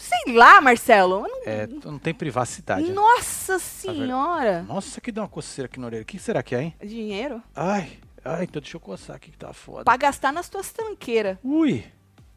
Sei 0.00 0.34
lá, 0.34 0.60
Marcelo. 0.60 1.20
não- 1.22 1.42
É, 1.44 1.66
não 1.84 1.98
tem 1.98 2.12
privacidade. 2.14 2.88
né? 2.88 2.92
Nossa 2.94 3.58
senhora. 3.58 4.62
Nossa, 4.62 5.00
que 5.00 5.12
deu 5.12 5.22
uma 5.22 5.28
coceira 5.28 5.66
aqui 5.66 5.78
na 5.78 5.86
orelha. 5.86 6.02
O 6.02 6.06
que 6.06 6.18
será 6.18 6.42
que 6.42 6.54
é, 6.54 6.62
hein? 6.62 6.74
Dinheiro? 6.82 7.42
Ai, 7.54 7.98
ai, 8.24 8.44
então 8.44 8.60
deixa 8.60 8.76
eu 8.76 8.80
coçar 8.80 9.16
aqui 9.16 9.30
que 9.30 9.38
tá 9.38 9.52
foda. 9.52 9.84
Pra 9.84 9.96
gastar 9.96 10.32
nas 10.32 10.48
tuas 10.48 10.72
tranqueiras. 10.72 11.38
Ui, 11.44 11.84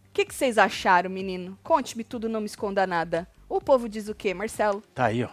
O 0.10 0.13
que, 0.13 0.26
que 0.26 0.36
vocês 0.36 0.60
acharam, 0.60 1.10
menino? 1.10 1.58
Conte-me 1.63 2.04
tudo, 2.04 2.30
não 2.30 2.39
me 2.39 2.45
esconda 2.45 2.86
nada. 2.86 3.28
O 3.49 3.60
povo 3.60 3.89
diz 3.89 4.08
o 4.10 4.13
quê, 4.13 4.32
Marcelo? 4.34 4.84
tá 4.93 5.06
aí, 5.06 5.23
ó. 5.23 5.30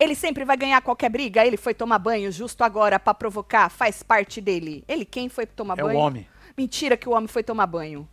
Ele 0.00 0.14
sempre 0.16 0.44
vai 0.44 0.56
ganhar 0.56 0.80
qualquer 0.82 1.08
briga. 1.08 1.46
Ele 1.46 1.56
foi 1.56 1.72
tomar 1.72 1.98
banho 2.00 2.32
justo 2.32 2.64
agora 2.64 2.98
pra 2.98 3.14
provocar. 3.14 3.68
Faz 3.68 4.02
parte 4.02 4.40
dele. 4.40 4.82
Ele 4.88 5.04
quem 5.04 5.28
foi 5.28 5.46
tomar 5.46 5.78
É 5.78 5.82
banho? 5.82 5.96
o 5.98 6.00
homem. 6.02 6.26
Mentira 6.58 6.96
que 6.96 7.08
o 7.08 7.12
homem 7.12 7.28
foi 7.28 7.44
tomar 7.44 7.66
banho. 7.68 8.08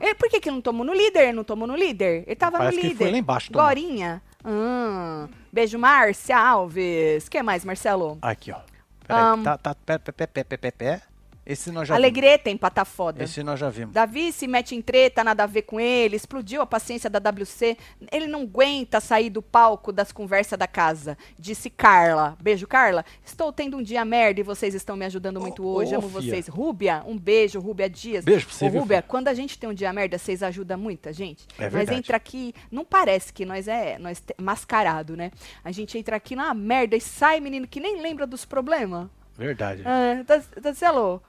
Ele, 0.00 0.14
por 0.14 0.28
que, 0.28 0.40
que 0.40 0.50
não 0.50 0.60
tomou 0.60 0.84
no 0.84 0.92
líder? 0.92 1.22
Ele 1.24 1.32
não 1.32 1.44
tomou 1.44 1.66
no 1.66 1.76
líder? 1.76 2.24
Ele 2.26 2.36
tava 2.36 2.58
Parece 2.58 2.76
no 2.76 2.80
que 2.82 2.88
líder. 2.88 3.04
foi 3.04 3.12
lá 3.12 3.18
embaixo 3.18 3.50
tomar. 3.52 3.64
Glorinha. 3.64 4.22
Ah, 4.44 5.28
beijo, 5.52 5.78
Márcia 5.78 6.38
Alves. 6.38 7.28
que 7.28 7.42
mais, 7.42 7.64
Marcelo? 7.64 8.18
Aqui, 8.22 8.52
ó. 8.52 8.58
Peraí, 9.06 9.22
Ahn. 9.22 9.42
tá, 9.42 9.56
tá, 9.58 9.74
pé, 9.74 9.98
pé, 9.98 10.26
pé, 10.44 10.56
pé, 10.56 10.70
pé. 10.70 11.02
Esse 11.46 11.70
nós 11.70 11.86
já 11.86 11.94
Alegreta 11.94 12.50
empata 12.50 12.84
foda. 12.84 13.18
vimos. 13.18 13.30
Esse 13.30 13.42
nós 13.44 13.60
já 13.60 13.70
vimos. 13.70 13.94
Davi 13.94 14.32
se 14.32 14.48
mete 14.48 14.74
em 14.74 14.82
treta, 14.82 15.22
nada 15.22 15.44
a 15.44 15.46
ver 15.46 15.62
com 15.62 15.78
ele, 15.78 16.16
explodiu 16.16 16.60
a 16.60 16.66
paciência 16.66 17.08
da 17.08 17.20
WC. 17.30 17.76
Ele 18.10 18.26
não 18.26 18.42
aguenta 18.42 19.00
sair 19.00 19.30
do 19.30 19.40
palco 19.40 19.92
das 19.92 20.10
conversas 20.10 20.58
da 20.58 20.66
casa. 20.66 21.16
Disse 21.38 21.70
Carla. 21.70 22.36
Beijo, 22.42 22.66
Carla. 22.66 23.04
Estou 23.24 23.52
tendo 23.52 23.76
um 23.76 23.82
dia 23.82 24.04
merda 24.04 24.40
e 24.40 24.42
vocês 24.42 24.74
estão 24.74 24.96
me 24.96 25.04
ajudando 25.04 25.40
muito 25.40 25.64
Ô, 25.64 25.74
hoje. 25.76 25.94
ô, 25.94 25.98
Amo 25.98 26.08
fia. 26.08 26.20
vocês. 26.20 26.48
Rúbia, 26.48 27.04
um 27.06 27.16
beijo, 27.16 27.60
Rúbia 27.60 27.88
Dias. 27.88 28.24
Beijo 28.24 28.46
pra 28.46 28.54
você, 28.56 28.64
Ô, 28.64 28.68
Rúbia, 28.68 29.00
quando 29.02 29.28
a 29.28 29.34
gente 29.34 29.56
tem 29.56 29.70
um 29.70 29.74
dia 29.74 29.92
merda, 29.92 30.18
vocês 30.18 30.42
ajudam 30.42 30.76
muita 30.76 31.12
gente. 31.12 31.46
É 31.58 31.68
verdade. 31.68 31.98
entra 32.00 32.16
aqui, 32.16 32.52
não 32.72 32.84
parece 32.84 33.32
que 33.32 33.44
nós 33.44 33.68
é 33.68 33.98
nós 33.98 34.20
mascarado, 34.40 35.16
né? 35.16 35.30
A 35.64 35.70
gente 35.70 35.96
entra 35.96 36.16
aqui 36.16 36.34
na 36.34 36.52
merda 36.52 36.96
e 36.96 37.00
sai, 37.00 37.38
menino, 37.40 37.68
que 37.68 37.78
nem 37.78 38.00
lembra 38.02 38.26
dos 38.26 38.44
problemas. 38.44 39.06
Verdade. 39.38 39.82
Ah, 39.84 40.24
Tancelo, 40.62 41.22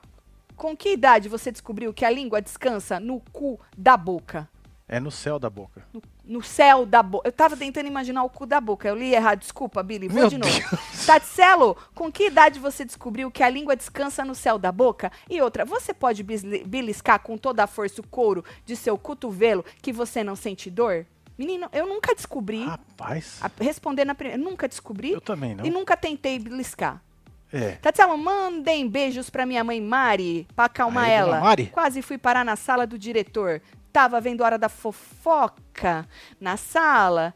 com 0.58 0.76
que 0.76 0.90
idade 0.94 1.30
você 1.30 1.52
descobriu 1.52 1.94
que 1.94 2.04
a 2.04 2.10
língua 2.10 2.42
descansa 2.42 3.00
no 3.00 3.22
cu 3.32 3.58
da 3.78 3.96
boca? 3.96 4.50
É 4.90 5.00
no 5.02 5.12
céu 5.12 5.38
da 5.38 5.50
boca. 5.50 5.84
No, 5.94 6.02
no 6.24 6.42
céu 6.42 6.86
da 6.86 7.04
boca. 7.04 7.28
Eu 7.28 7.32
tava 7.34 7.58
tentando 7.58 7.88
imaginar 7.88 8.24
o 8.24 8.30
cu 8.30 8.46
da 8.46 8.60
boca. 8.62 8.88
Eu 8.88 8.96
li 8.96 9.14
errado. 9.14 9.40
Desculpa, 9.40 9.84
Billy. 9.84 10.08
Vou 10.08 10.22
Meu 10.22 10.30
de 10.30 10.38
novo. 10.38 10.50
Deus. 10.70 11.06
Tatselo, 11.06 11.76
com 11.94 12.10
que 12.10 12.28
idade 12.28 12.58
você 12.58 12.86
descobriu 12.86 13.30
que 13.30 13.44
a 13.44 13.50
língua 13.50 13.76
descansa 13.76 14.24
no 14.24 14.34
céu 14.34 14.58
da 14.58 14.72
boca? 14.72 15.12
E 15.30 15.42
outra, 15.42 15.66
você 15.66 15.94
pode 15.94 16.24
beliscar 16.24 17.20
com 17.20 17.38
toda 17.38 17.64
a 17.64 17.68
força 17.68 18.00
o 18.00 18.08
couro 18.08 18.46
de 18.66 18.78
seu 18.78 18.98
cotovelo 18.98 19.66
que 19.82 19.92
você 19.92 20.24
não 20.24 20.38
sente 20.38 20.70
dor? 20.72 21.06
Menino, 21.38 21.68
eu 21.74 21.86
nunca 21.86 22.16
descobri. 22.16 22.64
Rapaz, 22.66 23.40
A- 23.42 23.52
responder 23.60 24.06
na 24.06 24.16
primeira. 24.16 24.42
Nunca 24.42 24.68
descobri. 24.70 25.12
eu 25.12 25.22
também 25.22 25.54
não. 25.54 25.66
E 25.66 25.70
nunca 25.70 25.96
tentei 25.98 26.40
beliscar. 26.40 27.02
É. 27.52 27.72
Tatselo, 27.74 28.18
mandem 28.18 28.88
beijos 28.88 29.30
pra 29.30 29.46
minha 29.46 29.64
mãe 29.64 29.80
Mari, 29.82 30.48
pra 30.56 30.66
acalmar 30.66 31.06
Aí, 31.06 31.12
ela. 31.12 31.40
Mari. 31.40 31.68
Quase 31.68 32.02
fui 32.02 32.18
parar 32.18 32.44
na 32.44 32.56
sala 32.56 32.86
do 32.86 32.98
diretor. 32.98 33.62
Tava 33.92 34.20
vendo 34.20 34.42
Hora 34.42 34.58
da 34.58 34.70
Fofoca 34.70 36.08
na 36.40 36.58
sala. 36.58 37.34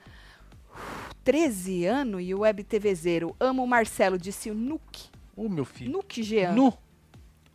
Uf, 0.74 1.16
13 1.24 1.86
anos 1.86 2.22
e 2.24 2.34
o 2.34 2.40
web 2.40 2.64
TVzeiro. 2.64 3.36
Amo 3.40 3.64
o 3.64 3.68
Marcelo, 3.68 4.18
disse 4.18 4.52
o 4.52 4.54
Nuke. 4.54 5.10
Ô, 5.36 5.48
meu 5.48 5.66
filho. 5.66 5.92
Nuke 5.94 6.24
Jean. 6.24 6.52
Nu. 6.52 6.74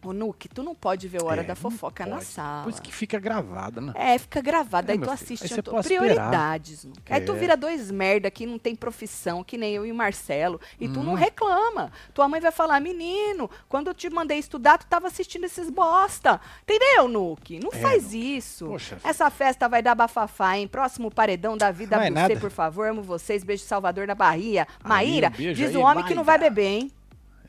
O 0.08 0.12
Nuke, 0.12 0.48
tu 0.48 0.62
não 0.62 0.74
pode 0.74 1.08
ver 1.08 1.22
Hora 1.22 1.40
É, 1.40 1.44
da 1.44 1.54
Fofoca 1.56 2.06
na 2.06 2.20
sala. 2.20 2.62
Por 2.64 2.70
isso 2.70 2.80
que 2.82 2.92
fica 2.92 3.18
gravado, 3.18 3.80
né? 3.80 3.92
É, 3.96 4.16
fica 4.18 4.40
gravado, 4.40 4.90
É, 4.90 4.94
aí 4.94 4.98
tu 5.00 5.10
assiste. 5.10 5.42
aí 5.44 5.50
esperar. 5.58 5.82
Prioridades, 5.82 6.84
Nuke. 6.84 7.12
Aí 7.12 7.20
tu 7.20 7.32
É. 7.32 7.34
vira 7.36 7.56
dois 7.56 7.90
merda 7.90 8.30
que 8.30 8.46
não 8.46 8.58
tem 8.58 8.74
profissão, 8.76 9.42
que 9.42 9.58
nem 9.58 9.74
eu 9.74 9.84
e 9.84 9.90
o 9.90 9.94
Marcelo. 9.94 10.60
E 10.80 10.88
tu 10.88 11.02
não 11.02 11.12
Hum. 11.12 11.16
reclama. 11.16 11.90
Tua 12.14 12.28
mãe 12.28 12.40
vai 12.40 12.52
falar, 12.52 12.80
menino, 12.80 13.50
quando 13.68 13.88
eu 13.88 13.94
te 13.94 14.08
mandei 14.08 14.38
estudar, 14.38 14.78
tu 14.78 14.86
tava 14.86 15.08
assistindo 15.08 15.44
esses 15.44 15.68
bosta. 15.70 16.40
Entendeu, 16.62 17.08
Nuke? 17.08 17.58
Não 17.58 17.70
É, 17.72 17.76
faz 17.78 18.12
isso. 18.14 18.66
Poxa. 18.66 18.98
Essa 19.02 19.28
festa 19.30 19.68
vai 19.68 19.82
dar 19.82 19.94
bafafá, 19.94 20.56
hein? 20.56 20.68
Próximo 20.68 21.10
paredão 21.10 21.56
da 21.56 21.70
vida 21.70 21.96
Vai 21.96 22.08
você, 22.08 22.14
nada. 22.14 22.36
por 22.40 22.50
favor. 22.50 22.88
Amo 22.88 23.02
vocês. 23.02 23.42
Beijo 23.42 23.64
Salvador 23.64 24.06
na 24.06 24.14
Bahia. 24.14 24.66
Aí, 24.84 24.88
Maíra, 24.88 25.28
um 25.28 25.36
beijo 25.36 25.54
diz 25.54 25.70
aí, 25.70 25.76
o 25.76 25.80
homem 25.80 26.04
que 26.04 26.14
não 26.14 26.22
vai 26.24 26.38
Maíra. 26.38 26.50
beber, 26.54 26.68
hein? 26.68 26.92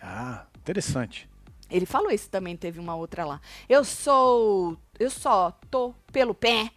Ah, 0.01 0.43
interessante. 0.57 1.29
Ele 1.69 1.85
falou 1.85 2.11
isso 2.11 2.29
também, 2.29 2.55
teve 2.55 2.79
uma 2.79 2.95
outra 2.95 3.25
lá. 3.25 3.41
Eu 3.67 3.83
sou. 3.83 4.77
Eu 4.99 5.09
só 5.09 5.51
tô 5.69 5.93
pelo 6.11 6.33
pé 6.33 6.71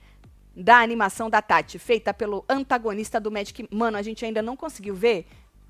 da 0.55 0.79
animação 0.79 1.31
da 1.31 1.41
Tati, 1.41 1.79
feita 1.79 2.13
pelo 2.13 2.45
antagonista 2.49 3.21
do 3.21 3.31
Magic. 3.31 3.67
Mano, 3.71 3.97
a 3.97 4.03
gente 4.03 4.25
ainda 4.25 4.43
não 4.43 4.57
conseguiu 4.57 4.95
ver. 4.95 5.27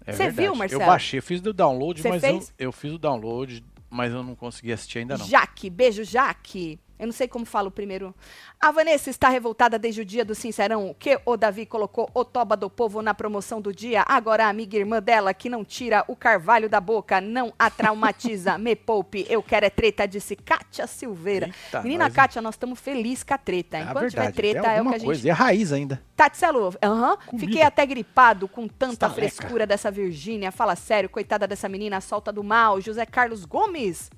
É 0.06 0.12
Você 0.12 0.24
verdade. 0.24 0.40
viu, 0.40 0.54
Marcelo? 0.54 0.82
Eu 0.82 0.86
baixei, 0.86 1.18
eu 1.18 1.22
fiz 1.22 1.40
do 1.40 1.52
download, 1.52 2.00
Você 2.00 2.08
mas 2.08 2.22
eu, 2.22 2.42
eu 2.58 2.72
fiz 2.72 2.92
o 2.92 2.98
download, 2.98 3.62
mas 3.88 4.12
eu 4.12 4.22
não 4.22 4.34
consegui 4.34 4.72
assistir 4.72 5.00
ainda 5.00 5.18
não. 5.18 5.26
Jaque, 5.26 5.68
beijo, 5.68 6.02
Jaque. 6.02 6.80
Eu 7.00 7.06
não 7.06 7.14
sei 7.14 7.26
como 7.26 7.46
fala 7.46 7.68
o 7.68 7.70
primeiro. 7.70 8.14
A 8.60 8.70
Vanessa 8.70 9.08
está 9.08 9.30
revoltada 9.30 9.78
desde 9.78 10.02
o 10.02 10.04
dia 10.04 10.22
do 10.22 10.34
Sincerão, 10.34 10.94
que 10.98 11.18
o 11.24 11.34
Davi 11.34 11.64
colocou 11.64 12.10
o 12.12 12.22
Toba 12.26 12.54
do 12.54 12.68
Povo 12.68 13.00
na 13.00 13.14
promoção 13.14 13.58
do 13.58 13.72
dia. 13.72 14.04
Agora 14.06 14.44
a 14.44 14.48
amiga 14.50 14.76
irmã 14.76 15.00
dela, 15.00 15.32
que 15.32 15.48
não 15.48 15.64
tira 15.64 16.04
o 16.06 16.14
carvalho 16.14 16.68
da 16.68 16.78
boca, 16.78 17.18
não 17.18 17.54
a 17.58 17.70
traumatiza. 17.70 18.58
Me 18.60 18.76
poupe, 18.76 19.24
eu 19.30 19.42
quero 19.42 19.64
é 19.64 19.70
treta, 19.70 20.06
disse 20.06 20.36
Kátia 20.36 20.86
Silveira. 20.86 21.46
Eita, 21.46 21.80
Menina 21.80 22.04
nós? 22.04 22.12
Kátia, 22.12 22.42
nós 22.42 22.54
estamos 22.54 22.78
felizes 22.78 23.24
com 23.24 23.32
a 23.32 23.38
treta. 23.38 23.78
É 23.78 23.80
Enquanto 23.80 24.10
tiver 24.10 24.22
verdade, 24.24 24.36
treta, 24.36 24.60
tem 24.60 24.70
é 24.76 24.82
o 24.82 24.84
que 24.84 24.88
a 24.90 24.98
gente 24.98 25.06
coisa. 25.06 25.26
E 25.26 25.30
a 25.30 25.34
raiz 25.34 25.72
ainda. 25.72 26.02
Tati 26.14 26.36
Celu, 26.36 26.74
aham. 26.82 27.16
Comida. 27.16 27.46
Fiquei 27.46 27.62
até 27.62 27.86
gripado 27.86 28.46
com 28.46 28.68
tanta 28.68 29.06
Estaleca. 29.06 29.14
frescura 29.14 29.66
dessa 29.66 29.90
Virgínia. 29.90 30.52
Fala 30.52 30.76
sério, 30.76 31.08
coitada 31.08 31.46
dessa 31.46 31.66
menina, 31.66 31.98
solta 32.02 32.30
do 32.30 32.44
mal. 32.44 32.78
José 32.78 33.06
Carlos 33.06 33.46
Gomes. 33.46 34.10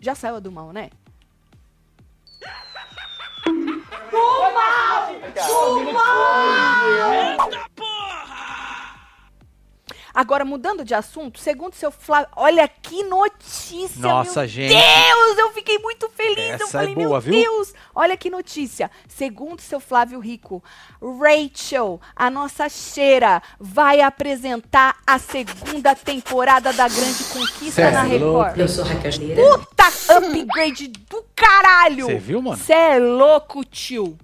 Já 0.00 0.16
saiu 0.16 0.34
a 0.34 0.40
do 4.10 4.52
mal, 4.54 5.10
né? 7.10 7.36
Agora, 10.18 10.44
mudando 10.44 10.84
de 10.84 10.94
assunto, 10.94 11.38
segundo 11.38 11.74
seu 11.74 11.92
Flávio. 11.92 12.28
Olha 12.34 12.66
que 12.66 13.04
notícia! 13.04 14.00
Nossa, 14.02 14.40
meu 14.40 14.48
gente. 14.48 14.74
Deus, 14.74 15.38
eu 15.38 15.52
fiquei 15.52 15.78
muito 15.78 16.08
feliz. 16.08 16.38
eu 16.38 16.54
Essa 16.54 16.64
é 16.64 16.66
falei, 16.66 16.94
boa, 16.96 17.08
meu 17.08 17.20
viu? 17.20 17.32
Deus, 17.34 17.72
olha 17.94 18.16
que 18.16 18.28
notícia. 18.28 18.90
Segundo 19.06 19.60
seu 19.60 19.78
Flávio 19.78 20.18
Rico, 20.18 20.60
Rachel, 21.00 22.00
a 22.16 22.28
nossa 22.32 22.68
cheira, 22.68 23.40
vai 23.60 24.00
apresentar 24.00 24.96
a 25.06 25.20
segunda 25.20 25.94
temporada 25.94 26.72
da 26.72 26.88
Grande 26.88 27.22
Conquista 27.22 27.70
Cê 27.70 27.90
na 27.92 28.04
é 28.04 28.08
Record. 28.08 28.22
louco. 28.22 28.60
Eu 28.60 28.66
sou 28.66 28.84
Raquel. 28.84 29.12
Puta 29.36 30.16
upgrade 30.16 30.88
do 30.88 31.24
caralho! 31.36 32.06
Você 32.06 32.18
viu, 32.18 32.42
mano? 32.42 32.56
Você 32.56 32.72
é 32.72 32.98
louco, 32.98 33.64
tio. 33.64 34.18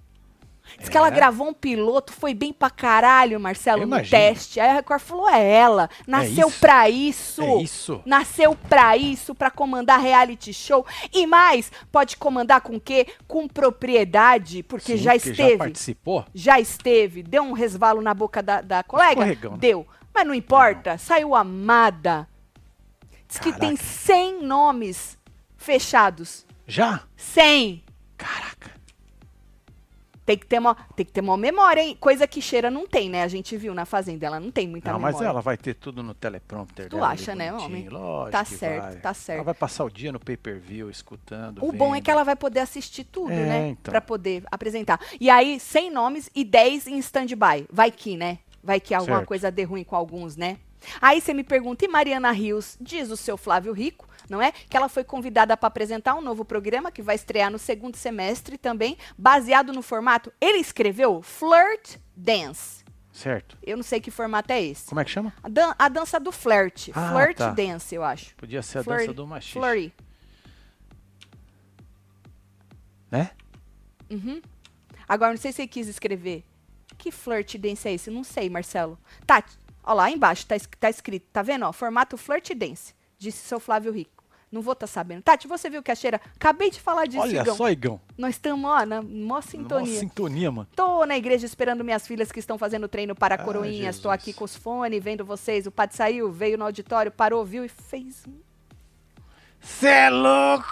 Diz 0.84 0.90
que 0.90 0.98
ela 0.98 1.08
É. 1.08 1.10
gravou 1.10 1.48
um 1.48 1.54
piloto, 1.54 2.12
foi 2.12 2.34
bem 2.34 2.52
pra 2.52 2.68
caralho, 2.68 3.40
Marcelo, 3.40 3.86
no 3.86 4.02
teste. 4.06 4.60
Aí 4.60 4.68
a 4.68 4.74
Record 4.74 5.00
falou, 5.00 5.28
é 5.30 5.42
ela. 5.42 5.88
Nasceu 6.06 6.48
isso. 6.48 6.60
pra 6.60 6.90
isso. 6.90 7.42
É 7.42 7.62
isso. 7.62 8.02
Nasceu 8.04 8.54
pra 8.54 8.94
isso, 8.96 9.34
pra 9.34 9.50
comandar 9.50 9.98
reality 9.98 10.52
show. 10.52 10.86
E 11.12 11.26
mais, 11.26 11.72
pode 11.90 12.18
comandar 12.18 12.60
com 12.60 12.76
o 12.76 12.80
quê? 12.80 13.06
Com 13.26 13.48
propriedade, 13.48 14.62
porque 14.62 14.98
Sim, 14.98 15.02
já 15.02 15.16
esteve. 15.16 15.52
Já 15.52 15.56
participou? 15.58 16.24
Já 16.34 16.60
esteve, 16.60 17.22
deu 17.22 17.42
um 17.42 17.52
resvalo 17.52 18.02
na 18.02 18.12
boca 18.12 18.42
da, 18.42 18.60
da 18.60 18.82
colega? 18.82 19.24
Né? 19.24 19.38
Deu. 19.58 19.86
Mas 20.14 20.26
não 20.26 20.34
importa, 20.34 20.98
saiu 20.98 21.34
amada. 21.34 22.28
Diz 23.26 23.38
que 23.38 23.52
tem 23.52 23.74
Caraca. 23.74 23.82
100 23.84 24.42
nomes 24.42 25.18
fechados. 25.56 26.44
Já? 26.66 27.00
100. 27.16 27.82
Caraca. 28.16 28.70
Tem 30.26 30.38
que 30.38 30.46
ter 30.46 30.58
uma, 30.58 30.74
tem 30.96 31.04
que 31.04 31.12
ter 31.12 31.20
uma 31.20 31.36
memória, 31.36 31.82
hein? 31.82 31.96
Coisa 32.00 32.26
que 32.26 32.40
cheira 32.40 32.70
não 32.70 32.86
tem, 32.86 33.10
né? 33.10 33.22
A 33.22 33.28
gente 33.28 33.56
viu 33.58 33.74
na 33.74 33.84
fazenda, 33.84 34.26
ela 34.26 34.40
não 34.40 34.50
tem 34.50 34.66
muita 34.66 34.90
Não, 34.90 34.98
memória. 34.98 35.18
mas 35.18 35.26
ela 35.26 35.42
vai 35.42 35.56
ter 35.58 35.74
tudo 35.74 36.02
no 36.02 36.14
teleprompter 36.14 36.88
Tu 36.88 36.96
dela 36.96 37.10
ali, 37.10 37.20
acha, 37.20 37.34
né, 37.34 37.52
homem? 37.52 37.88
Lógico 37.90 38.32
Tá 38.32 38.44
certo, 38.44 38.82
vai. 38.84 38.96
tá 38.96 39.12
certo. 39.14 39.36
Ela 39.38 39.44
vai 39.44 39.54
passar 39.54 39.84
o 39.84 39.90
dia 39.90 40.10
no 40.10 40.18
pay-per-view, 40.18 40.88
escutando, 40.88 41.62
O 41.62 41.70
bom 41.72 41.90
é 41.90 41.96
vendo. 41.98 42.04
que 42.04 42.10
ela 42.10 42.24
vai 42.24 42.36
poder 42.36 42.60
assistir 42.60 43.04
tudo, 43.04 43.32
É, 43.32 43.46
né? 43.46 43.68
então. 43.68 43.92
Pra 43.92 44.00
poder 44.00 44.42
apresentar. 44.50 44.98
E 45.20 45.28
aí, 45.28 45.60
100 45.60 45.90
nomes 45.90 46.30
e 46.34 46.42
10 46.42 46.86
em 46.86 46.98
stand-by. 46.98 47.66
Vai 47.70 47.90
que, 47.90 48.16
né? 48.16 48.38
Vai 48.62 48.80
que 48.80 48.94
alguma 48.94 49.16
Certo. 49.18 49.28
coisa 49.28 49.50
dê 49.50 49.64
ruim 49.64 49.84
com 49.84 49.94
alguns, 49.94 50.36
né? 50.36 50.56
Aí 51.00 51.20
você 51.20 51.34
me 51.34 51.44
pergunta, 51.44 51.84
e 51.84 51.88
Mariana 51.88 52.30
Rios, 52.30 52.76
diz 52.80 53.10
o 53.10 53.16
seu 53.16 53.36
Flávio 53.36 53.72
Rico, 53.72 54.03
não 54.28 54.40
é? 54.40 54.52
Que 54.52 54.76
ela 54.76 54.88
foi 54.88 55.04
convidada 55.04 55.56
para 55.56 55.66
apresentar 55.66 56.14
um 56.14 56.20
novo 56.20 56.44
programa 56.44 56.90
que 56.92 57.02
vai 57.02 57.14
estrear 57.14 57.50
no 57.50 57.58
segundo 57.58 57.96
semestre 57.96 58.56
também, 58.58 58.96
baseado 59.16 59.72
no 59.72 59.82
formato. 59.82 60.32
Ele 60.40 60.58
escreveu 60.58 61.22
Flirt 61.22 61.96
Dance. 62.16 62.84
Certo. 63.12 63.56
Eu 63.62 63.76
não 63.76 63.84
sei 63.84 64.00
que 64.00 64.10
formato 64.10 64.52
é 64.52 64.60
esse. 64.60 64.86
Como 64.88 65.00
é 65.00 65.04
que 65.04 65.10
chama? 65.10 65.32
A, 65.42 65.48
dan- 65.48 65.74
a 65.78 65.88
dança 65.88 66.18
do 66.18 66.32
flirt. 66.32 66.88
Ah, 66.92 67.12
flirt 67.14 67.36
tá. 67.38 67.50
dance, 67.50 67.94
eu 67.94 68.02
acho. 68.02 68.34
Podia 68.34 68.60
ser 68.60 68.78
a 68.78 68.82
Flirty. 68.84 69.02
dança 69.02 69.14
do 69.14 69.24
machista. 69.26 69.60
Flurry. 69.60 69.92
Né? 73.10 73.30
Agora, 75.08 75.32
não 75.32 75.38
sei 75.38 75.52
se 75.52 75.56
você 75.56 75.66
quis 75.66 75.86
escrever. 75.88 76.44
Que 76.98 77.10
flirt 77.10 77.56
dance 77.56 77.86
é 77.88 77.92
esse? 77.94 78.10
Não 78.10 78.24
sei, 78.24 78.48
Marcelo. 78.48 78.98
Tá, 79.26 79.42
ó 79.82 79.92
lá 79.94 80.10
embaixo, 80.10 80.46
tá, 80.46 80.56
tá 80.78 80.88
escrito, 80.90 81.26
tá 81.32 81.42
vendo? 81.42 81.64
Ó, 81.64 81.72
formato 81.72 82.16
flirt 82.16 82.52
dance, 82.54 82.94
disse 83.18 83.38
seu 83.46 83.58
Flávio 83.60 83.92
Rico. 83.92 84.13
Não 84.54 84.62
vou 84.62 84.72
estar 84.72 84.86
sabendo. 84.86 85.22
Tati, 85.22 85.48
você 85.48 85.68
viu 85.68 85.82
que 85.82 85.90
a 85.90 85.96
cheira. 85.96 86.20
Acabei 86.36 86.70
de 86.70 86.80
falar 86.80 87.06
disso, 87.06 87.22
Olha 87.22 87.40
Igão. 87.40 87.56
só, 87.56 87.68
Igão. 87.68 88.00
Nós 88.16 88.36
estamos, 88.36 88.70
ó, 88.70 88.86
na 88.86 89.02
mó 89.02 89.40
sintonia. 89.40 89.88
Nossa, 89.88 90.00
sintonia, 90.00 90.52
mano. 90.52 90.68
Tô 90.76 91.04
na 91.04 91.18
igreja 91.18 91.44
esperando 91.44 91.82
minhas 91.82 92.06
filhas 92.06 92.30
que 92.30 92.38
estão 92.38 92.56
fazendo 92.56 92.86
treino 92.86 93.16
para 93.16 93.36
coroinhas. 93.36 93.98
Tô 93.98 94.10
Jesus. 94.10 94.14
aqui 94.14 94.32
com 94.32 94.44
os 94.44 94.54
fones, 94.54 95.02
vendo 95.02 95.24
vocês. 95.24 95.66
O 95.66 95.72
padre 95.72 95.96
saiu, 95.96 96.30
veio 96.30 96.56
no 96.56 96.64
auditório, 96.64 97.10
parou, 97.10 97.44
viu 97.44 97.64
e 97.64 97.68
fez 97.68 98.22
um 98.28 98.44
Cê 99.60 99.88
é 99.88 100.10
louco! 100.10 100.68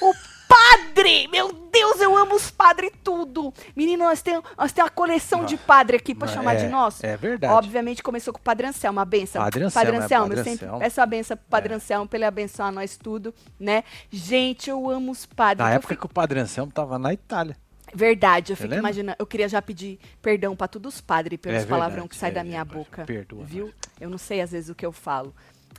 O 0.00 0.12
padre! 0.56 1.28
Meu 1.28 1.52
Deus, 1.52 2.00
eu 2.00 2.16
amo 2.16 2.34
os 2.34 2.50
padres 2.50 2.90
tudo! 3.02 3.52
Menino, 3.74 4.04
nós 4.04 4.20
temos, 4.22 4.44
nós 4.56 4.72
temos 4.72 4.90
uma 4.90 4.94
coleção 4.94 5.44
de 5.44 5.56
padre 5.56 5.96
aqui 5.96 6.14
pra 6.14 6.26
Mas 6.26 6.34
chamar 6.34 6.54
de 6.56 6.64
é- 6.64 6.68
nosso. 6.68 7.04
é 7.04 7.16
verdade. 7.16 7.52
Obviamente 7.54 8.02
começou 8.02 8.32
com 8.32 8.38
o 8.38 8.42
Padre 8.42 8.66
Anselmo, 8.66 9.00
a 9.00 9.04
benção. 9.04 9.42
Padre 9.42 9.64
Anselmo, 9.64 9.90
é, 9.92 9.96
Anselmo, 9.98 10.26
Padre 10.28 10.40
eu 10.40 10.44
sempre 10.44 10.66
Anselmo. 10.66 10.78
peço 10.80 11.00
a 11.00 11.06
benção 11.06 11.36
pro 11.36 11.46
Padre 11.48 11.72
É. 11.72 11.76
Anselmo 11.76 12.06
pra 12.08 12.16
ele 12.18 12.24
abençoar 12.24 12.72
nós 12.72 12.96
tudo, 12.96 13.34
né? 13.58 13.84
Gente, 14.10 14.68
eu 14.70 14.88
amo 14.90 15.12
os 15.12 15.24
padres. 15.26 15.66
Na 15.66 15.74
época 15.74 15.96
que 15.96 16.06
o 16.06 16.08
Padre 16.08 16.40
Anselmo 16.40 16.70
tava 16.72 16.98
na 16.98 17.12
Itália. 17.12 17.56
Verdade, 17.94 18.52
eu 18.52 18.56
Você 18.56 18.62
fico 18.62 18.70
lembra? 18.74 18.88
imaginando. 18.88 19.16
Eu 19.18 19.26
queria 19.26 19.48
já 19.48 19.60
pedir 19.60 19.98
perdão 20.22 20.56
pra 20.56 20.66
todos 20.66 20.94
os 20.94 21.00
padres 21.00 21.38
pelos 21.38 21.56
É 21.56 21.60
verdade, 21.60 21.80
palavrão 21.80 22.08
que 22.08 22.16
sai 22.16 22.30
é 22.30 22.32
da 22.32 22.42
minha 22.44 22.64
verdade. 22.64 22.84
boca. 22.86 23.04
Perdoa 23.04 23.44
Viu? 23.44 23.66
nós. 23.66 23.74
Eu 24.00 24.08
não 24.10 24.16
sei 24.18 24.40
às 24.40 24.50
vezes 24.50 24.70
o 24.70 24.74
que 24.74 24.84
eu 24.86 24.92
falo. 24.92 25.34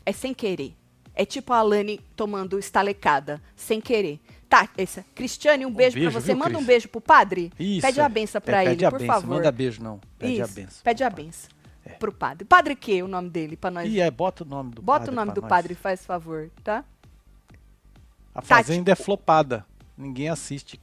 É 0.06 0.12
sem 0.12 0.34
querer. 0.34 0.76
É 1.16 1.26
tipo 1.26 1.54
a 1.54 1.58
Alane 1.58 2.00
tomando 2.16 2.58
estalecada, 2.60 3.42
sem 3.56 3.80
querer. 3.82 4.20
Tá, 4.54 4.70
essa. 4.78 5.04
Cristiane, 5.16 5.66
um 5.66 5.74
beijo, 5.74 5.96
beijo, 5.96 6.12
pra 6.12 6.20
você. 6.22 6.28
viu, 6.28 6.38
Manda 6.38 6.52
um 6.52 6.56
Cris? 6.58 6.68
beijo 6.68 6.90
pro 6.90 7.02
padre. 7.02 7.52
Isso. 7.58 7.82
Pede 7.82 8.00
a 8.00 8.08
benção 8.08 8.40
pra 8.40 8.60
É, 8.60 8.66
ele, 8.66 8.70
pede 8.76 8.86
a 8.86 8.92
por 8.92 9.00
benção, 9.00 9.16
favor. 9.16 9.36
Manda 9.38 9.52
beijo, 9.52 9.82
não. 9.84 10.00
Pede 10.20 10.42
a 10.42 10.46
Isso, 10.46 10.54
benção. 10.54 10.80
Pede 10.84 11.04
a 11.04 11.10
benção. 11.10 11.50
Pro 11.98 12.12
padre. 12.14 12.46
Padre 12.46 12.76
que 12.76 13.02
o 13.02 13.08
nome 13.08 13.32
dele, 13.32 13.58
pra 13.58 13.72
nós. 13.72 13.92
E 13.92 14.00
é, 14.00 14.12
bota 14.12 14.44
o 14.44 14.48
nome 14.48 14.76
do 14.76 14.82
Bota 14.84 15.00
padre 15.00 15.12
o 15.12 15.16
nome 15.16 15.32
do 15.32 15.42
nós. 15.42 15.50
padre, 15.50 15.74
faz 15.74 16.06
favor, 16.06 16.52
tá? 16.64 16.86
A 18.36 18.42
Tati, 18.44 18.48
Fazenda 18.48 18.92
é 18.92 18.96
flopada. 18.96 19.66
Ninguém 19.98 20.30
assiste. 20.30 20.80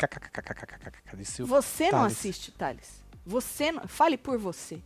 Você 1.47 1.85
não 1.85 1.91
Thales. 2.01 2.13
assiste, 2.13 2.51
Thales. 2.53 3.05
Você 3.25 3.71
não. 3.71 3.87
Fale 3.87 4.19
por 4.19 4.37
você. 4.37 4.81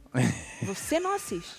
Você 0.62 1.00
não 1.00 1.14
assiste. 1.14 1.54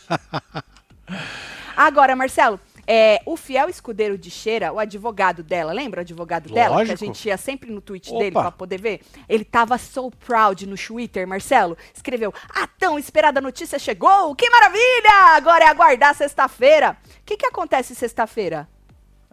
Agora, 1.75 2.15
Marcelo, 2.15 2.59
é, 2.87 3.21
o 3.25 3.35
fiel 3.35 3.69
escudeiro 3.69 4.17
de 4.17 4.29
Cheira, 4.29 4.71
o 4.71 4.79
advogado 4.79 5.41
dela, 5.43 5.73
lembra 5.73 5.99
o 5.99 6.01
advogado 6.01 6.49
dela? 6.49 6.69
Que 6.69 6.73
a 6.73 6.77
Lógico. 6.77 6.97
gente 7.05 7.27
ia 7.27 7.37
sempre 7.37 7.71
no 7.71 7.81
tweet 7.81 8.09
Opa. 8.09 8.19
dele 8.19 8.31
pra 8.31 8.51
poder 8.51 8.79
ver? 8.79 9.01
Ele 9.27 9.43
tava 9.43 9.77
so 9.77 10.11
proud 10.11 10.65
no 10.67 10.75
Twitter, 10.77 11.27
Marcelo. 11.27 11.77
Escreveu: 11.93 12.33
A 12.49 12.67
tão 12.67 12.99
esperada 12.99 13.41
notícia 13.41 13.79
chegou! 13.79 14.35
Que 14.35 14.49
maravilha! 14.49 15.35
Agora 15.35 15.65
é 15.65 15.67
aguardar 15.67 16.13
sexta-feira. 16.15 16.97
O 17.21 17.25
que, 17.25 17.37
que 17.37 17.45
acontece 17.45 17.95
sexta-feira? 17.95 18.67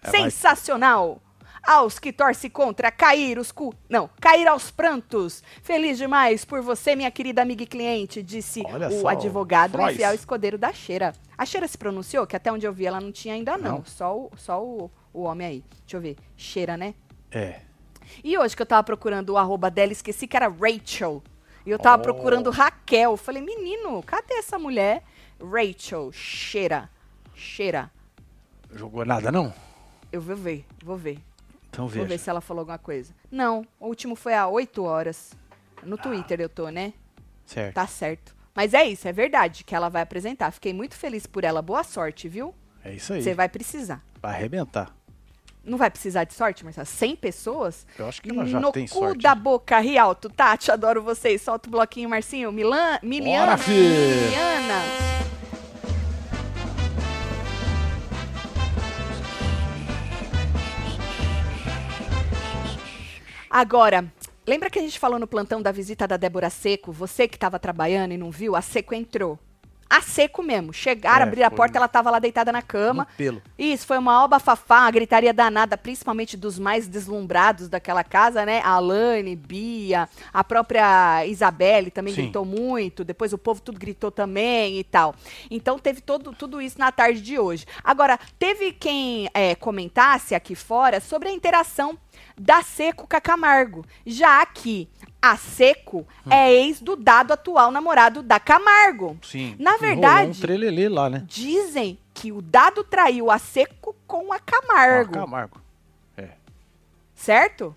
É, 0.02 0.10
Sensacional! 0.10 1.20
Aos 1.62 1.98
que 2.00 2.12
torce 2.12 2.50
contra, 2.50 2.90
cair 2.90 3.38
os 3.38 3.52
cu... 3.52 3.72
Não, 3.88 4.10
cair 4.20 4.48
aos 4.48 4.70
prantos. 4.70 5.42
Feliz 5.62 5.96
demais 5.96 6.44
por 6.44 6.60
você, 6.60 6.96
minha 6.96 7.10
querida 7.10 7.40
amiga 7.40 7.62
e 7.62 7.66
cliente, 7.66 8.20
disse 8.22 8.62
Olha 8.66 8.88
o 8.88 9.00
só, 9.00 9.08
advogado 9.08 9.70
e 9.70 9.72
Frois. 9.72 9.96
fiel 9.96 10.12
escudeiro 10.14 10.58
da 10.58 10.72
Cheira. 10.72 11.12
A 11.38 11.46
Cheira 11.46 11.68
se 11.68 11.78
pronunciou, 11.78 12.26
que 12.26 12.34
até 12.34 12.50
onde 12.52 12.66
eu 12.66 12.72
vi 12.72 12.84
ela 12.86 13.00
não 13.00 13.12
tinha 13.12 13.34
ainda 13.34 13.56
não. 13.56 13.76
Não? 13.78 13.84
Só, 13.84 14.16
o, 14.16 14.30
só 14.36 14.60
o, 14.62 14.90
o 15.12 15.22
homem 15.22 15.46
aí. 15.46 15.64
Deixa 15.82 15.96
eu 15.96 16.00
ver. 16.00 16.16
Cheira, 16.36 16.76
né? 16.76 16.94
É. 17.30 17.60
E 18.24 18.36
hoje 18.36 18.56
que 18.56 18.62
eu 18.62 18.66
tava 18.66 18.82
procurando 18.82 19.30
o 19.30 19.38
arroba 19.38 19.70
dela, 19.70 19.92
esqueci 19.92 20.26
que 20.26 20.36
era 20.36 20.48
Rachel. 20.48 21.22
E 21.64 21.70
eu 21.70 21.78
tava 21.78 21.98
Oh. 21.98 22.02
procurando 22.02 22.50
Raquel. 22.50 23.16
Falei, 23.16 23.40
menino, 23.40 24.02
cadê 24.02 24.34
essa 24.34 24.58
mulher? 24.58 25.04
Rachel, 25.40 26.10
cheira. 26.12 26.90
Cheira. 27.36 27.88
Jogou 28.72 29.04
nada, 29.04 29.30
não? 29.30 29.54
Eu 30.10 30.20
vou 30.20 30.34
ver, 30.36 30.64
vou 30.84 30.96
ver. 30.96 31.18
Então 31.72 31.86
Vou 31.88 32.02
ver 32.02 32.06
veja. 32.06 32.24
se 32.24 32.28
ela 32.28 32.42
falou 32.42 32.60
alguma 32.60 32.76
coisa. 32.76 33.14
Não, 33.30 33.66
o 33.80 33.86
último 33.86 34.14
foi 34.14 34.34
há 34.34 34.46
8 34.46 34.84
horas. 34.84 35.32
No 35.82 35.96
Twitter 35.96 36.38
eu 36.38 36.48
tô, 36.48 36.68
né? 36.68 36.92
Certo. 37.46 37.74
Tá 37.74 37.86
certo. 37.86 38.36
Mas 38.54 38.74
é 38.74 38.84
isso, 38.84 39.08
é 39.08 39.12
verdade 39.12 39.64
que 39.64 39.74
ela 39.74 39.88
vai 39.88 40.02
apresentar. 40.02 40.50
Fiquei 40.50 40.74
muito 40.74 40.94
feliz 40.94 41.26
por 41.26 41.44
ela. 41.44 41.62
Boa 41.62 41.82
sorte, 41.82 42.28
viu? 42.28 42.54
É 42.84 42.92
isso 42.92 43.14
aí. 43.14 43.22
Você 43.22 43.32
vai 43.32 43.48
precisar. 43.48 44.04
Vai 44.20 44.32
arrebentar. 44.34 44.94
Não 45.64 45.78
vai 45.78 45.90
precisar 45.90 46.24
de 46.24 46.34
sorte, 46.34 46.62
Marcela? 46.62 46.84
100 46.84 47.16
pessoas? 47.16 47.86
Eu 47.98 48.06
acho 48.06 48.20
que 48.20 48.30
ela 48.30 48.44
já 48.44 48.60
no 48.60 48.70
tem 48.70 48.86
cu 48.86 48.98
sorte. 48.98 49.22
da 49.22 49.34
boca, 49.34 49.78
Rialto. 49.78 50.28
Tati, 50.28 50.70
adoro 50.70 51.00
vocês. 51.02 51.40
Solta 51.40 51.68
o 51.68 51.72
bloquinho, 51.72 52.10
Marcinho. 52.10 52.52
Milan, 52.52 52.98
Miliana. 53.02 53.56
Bora. 53.56 53.68
Miliana. 53.68 54.82
Agora, 63.52 64.10
lembra 64.46 64.70
que 64.70 64.78
a 64.78 64.82
gente 64.82 64.98
falou 64.98 65.18
no 65.18 65.26
plantão 65.26 65.60
da 65.60 65.70
visita 65.70 66.08
da 66.08 66.16
Débora 66.16 66.48
Seco? 66.48 66.90
Você 66.90 67.28
que 67.28 67.36
estava 67.36 67.58
trabalhando 67.58 68.12
e 68.12 68.16
não 68.16 68.30
viu, 68.30 68.56
a 68.56 68.62
Seco 68.62 68.94
entrou. 68.94 69.38
A 69.90 70.00
Seco 70.00 70.42
mesmo. 70.42 70.72
Chegaram, 70.72 71.26
É, 71.26 71.28
abriram 71.28 71.48
a 71.48 71.50
porta, 71.50 71.76
ela 71.76 71.84
estava 71.84 72.10
lá 72.10 72.18
deitada 72.18 72.50
na 72.50 72.62
cama. 72.62 73.06
No 73.10 73.14
pelo. 73.14 73.42
Isso, 73.58 73.86
foi 73.86 73.98
uma 73.98 74.24
oba 74.24 74.40
fafá, 74.40 74.80
uma 74.80 74.90
gritaria 74.90 75.34
danada, 75.34 75.76
principalmente 75.76 76.34
dos 76.34 76.58
mais 76.58 76.88
deslumbrados 76.88 77.68
daquela 77.68 78.02
casa, 78.02 78.46
né? 78.46 78.62
A 78.64 78.70
Alane, 78.70 79.36
Bia, 79.36 80.08
a 80.32 80.42
própria 80.42 81.26
Isabelle 81.26 81.90
também 81.90 82.14
Sim. 82.14 82.22
gritou 82.22 82.46
muito, 82.46 83.04
depois 83.04 83.34
o 83.34 83.38
povo 83.38 83.60
tudo 83.60 83.78
gritou 83.78 84.10
também 84.10 84.78
e 84.78 84.84
tal. 84.84 85.14
Então 85.50 85.78
teve 85.78 86.00
todo, 86.00 86.32
tudo 86.32 86.62
isso 86.62 86.78
na 86.78 86.90
tarde 86.90 87.20
de 87.20 87.38
hoje. 87.38 87.66
Agora, 87.84 88.18
teve 88.38 88.72
quem 88.72 89.28
é, 89.34 89.54
comentasse 89.54 90.34
aqui 90.34 90.54
fora 90.54 91.00
sobre 91.00 91.28
a 91.28 91.32
interação 91.32 91.98
da 92.38 92.62
Seco 92.62 93.06
com 93.06 93.16
a 93.16 93.20
Camargo, 93.20 93.84
já 94.06 94.44
que 94.46 94.88
a 95.20 95.36
Seco 95.36 96.06
é 96.28 96.52
ex 96.52 96.80
do 96.80 96.96
dado 96.96 97.32
atual 97.32 97.70
namorado 97.70 98.22
da 98.22 98.40
Camargo. 98.40 99.16
Sim. 99.22 99.54
Na 99.58 99.76
verdade- 99.76 100.30
Um 100.30 100.40
trelelê 100.40 100.88
lá, 100.88 101.08
né? 101.08 101.24
Dizem 101.26 101.98
que 102.14 102.32
o 102.32 102.42
dado 102.42 102.82
traiu 102.84 103.30
a 103.30 103.38
Seco 103.38 103.94
com 104.06 104.32
a 104.32 104.38
Camargo. 104.38 105.12
Ah, 105.12 105.20
Camargo. 105.20 105.60
É. 106.16 106.30
Certo? 107.14 107.74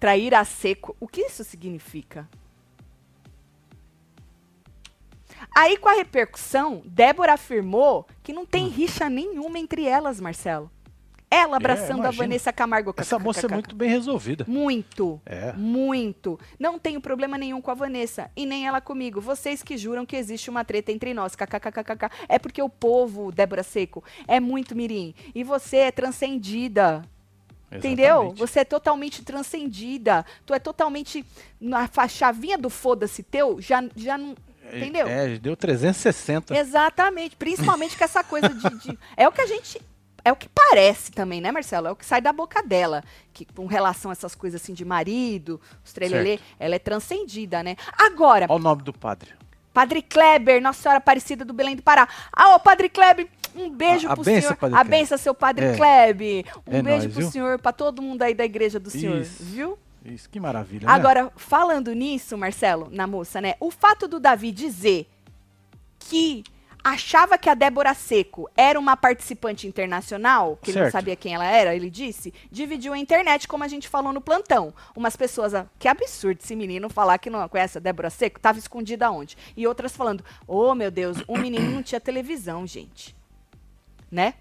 Trair 0.00 0.34
a 0.34 0.44
seco. 0.44 0.94
O 1.00 1.08
que 1.08 1.22
isso 1.22 1.42
significa? 1.44 2.28
Aí, 5.54 5.76
com 5.76 5.88
a 5.88 5.92
repercussão, 5.94 6.82
Débora 6.84 7.34
afirmou 7.34 8.06
que 8.22 8.32
não 8.32 8.44
tem 8.44 8.68
rixa 8.68 9.08
nenhuma 9.08 9.58
entre 9.58 9.86
elas, 9.86 10.20
Marcelo. 10.20 10.70
Ela 11.34 11.56
abraçando 11.56 11.92
a 12.00 12.04
imagino. 12.04 12.22
Vanessa 12.24 12.52
Camargo. 12.52 12.94
Essa 12.96 13.18
moça 13.18 13.46
é 13.46 13.48
muito 13.48 13.74
bem 13.74 13.88
resolvida. 13.90 14.44
Muito. 14.48 15.20
É. 15.26 15.52
Muito. 15.54 16.38
Não 16.58 16.78
tenho 16.78 17.00
problema 17.00 17.36
nenhum 17.36 17.60
com 17.60 17.70
a 17.70 17.74
Vanessa 17.74 18.30
e 18.36 18.46
nem 18.46 18.66
ela 18.66 18.80
comigo. 18.80 19.20
Vocês 19.20 19.62
que 19.62 19.76
juram 19.76 20.06
que 20.06 20.16
existe 20.16 20.48
uma 20.48 20.64
treta 20.64 20.92
entre 20.92 21.12
nós. 21.12 21.34
KKKKK. 21.34 22.10
É 22.28 22.38
porque 22.38 22.62
o 22.62 22.68
povo, 22.68 23.32
Débora 23.32 23.62
Seco, 23.62 24.04
é 24.28 24.38
muito 24.38 24.76
mirim. 24.76 25.14
E 25.34 25.42
você 25.42 25.76
é 25.78 25.90
transcendida. 25.90 27.02
Entendeu? 27.72 28.06
Exatamente. 28.16 28.38
Você 28.38 28.60
é 28.60 28.64
totalmente 28.64 29.24
transcendida. 29.24 30.24
Tu 30.46 30.54
é 30.54 30.58
totalmente. 30.58 31.24
Na 31.60 31.88
chavinha 32.08 32.56
do 32.56 32.70
foda-se 32.70 33.22
teu, 33.22 33.60
já, 33.60 33.82
já 33.96 34.16
não. 34.16 34.36
Entendeu? 34.72 35.06
É, 35.06 35.36
deu 35.38 35.56
360. 35.56 36.56
Exatamente. 36.56 37.36
Principalmente 37.36 37.96
com 37.98 38.04
essa 38.04 38.22
coisa 38.22 38.48
de, 38.48 38.68
de- 38.78 38.98
É 39.16 39.28
o 39.28 39.32
que 39.32 39.40
a 39.40 39.46
gente. 39.46 39.80
É 40.24 40.32
o 40.32 40.36
que 40.36 40.48
parece 40.48 41.12
também, 41.12 41.40
né, 41.40 41.52
Marcelo? 41.52 41.88
É 41.88 41.90
o 41.90 41.96
que 41.96 42.06
sai 42.06 42.20
da 42.22 42.32
boca 42.32 42.62
dela. 42.62 43.04
Que 43.32 43.44
com 43.44 43.66
relação 43.66 44.10
a 44.10 44.12
essas 44.12 44.34
coisas 44.34 44.60
assim 44.62 44.72
de 44.72 44.84
marido, 44.84 45.60
os 45.84 45.92
trelelê, 45.92 46.38
ela 46.58 46.74
é 46.74 46.78
transcendida, 46.78 47.62
né? 47.62 47.76
Agora, 47.98 48.46
Olha 48.48 48.58
o 48.58 48.62
nome 48.62 48.82
do 48.82 48.92
padre. 48.92 49.30
Padre 49.72 50.00
Kleber, 50.02 50.62
Nossa 50.62 50.80
Senhora 50.82 50.98
Aparecida 50.98 51.44
do 51.44 51.52
Belém 51.52 51.76
do 51.76 51.82
Pará. 51.82 52.08
Ah, 52.32 52.54
ô 52.54 52.60
Padre 52.60 52.88
Kleber, 52.88 53.28
um 53.56 53.68
beijo 53.68 54.08
A- 54.08 54.12
a 54.12 54.14
pro 54.14 54.24
benção, 54.24 54.42
senhor. 54.42 54.56
Padre 54.56 54.78
a 54.78 54.84
benção, 54.84 55.18
seu 55.18 55.34
Padre 55.34 55.64
É. 55.66 55.76
Kleber. 55.76 56.44
Um 56.66 56.76
É 56.78 56.82
beijo 56.82 56.98
nóis, 57.00 57.12
pro 57.12 57.22
viu? 57.22 57.30
senhor, 57.30 57.58
pra 57.58 57.72
todo 57.72 58.00
mundo 58.00 58.22
aí 58.22 58.32
da 58.34 58.44
igreja 58.44 58.78
do 58.80 58.88
senhor, 58.88 59.20
Isso. 59.20 59.42
viu? 59.42 59.78
Isso, 60.04 60.30
que 60.30 60.38
maravilha, 60.38 60.86
né? 60.86 60.92
Agora, 60.92 61.32
falando 61.36 61.92
nisso, 61.92 62.38
Marcelo, 62.38 62.88
na 62.90 63.06
moça, 63.06 63.40
né? 63.40 63.54
O 63.58 63.70
fato 63.70 64.06
do 64.06 64.20
Davi 64.20 64.52
dizer 64.52 65.08
que 65.98 66.44
achava 66.84 67.38
que 67.38 67.48
a 67.48 67.54
Débora 67.54 67.94
Seco 67.94 68.50
era 68.54 68.78
uma 68.78 68.94
participante 68.94 69.66
internacional, 69.66 70.58
que 70.60 70.70
ele 70.70 70.78
não 70.80 70.84
Certo. 70.84 70.92
sabia 70.92 71.16
quem 71.16 71.34
ela 71.34 71.46
era, 71.46 71.74
ele 71.74 71.88
disse, 71.88 72.32
dividiu 72.50 72.92
a 72.92 72.98
internet, 72.98 73.48
como 73.48 73.64
a 73.64 73.68
gente 73.68 73.88
falou 73.88 74.12
no 74.12 74.20
plantão. 74.20 74.74
Umas 74.94 75.16
pessoas, 75.16 75.54
ah, 75.54 75.66
que 75.78 75.88
absurdo 75.88 76.40
esse 76.42 76.54
menino 76.54 76.90
falar 76.90 77.16
que 77.16 77.30
não 77.30 77.48
conhece 77.48 77.78
a 77.78 77.80
Débora 77.80 78.10
Seco, 78.10 78.38
tava 78.38 78.58
escondida 78.58 79.10
onde? 79.10 79.34
E 79.56 79.66
outras 79.66 79.96
falando, 79.96 80.22
oh 80.46 80.74
meu 80.74 80.90
Deus, 80.90 81.16
o 81.26 81.38
menino 81.38 81.70
não 81.70 81.82
tinha 81.82 81.98
televisão, 82.00 82.66
gente. 82.66 83.16
Né? 84.12 84.34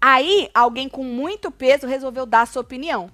Aí, 0.00 0.50
alguém 0.54 0.88
com 0.88 1.04
muito 1.04 1.50
peso 1.50 1.86
resolveu 1.86 2.24
dar 2.24 2.42
a 2.42 2.46
sua 2.46 2.62
opinião. 2.62 3.10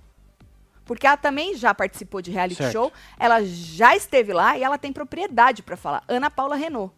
Porque 0.84 1.06
ela 1.06 1.16
também 1.16 1.56
já 1.56 1.74
participou 1.74 2.22
de 2.22 2.30
reality 2.30 2.56
Certo. 2.56 2.72
show, 2.72 2.92
ela 3.18 3.42
já 3.44 3.96
esteve 3.96 4.32
lá 4.32 4.56
e 4.56 4.62
ela 4.62 4.78
tem 4.78 4.92
propriedade 4.92 5.62
para 5.62 5.76
falar. 5.76 6.04
Ana 6.06 6.30
Paula 6.30 6.54
Renault. 6.54 6.92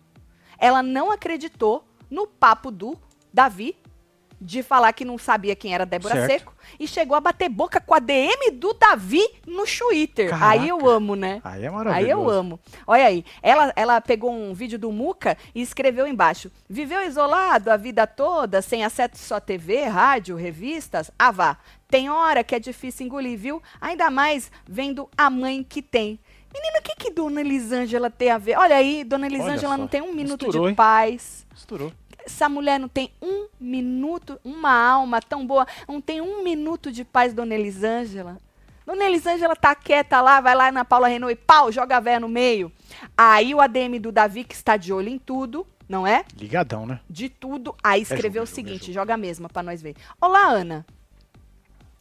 Ela 0.65 0.83
não 0.83 1.11
acreditou 1.11 1.85
no 2.11 2.27
papo 2.27 2.71
do 2.71 2.99
Davi 3.31 3.77
de 4.41 4.63
falar 4.63 4.95
que 4.95 5.05
não 5.05 5.19
sabia 5.19 5.55
quem 5.55 5.75
era 5.75 5.85
Débora 5.85 6.15
Certo. 6.15 6.31
Seco 6.31 6.55
e 6.81 6.89
chegou 6.89 7.15
a 7.15 7.21
bater 7.21 7.51
boca 7.51 7.81
com 7.81 7.95
a 7.95 7.99
DM 7.99 8.51
do 8.53 8.73
Davi 8.73 9.23
no 9.47 9.65
Twitter. 9.67 10.31
Caraca. 10.31 10.51
Aí 10.53 10.67
eu 10.67 10.89
amo, 10.89 11.15
né? 11.15 11.43
Aí 11.45 11.65
é 11.65 11.67
Aí 11.67 11.75
maravilhoso. 11.75 12.11
eu 12.13 12.31
amo. 12.31 12.61
Olha 12.87 13.05
aí, 13.05 13.27
ela, 13.43 13.75
ela 13.77 14.01
pegou 14.01 14.33
um 14.33 14.55
vídeo 14.55 14.79
do 14.79 14.91
Muca 14.91 15.37
e 15.55 15.61
escreveu 15.61 16.07
embaixo: 16.07 16.51
Viveu 16.67 17.03
isolado 17.03 17.71
a 17.71 17.77
vida 17.77 18.07
toda, 18.07 18.63
sem 18.63 18.85
acesso 18.87 19.35
à 19.35 19.41
TV, 19.41 19.85
rádio, 19.85 20.35
revistas? 20.35 21.11
Ah, 21.19 21.31
vá. 21.31 21.59
Tem 21.89 22.09
hora 22.09 22.43
que 22.43 22.55
é 22.55 22.59
difícil 22.59 23.05
engolir, 23.05 23.39
viu? 23.39 23.63
Ainda 23.81 24.11
mais 24.11 24.51
vendo 24.67 25.11
a 25.15 25.29
mãe 25.29 25.63
que 25.63 25.83
tem. 25.83 26.19
Menina, 26.55 26.79
o 26.79 26.83
que, 26.83 26.95
que 26.97 27.04
Dona 27.15 27.41
Elisângela 27.41 28.11
tem 28.11 28.31
a 28.31 28.39
ver? 28.39 28.59
Olha 28.59 28.77
aí, 28.77 29.05
Dona 29.05 29.27
Elisângela 29.27 29.77
não 29.77 29.87
tem 29.87 30.03
um 30.03 30.13
minuto 30.13 30.45
Misturou, 30.45 30.65
de 30.65 30.71
hein? 30.71 30.75
paz. 30.75 31.47
Estourou. 31.55 31.93
Essa 32.27 32.49
mulher 32.49 32.81
não 32.81 32.89
tem 32.89 33.13
um 33.21 33.49
minuto, 33.61 34.41
uma 34.43 34.73
alma 34.73 35.21
tão 35.21 35.47
boa, 35.47 35.67
não 35.87 36.01
tem 36.01 36.21
um 36.21 36.43
minuto 36.43 36.91
de 36.91 37.05
paz, 37.05 37.33
Dona 37.35 37.55
Elisângela. 37.55 38.39
Dona 38.87 39.05
Elisângela 39.05 39.55
tá 39.55 39.75
quieta 39.75 40.21
lá, 40.21 40.41
vai 40.41 40.55
lá 40.55 40.73
na 40.73 40.85
Paula 40.85 41.09
Renault 41.09 41.33
e 41.33 41.37
pau, 41.37 41.71
joga 41.71 41.97
a 41.97 42.01
véia 42.01 42.21
no 42.21 42.29
meio. 42.29 42.73
Aí 43.17 43.55
o 43.55 43.61
ADM 43.61 43.99
do 44.01 44.13
Davi, 44.13 44.45
que 44.45 44.55
está 44.55 44.77
de 44.77 44.93
olho 44.93 45.09
em 45.09 45.19
tudo, 45.19 45.67
não 45.89 46.07
é? 46.07 46.25
Ligadão, 46.37 46.87
né? 46.87 47.01
De 47.09 47.29
tudo, 47.29 47.75
aí 47.83 48.03
escreveu 48.03 48.23
jogo, 48.31 48.39
o 48.41 48.43
é 48.43 48.47
jogo, 48.47 48.53
é 48.53 48.55
seguinte, 48.55 48.87
jogo. 48.87 48.95
joga 48.95 49.15
a 49.15 49.19
mesma 49.19 49.49
pra 49.49 49.63
nós 49.63 49.81
ver. 49.81 49.95
Olá, 50.21 50.49
Ana. 50.49 50.85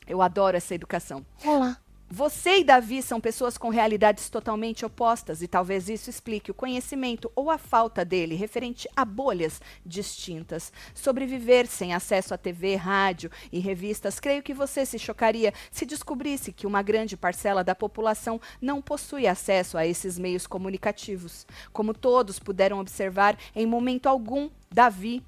Eu 0.06 0.22
adoro 0.22 0.58
essa 0.58 0.76
educação. 0.76 1.26
Olá. 1.46 1.78
Você 2.16 2.60
e 2.60 2.64
Davi 2.64 3.02
são 3.02 3.20
pessoas 3.20 3.58
com 3.58 3.70
realidades 3.70 4.30
totalmente 4.30 4.86
opostas 4.86 5.42
e 5.42 5.48
talvez 5.48 5.90
isso 5.90 6.12
explique 6.12 6.52
o 6.52 6.54
conhecimento 6.54 7.32
ou 7.36 7.50
a 7.50 7.58
falta 7.58 8.06
dele 8.06 8.36
referente 8.36 8.88
a 8.96 9.04
bolhas 9.04 9.60
distintas. 9.84 10.72
Sobreviver 10.94 11.66
sem 11.66 11.92
acesso 11.92 12.32
à 12.32 12.38
TV, 12.38 12.76
rádio 12.76 13.32
e 13.52 13.58
revistas, 13.58 14.20
creio 14.20 14.44
que 14.44 14.54
você 14.54 14.86
se 14.86 15.00
chocaria 15.00 15.52
se 15.72 15.88
descobrisse 15.88 16.54
que 16.54 16.68
uma 16.68 16.84
grande 16.84 17.18
parcela 17.18 17.64
da 17.64 17.74
população 17.74 18.40
não 18.62 18.80
possui 18.80 19.26
acesso 19.26 19.76
a 19.76 19.88
esses 19.88 20.20
meios 20.20 20.46
comunicativos. 20.46 21.48
Como 21.72 21.96
todos 21.96 22.38
puderam 22.38 22.78
observar, 22.80 23.36
em 23.56 23.66
momento 23.66 24.06
algum, 24.06 24.52
Davi 24.72 25.24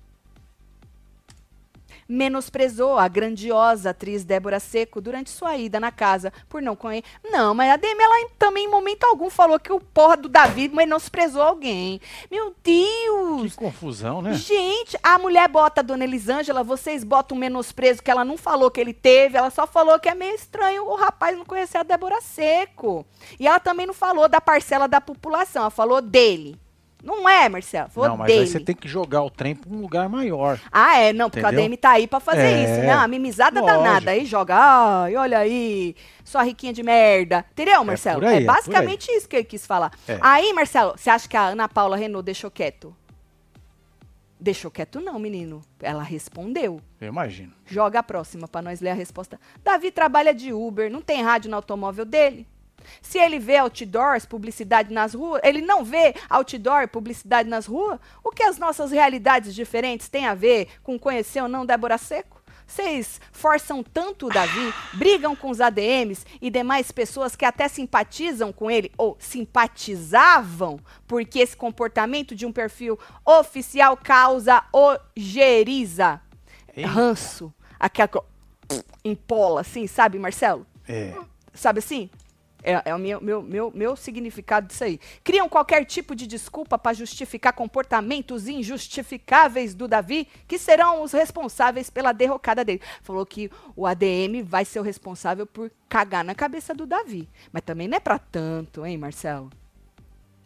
menosprezou 2.07 2.97
a 2.97 3.07
grandiosa 3.07 3.89
atriz 3.89 4.23
Débora 4.23 4.59
Seco 4.59 5.01
durante 5.01 5.29
sua 5.29 5.57
ida 5.57 5.79
na 5.79 5.91
casa 5.91 6.31
por 6.47 6.61
não 6.61 6.75
conhecer. 6.75 7.07
Não, 7.23 7.53
mas 7.53 7.71
a 7.71 7.77
Demi, 7.77 8.01
ela 8.01 8.29
também 8.37 8.65
em 8.65 8.69
momento 8.69 9.03
algum 9.03 9.29
falou 9.29 9.59
que 9.59 9.71
o 9.71 9.79
porra 9.79 10.17
do 10.17 10.29
Davi 10.29 10.69
menosprezou 10.69 11.41
alguém. 11.41 11.99
Meu 12.29 12.53
Que 12.63 13.05
Deus! 13.05 13.55
confusão, 13.55 14.21
né? 14.21 14.33
Gente, 14.33 14.97
a 15.01 15.17
mulher 15.17 15.47
bota 15.47 15.81
a 15.81 15.83
dona 15.83 16.03
Elisângela, 16.03 16.63
vocês 16.63 17.03
botam 17.03 17.35
um 17.35 17.39
menosprezo 17.39 18.03
que 18.03 18.11
ela 18.11 18.23
não 18.23 18.37
falou 18.37 18.71
que 18.71 18.79
ele 18.79 18.93
teve, 18.93 19.37
ela 19.37 19.49
só 19.49 19.65
falou 19.65 19.99
que 19.99 20.09
é 20.09 20.15
meio 20.15 20.35
estranho 20.35 20.85
o 20.85 20.95
rapaz 20.95 21.37
não 21.37 21.45
conhecer 21.45 21.77
a 21.77 21.83
Débora 21.83 22.21
Seco. 22.21 23.05
E 23.39 23.47
ela 23.47 23.59
também 23.59 23.85
não 23.85 23.93
falou 23.93 24.27
da 24.27 24.39
parcela 24.39 24.87
da 24.87 25.01
população, 25.01 25.63
ela 25.63 25.71
falou 25.71 26.01
dele. 26.01 26.59
Não 27.05 27.29
é, 27.29 27.47
Marcelo? 27.47 27.87
Falou 27.91 28.09
Não, 28.09 28.17
mas 28.17 28.31
aí 28.31 28.47
você 28.47 28.59
tem 28.59 28.75
que 28.75 28.87
jogar 28.87 29.21
o 29.21 29.29
trem 29.29 29.55
pra 29.55 29.71
um 29.71 29.79
lugar 29.79 30.09
maior. 30.09 30.59
Ah, 30.71 30.97
é, 30.97 31.13
não, 31.13 31.29
porque 31.29 31.45
Entendeu? 31.45 31.59
a 31.63 31.67
DM 31.67 31.77
tá 31.77 31.91
aí 31.91 32.07
pra 32.07 32.19
fazer 32.19 32.41
É, 32.41 32.63
isso, 32.63 32.81
né? 32.81 32.95
Uma 32.95 33.07
mimizada 33.07 33.61
lógico. 33.61 33.83
danada. 33.83 34.09
Aí 34.09 34.25
joga, 34.25 34.55
ai, 34.57 35.15
olha 35.15 35.37
aí, 35.37 35.95
sua 36.23 36.41
riquinha 36.41 36.73
de 36.73 36.81
merda. 36.81 37.45
Entendeu, 37.51 37.83
Marcelo? 37.83 38.21
por 38.21 38.27
aí, 38.27 38.37
é 38.39 38.41
é 38.41 38.45
basicamente 38.45 39.07
isso 39.11 39.29
que 39.29 39.35
ele 39.35 39.43
quis 39.45 39.67
falar. 39.67 39.91
É. 40.07 40.17
Aí, 40.19 40.51
Marcelo, 40.51 40.95
você 40.97 41.11
acha 41.11 41.29
que 41.29 41.37
a 41.37 41.43
Ana 41.49 41.69
Paula 41.69 41.95
Renault 41.95 42.25
deixou 42.25 42.49
quieto? 42.49 42.95
Deixou 44.39 44.71
quieto 44.71 44.99
não, 44.99 45.19
menino. 45.19 45.61
Ela 45.81 46.01
respondeu. 46.01 46.81
Eu 46.99 47.07
imagino. 47.07 47.53
Joga 47.65 47.99
a 47.99 48.03
próxima 48.03 48.47
pra 48.47 48.61
nós 48.63 48.81
ler 48.81 48.89
a 48.89 48.93
resposta. 48.95 49.39
Davi 49.63 49.91
trabalha 49.91 50.33
de 50.33 50.51
Uber, 50.51 50.91
não 50.91 51.01
tem 51.01 51.21
rádio 51.21 51.49
no 51.51 51.55
automóvel 51.55 52.03
dele. 52.03 52.47
Se 53.01 53.17
ele 53.17 53.39
vê 53.39 53.57
outdoors, 53.57 54.25
publicidade 54.25 54.93
nas 54.93 55.13
ruas, 55.13 55.41
ele 55.43 55.61
não 55.61 55.83
vê 55.83 56.13
outdoor, 56.29 56.87
publicidade 56.87 57.49
nas 57.49 57.65
ruas, 57.65 57.99
o 58.23 58.31
que 58.31 58.43
as 58.43 58.57
nossas 58.57 58.91
realidades 58.91 59.53
diferentes 59.53 60.09
têm 60.09 60.25
a 60.25 60.33
ver 60.33 60.67
com 60.83 60.97
conhecer 60.97 61.41
ou 61.41 61.47
não 61.47 61.65
Débora 61.65 61.97
Seco? 61.97 62.35
Vocês 62.67 63.21
forçam 63.31 63.83
tanto 63.83 64.27
o 64.27 64.29
Davi, 64.29 64.73
brigam 64.93 65.35
com 65.35 65.49
os 65.49 65.61
ADMs 65.61 66.25
e 66.41 66.49
demais 66.49 66.91
pessoas 66.91 67.35
que 67.35 67.45
até 67.45 67.67
simpatizam 67.67 68.51
com 68.51 68.71
ele 68.71 68.91
ou 68.97 69.15
simpatizavam, 69.19 70.79
porque 71.07 71.39
esse 71.39 71.55
comportamento 71.55 72.35
de 72.35 72.45
um 72.45 72.51
perfil 72.51 72.97
oficial 73.23 73.95
causa 73.95 74.63
ojeriza 74.73 76.19
Eita. 76.75 76.89
ranço. 76.89 77.53
Aquela 77.79 78.07
que 78.07 78.19
empola, 79.03 79.61
assim, 79.61 79.85
sabe, 79.85 80.17
Marcelo? 80.17 80.65
É. 80.87 81.13
Sabe 81.53 81.79
assim? 81.79 82.09
É, 82.65 82.89
é 82.89 82.95
o 82.95 82.97
meu, 82.99 83.21
meu, 83.21 83.41
meu, 83.43 83.71
meu 83.75 83.95
significado 83.95 84.67
disso 84.67 84.83
aí. 84.83 84.99
Criam 85.23 85.47
qualquer 85.47 85.85
tipo 85.85 86.15
de 86.15 86.25
desculpa 86.25 86.77
para 86.79 86.93
justificar 86.93 87.53
comportamentos 87.53 88.47
injustificáveis 88.47 89.75
do 89.75 89.87
Davi, 89.87 90.27
que 90.47 90.57
serão 90.57 91.03
os 91.03 91.11
responsáveis 91.11 91.89
pela 91.89 92.11
derrocada 92.11 92.65
dele. 92.65 92.81
Falou 93.03 93.25
que 93.25 93.51
o 93.75 93.85
ADM 93.85 94.41
vai 94.43 94.65
ser 94.65 94.79
o 94.79 94.83
responsável 94.83 95.45
por 95.45 95.71
cagar 95.87 96.23
na 96.23 96.33
cabeça 96.33 96.73
do 96.73 96.85
Davi. 96.87 97.29
Mas 97.53 97.61
também 97.63 97.87
não 97.87 97.97
é 97.97 97.99
pra 97.99 98.17
tanto, 98.17 98.85
hein, 98.85 98.97
Marcelo? 98.97 99.51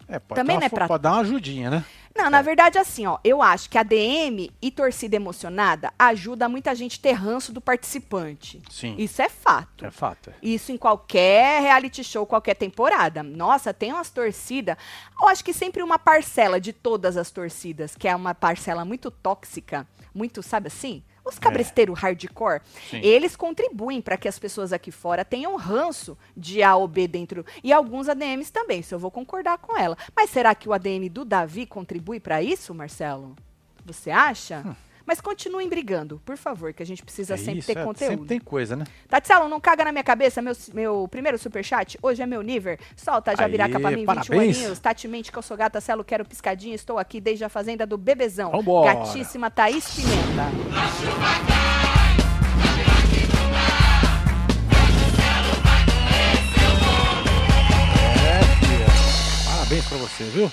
É, 0.08 0.18
pode, 0.18 0.42
Também 0.42 0.56
dar 0.56 0.60
não 0.62 0.66
é 0.66 0.70
pra- 0.70 0.88
pode 0.88 1.04
dar 1.04 1.12
uma 1.14 1.22
ajudinha, 1.22 1.70
né? 1.70 1.86
Não, 2.20 2.30
na 2.30 2.42
verdade, 2.42 2.78
assim, 2.78 3.08
ó, 3.08 3.18
eu 3.24 3.42
acho 3.42 3.70
que 3.70 3.78
a 3.78 3.84
DM 3.84 4.52
e 4.62 4.70
torcida 4.70 5.16
emocionada 5.16 5.94
ajuda 5.98 6.50
muita 6.50 6.76
gente 6.76 7.00
a 7.00 7.02
ter 7.02 7.14
ranço 7.14 7.54
do 7.54 7.62
participante. 7.62 8.62
Sim. 8.70 8.94
Isso 8.98 9.22
é 9.22 9.30
fato. 9.30 9.86
É 9.86 9.90
fato. 9.90 10.30
é. 10.30 10.34
Isso 10.42 10.70
em 10.70 10.78
qualquer 10.78 11.62
reality 11.62 12.04
show, 12.04 12.26
qualquer 12.26 12.56
temporada. 12.56 13.24
Nossa, 13.24 13.74
tem 13.74 13.94
umas 13.94 14.10
torcidas. 14.10 14.76
Eu 15.18 15.30
acho 15.30 15.42
que 15.46 15.54
sempre 15.54 15.82
uma 15.82 15.98
parcela 15.98 16.60
de 16.60 16.74
todas 16.74 17.16
as 17.16 17.32
torcidas, 17.32 17.96
que 17.96 18.06
é 18.06 18.14
uma 18.14 18.36
parcela 18.36 18.84
muito 18.84 19.10
tóxica, 19.10 19.88
muito, 20.14 20.44
sabe 20.44 20.68
assim? 20.68 21.02
Os 21.30 21.40
cabresteiros 21.40 22.00
hardcore, 22.00 22.62
Sim. 22.90 23.02
eles 23.04 23.36
contribuem 23.36 24.02
para 24.02 24.18
que 24.18 24.28
as 24.28 24.40
pessoas 24.40 24.74
aqui 24.74 24.92
fora 24.92 25.24
tenham 25.24 25.56
ranço 25.56 26.18
de 26.36 26.64
A 26.64 26.76
ou 26.76 26.88
B 26.88 27.08
dentro. 27.08 27.46
E 27.64 27.72
alguns 27.72 28.10
ADMs 28.10 28.52
também, 28.52 28.80
isso 28.80 28.96
eu 28.96 29.00
vou 29.00 29.12
concordar 29.12 29.58
com 29.60 29.78
ela. 29.78 29.98
Mas 30.16 30.30
será 30.30 30.56
que 30.56 30.68
o 30.68 30.74
ADM 30.74 31.08
do 31.10 31.24
Davi 31.24 31.66
contribui 31.66 32.20
para 32.20 32.42
isso, 32.42 32.74
Marcelo? 32.74 33.36
Você 33.86 34.12
acha? 34.12 34.76
Mas 35.10 35.20
continuem 35.20 35.68
brigando, 35.68 36.22
por 36.24 36.38
favor, 36.38 36.72
que 36.72 36.84
a 36.84 36.86
gente 36.86 37.02
precisa 37.02 37.34
É 37.34 37.38
sempre 37.38 37.58
isso, 37.62 37.74
ter 37.74 37.80
é, 37.80 37.84
conteúdo. 37.84 38.12
Sempre 38.12 38.28
tem 38.28 38.40
coisa, 38.40 38.76
né? 38.76 38.86
Tatielo, 39.08 39.50
não 39.50 39.60
caga 39.60 39.86
na 39.86 39.92
minha 39.92 40.04
cabeça, 40.04 40.40
meu, 40.40 40.54
meu 40.72 41.08
primeiro 41.08 41.36
superchat. 41.36 41.98
Hoje 42.00 42.22
é 42.22 42.28
meu 42.28 42.44
nível. 42.44 42.78
Solta 42.96 43.36
Jabiraca 43.36 43.78
Aê, 43.78 43.82
pra 43.82 43.90
mim, 43.90 44.06
21 44.06 44.06
parabéns. 44.06 44.58
aninhos. 44.58 44.78
Tati 44.78 45.08
mente 45.08 45.32
que 45.32 45.38
eu 45.40 45.42
sou 45.42 45.58
gata, 45.58 45.82
Celo, 45.82 46.04
quero 46.04 46.24
piscadinha. 46.24 46.76
Estou 46.76 47.00
aqui 47.00 47.20
desde 47.20 47.44
a 47.44 47.50
fazenda 47.50 47.88
do 47.88 47.98
Bebezão. 47.98 48.52
Vambora. 48.52 48.94
Gatíssima 48.94 49.50
Thaís 49.50 49.96
Pimenta. 49.96 50.44
É. 58.28 59.50
Parabéns 59.50 59.86
pra 59.88 59.98
você, 59.98 60.24
viu? 60.26 60.52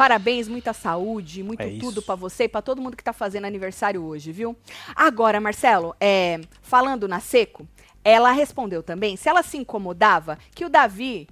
Parabéns, 0.00 0.48
muita 0.48 0.72
saúde, 0.72 1.42
muito 1.42 1.60
É 1.60 1.76
tudo 1.78 2.00
pra 2.00 2.14
você 2.14 2.44
e 2.44 2.48
pra 2.48 2.62
todo 2.62 2.80
mundo 2.80 2.96
que 2.96 3.04
tá 3.04 3.12
fazendo 3.12 3.44
aniversário 3.44 4.02
hoje, 4.02 4.32
viu? 4.32 4.56
Agora, 4.96 5.38
Marcelo, 5.42 5.94
é, 6.00 6.40
falando 6.62 7.06
na 7.06 7.20
Seco, 7.20 7.68
ela 8.02 8.32
respondeu 8.32 8.82
também 8.82 9.14
se 9.14 9.28
ela 9.28 9.42
se 9.42 9.58
incomodava 9.58 10.38
que 10.54 10.64
o 10.64 10.70
Davi 10.70 11.28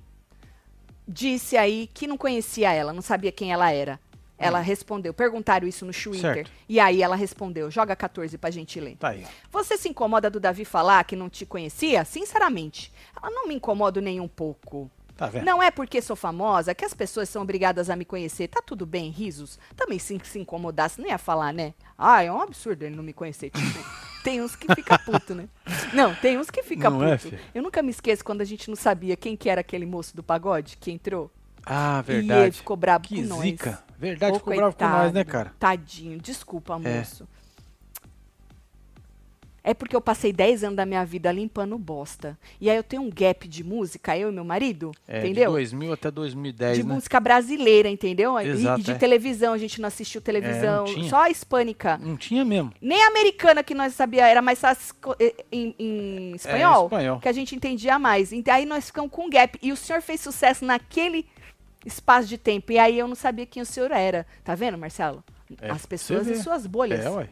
disse 1.08 1.56
aí 1.56 1.88
que 1.94 2.06
não 2.06 2.18
conhecia 2.18 2.70
ela, 2.70 2.92
não 2.92 3.00
sabia 3.00 3.32
quem 3.32 3.54
ela 3.54 3.72
era. 3.72 3.98
Ela 4.36 4.60
respondeu, 4.60 5.14
perguntaram 5.14 5.66
isso 5.66 5.86
no 5.86 5.92
Twitter. 5.92 6.30
Hum. 6.30 6.34
Certo. 6.34 6.50
E 6.68 6.78
aí 6.78 7.02
ela 7.02 7.16
respondeu, 7.16 7.70
joga 7.70 7.96
14 7.96 8.36
pra 8.36 8.50
gente 8.50 8.78
ler. 8.78 8.96
Tá 8.96 9.08
aí. 9.08 9.26
Você 9.50 9.78
se 9.78 9.88
incomoda 9.88 10.28
do 10.28 10.38
Davi 10.38 10.66
falar 10.66 11.02
que 11.04 11.16
não 11.16 11.30
te 11.30 11.46
conhecia? 11.46 12.04
Sinceramente, 12.04 12.92
ela 13.16 13.30
não 13.30 13.48
me 13.48 13.54
incomoda 13.54 13.98
nem 13.98 14.20
um 14.20 14.28
pouco. 14.28 14.90
Tá? 15.18 15.32
Não 15.44 15.60
é 15.60 15.68
porque 15.70 16.00
sou 16.00 16.14
famosa 16.14 16.72
que 16.76 16.84
as 16.84 16.94
pessoas 16.94 17.28
são 17.28 17.42
obrigadas 17.42 17.90
a 17.90 17.96
me 17.96 18.04
conhecer. 18.04 18.46
Tá 18.46 18.62
tudo 18.64 18.86
bem, 18.86 19.10
risos? 19.10 19.58
Também 19.76 19.98
se, 19.98 20.16
se 20.22 20.38
incomodasse, 20.38 21.00
não 21.00 21.08
ia 21.08 21.18
falar, 21.18 21.52
né? 21.52 21.74
Ah, 21.98 22.22
é 22.22 22.30
um 22.30 22.40
absurdo 22.40 22.84
ele 22.84 22.94
não 22.94 23.02
me 23.02 23.12
conhecer. 23.12 23.50
Tipo, 23.50 23.78
tem 24.22 24.40
uns 24.40 24.54
que 24.54 24.72
fica 24.76 24.96
puto, 24.96 25.34
né? 25.34 25.48
Não, 25.92 26.14
tem 26.14 26.38
uns 26.38 26.48
que 26.50 26.62
fica 26.62 26.88
Não 26.88 27.02
é, 27.02 27.16
puto. 27.16 27.30
filho? 27.30 27.40
Eu 27.52 27.62
nunca 27.64 27.82
me 27.82 27.90
esqueço 27.90 28.24
quando 28.24 28.42
a 28.42 28.44
gente 28.44 28.68
não 28.68 28.76
sabia 28.76 29.16
quem 29.16 29.36
que 29.36 29.50
era 29.50 29.60
aquele 29.60 29.84
moço 29.84 30.14
do 30.14 30.22
pagode 30.22 30.76
que 30.76 30.90
entrou. 30.92 31.28
Ah, 31.66 31.98
E 32.06 32.12
verdade. 32.12 32.40
ele 32.42 32.52
ficou 32.52 32.76
bravo 32.76 33.02
que 33.04 33.20
com 33.20 33.28
nós. 33.28 33.40
zica. 33.40 33.82
Verdade, 33.98 34.32
Ô, 34.32 34.38
ficou 34.38 34.54
bravo 34.54 34.76
com 34.76 34.84
nós, 34.88 35.12
né, 35.12 35.24
coitado. 35.24 35.44
cara? 35.44 35.52
Tadinho, 35.58 36.18
desculpa, 36.20 36.74
É. 36.84 37.04
É 39.62 39.74
porque 39.74 39.94
eu 39.94 40.00
passei 40.00 40.32
10 40.32 40.64
anos 40.64 40.76
da 40.76 40.86
minha 40.86 41.04
vida 41.04 41.30
limpando 41.30 41.76
bosta. 41.76 42.38
E 42.60 42.70
aí 42.70 42.76
eu 42.76 42.82
tenho 42.82 43.02
um 43.02 43.10
gap 43.10 43.46
de 43.46 43.62
música, 43.62 44.16
eu 44.16 44.30
e 44.30 44.32
meu 44.32 44.44
marido, 44.44 44.92
É, 45.06 45.18
entendeu? 45.18 45.46
de 45.50 45.52
2000 45.56 45.92
até 45.92 46.10
2010, 46.10 46.78
de 46.78 46.84
né? 46.84 46.94
música 46.94 47.20
brasileira, 47.20 47.88
entendeu? 47.88 48.38
E- 48.40 48.46
Exato, 48.48 48.80
e 48.80 48.82
de 48.84 48.90
é. 48.92 48.94
televisão, 48.94 49.52
a 49.52 49.58
gente 49.58 49.80
não 49.80 49.88
assistiu 49.88 50.20
televisão, 50.20 50.84
não 50.86 50.94
tinha. 50.94 51.08
só 51.10 51.22
a 51.24 51.30
hispânica. 51.30 51.98
Não 51.98 52.16
tinha 52.16 52.44
mesmo. 52.44 52.72
Nem 52.80 53.02
a 53.04 53.08
americana 53.08 53.62
que 53.62 53.74
nós 53.74 53.92
sabia, 53.94 54.26
era 54.26 54.40
mais 54.40 54.60
fácil 54.60 54.94
co- 55.00 55.16
eh, 55.20 55.34
em, 55.52 55.74
em 55.78 56.34
espanhol, 56.34 56.82
É, 56.82 56.86
espanhol. 56.86 57.20
que 57.20 57.28
a 57.28 57.32
gente 57.32 57.54
entendia 57.54 57.98
mais. 57.98 58.32
Então 58.32 58.54
aí 58.54 58.64
nós 58.64 58.86
ficamos 58.86 59.10
com 59.10 59.26
um 59.26 59.30
gap. 59.30 59.58
E 59.60 59.70
o 59.72 59.76
senhor 59.76 60.00
fez 60.00 60.20
sucesso 60.20 60.64
naquele 60.64 61.26
espaço 61.84 62.28
de 62.28 62.38
tempo. 62.38 62.72
E 62.72 62.78
aí 62.78 62.98
eu 62.98 63.06
não 63.08 63.14
sabia 63.14 63.44
quem 63.46 63.62
o 63.62 63.66
senhor 63.66 63.90
era. 63.90 64.26
Tá 64.44 64.54
vendo, 64.54 64.78
Marcelo? 64.78 65.22
É, 65.60 65.70
As 65.70 65.84
pessoas 65.86 66.26
e 66.26 66.36
suas 66.42 66.66
bolhas. 66.66 67.04
É, 67.04 67.10
ué. 67.10 67.28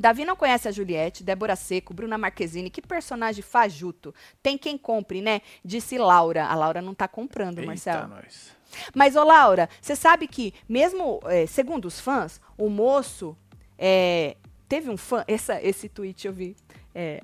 Davi 0.00 0.24
não 0.24 0.34
conhece 0.34 0.66
a 0.66 0.72
Juliette, 0.72 1.22
Débora 1.22 1.54
Seco, 1.54 1.92
Bruna 1.92 2.16
Marquezine. 2.16 2.70
Que 2.70 2.80
personagem 2.80 3.42
fajuto. 3.42 4.14
Tem 4.42 4.56
quem 4.56 4.78
compre, 4.78 5.20
né? 5.20 5.42
Disse 5.64 5.98
Laura. 5.98 6.46
A 6.46 6.54
Laura 6.54 6.80
não 6.80 6.94
tá 6.94 7.06
comprando, 7.06 7.58
Eita, 7.58 7.66
Marcelo. 7.66 8.08
nós. 8.08 8.56
Mas, 8.94 9.16
ô 9.16 9.24
Laura, 9.24 9.68
você 9.80 9.94
sabe 9.94 10.26
que, 10.26 10.54
mesmo 10.68 11.20
eh, 11.24 11.46
segundo 11.46 11.84
os 11.86 12.00
fãs, 12.00 12.40
o 12.56 12.68
moço. 12.70 13.36
eh, 13.78 14.36
teve 14.68 14.88
um 14.90 14.96
fã, 14.96 15.24
essa, 15.28 15.60
esse 15.62 15.88
tweet 15.88 16.26
eu 16.26 16.32
vi. 16.32 16.56
eh, 16.94 17.20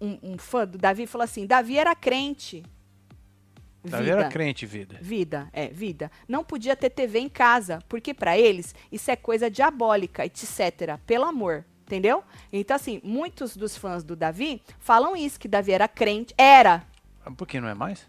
um, 0.00 0.18
um 0.22 0.38
fã 0.38 0.66
do 0.66 0.76
Davi 0.78 1.06
falou 1.06 1.24
assim: 1.24 1.46
Davi 1.46 1.78
era 1.78 1.94
crente. 1.94 2.62
Davi 3.82 4.10
era 4.10 4.28
crente, 4.28 4.66
vida. 4.66 4.98
Vida, 5.00 5.48
é, 5.54 5.68
vida. 5.68 6.10
Não 6.28 6.44
podia 6.44 6.76
ter 6.76 6.90
TV 6.90 7.18
em 7.18 7.28
casa, 7.30 7.78
porque 7.88 8.12
pra 8.12 8.36
eles 8.38 8.74
isso 8.92 9.10
é 9.10 9.16
coisa 9.16 9.50
diabólica, 9.50 10.24
etc. 10.26 10.98
Pelo 11.06 11.24
amor, 11.24 11.64
entendeu? 11.90 12.22
Então, 12.52 12.76
assim, 12.76 13.00
muitos 13.02 13.56
dos 13.56 13.76
fãs 13.76 14.04
do 14.04 14.14
Davi 14.14 14.62
falam 14.78 15.16
isso, 15.16 15.40
que 15.40 15.48
Davi 15.48 15.72
era 15.72 15.88
crente. 15.88 16.32
Era. 16.38 16.84
Por 17.36 17.46
que 17.46 17.60
não 17.60 17.68
é 17.68 17.74
mais? 17.74 18.06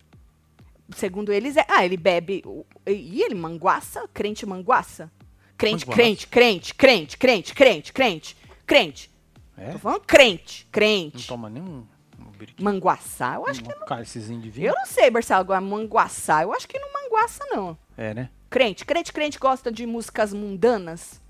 Segundo 0.95 1.33
eles, 1.33 1.57
é. 1.57 1.65
Ah, 1.67 1.83
ele 1.83 1.97
bebe. 1.97 2.43
E 2.85 3.21
ele 3.23 3.33
manguaça? 3.33 4.07
Crente 4.13 4.45
manguaça? 4.45 5.11
Crente, 5.57 5.85
crente, 5.85 6.27
crente, 6.27 6.73
crente, 6.75 7.17
crente, 7.17 7.53
crente, 7.53 7.93
crente, 7.93 8.37
crente. 8.65 9.11
É? 9.57 9.71
Tô 9.71 9.79
falando 9.79 10.01
crente, 10.01 10.63
Não 10.65 10.71
crente. 10.71 11.27
toma 11.27 11.49
nenhum 11.49 11.85
um 12.19 12.63
Manguaçá? 12.63 13.35
Eu 13.35 13.45
acho 13.45 13.63
que. 13.63 13.71
um 13.71 13.85
cálicezinho 13.85 14.41
de 14.41 14.49
vinho? 14.49 14.69
Eu 14.69 14.75
não 14.75 14.85
sei, 14.85 15.11
Marcelo, 15.11 15.41
agora 15.41 15.61
manguaçá. 15.61 16.41
Eu 16.41 16.51
acho 16.53 16.67
que 16.67 16.79
não 16.79 16.91
manguaça, 16.91 17.45
não. 17.51 17.77
É, 17.95 18.13
né? 18.13 18.29
Crente, 18.49 18.83
crente, 18.85 19.13
crente 19.13 19.37
gosta 19.37 19.71
de 19.71 19.85
músicas 19.85 20.33
mundanas? 20.33 21.21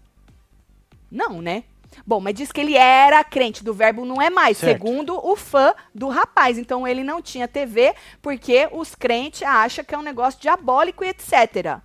Não, 1.11 1.41
né? 1.41 1.65
Bom, 2.05 2.19
mas 2.19 2.33
diz 2.33 2.51
que 2.51 2.61
ele 2.61 2.75
era 2.75 3.23
crente 3.23 3.63
do 3.63 3.73
verbo 3.73 4.05
não 4.05 4.21
é 4.21 4.29
mais, 4.29 4.57
Certo. 4.57 4.71
segundo 4.71 5.19
o 5.25 5.35
fã 5.35 5.73
do 5.93 6.07
rapaz. 6.09 6.57
Então 6.57 6.87
ele 6.87 7.03
não 7.03 7.21
tinha 7.21 7.47
TV 7.47 7.93
porque 8.21 8.69
os 8.71 8.95
crentes 8.95 9.43
acham 9.43 9.83
que 9.83 9.93
é 9.93 9.97
um 9.97 10.03
negócio 10.03 10.39
diabólico 10.39 11.03
e 11.03 11.09
etc. 11.09 11.79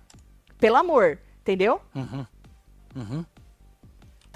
Pelo 0.57 0.77
amor, 0.77 1.19
entendeu? 1.41 1.81
Uhum. 1.93 2.25
Uhum. 2.95 3.25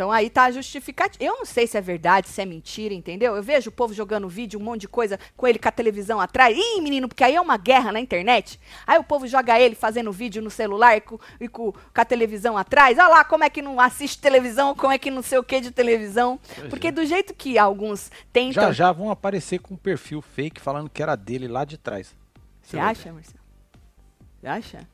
Então 0.01 0.11
aí 0.11 0.31
tá 0.31 0.45
a 0.45 0.51
justificativa. 0.51 1.23
Eu 1.23 1.37
não 1.37 1.45
sei 1.45 1.67
se 1.67 1.77
é 1.77 1.81
verdade, 1.81 2.27
se 2.27 2.41
é 2.41 2.45
mentira, 2.45 2.91
entendeu? 2.91 3.35
Eu 3.35 3.43
vejo 3.43 3.69
o 3.69 3.71
povo 3.71 3.93
jogando 3.93 4.27
vídeo, 4.27 4.59
um 4.59 4.63
monte 4.63 4.81
de 4.81 4.87
coisa 4.87 5.19
com 5.37 5.45
ele 5.45 5.59
com 5.59 5.67
a 5.67 5.71
televisão 5.71 6.19
atrás. 6.19 6.57
Ih, 6.57 6.81
menino, 6.81 7.07
porque 7.07 7.23
aí 7.23 7.35
é 7.35 7.39
uma 7.39 7.55
guerra 7.55 7.91
na 7.91 7.99
internet. 7.99 8.59
Aí 8.87 8.97
o 8.97 9.03
povo 9.03 9.27
joga 9.27 9.59
ele 9.59 9.75
fazendo 9.75 10.11
vídeo 10.11 10.41
no 10.41 10.49
celular 10.49 10.97
e 10.97 11.01
com, 11.01 11.19
e 11.39 11.47
com- 11.47 11.71
com 11.71 12.01
a 12.01 12.03
televisão 12.03 12.57
atrás. 12.57 12.97
Olha 12.97 13.09
lá 13.09 13.23
como 13.23 13.43
é 13.43 13.49
que 13.51 13.61
não 13.61 13.79
assiste 13.79 14.19
televisão, 14.19 14.73
como 14.73 14.91
é 14.91 14.97
que 14.97 15.11
não 15.11 15.21
sei 15.21 15.37
o 15.37 15.43
que 15.43 15.61
de 15.61 15.69
televisão. 15.69 16.39
Porque 16.67 16.87
é. 16.87 16.91
do 16.91 17.05
jeito 17.05 17.35
que 17.35 17.59
alguns 17.59 18.09
tentam. 18.33 18.63
Já 18.63 18.71
já 18.71 18.91
vão 18.91 19.11
aparecer 19.11 19.59
com 19.59 19.75
um 19.75 19.77
perfil 19.77 20.19
fake 20.19 20.59
falando 20.59 20.89
que 20.89 21.03
era 21.03 21.15
dele 21.15 21.47
lá 21.47 21.63
de 21.63 21.77
trás. 21.77 22.15
Você 22.63 22.79
acha, 22.79 23.13
Marcelo? 23.13 23.39
Você 24.39 24.47
acha? 24.47 24.87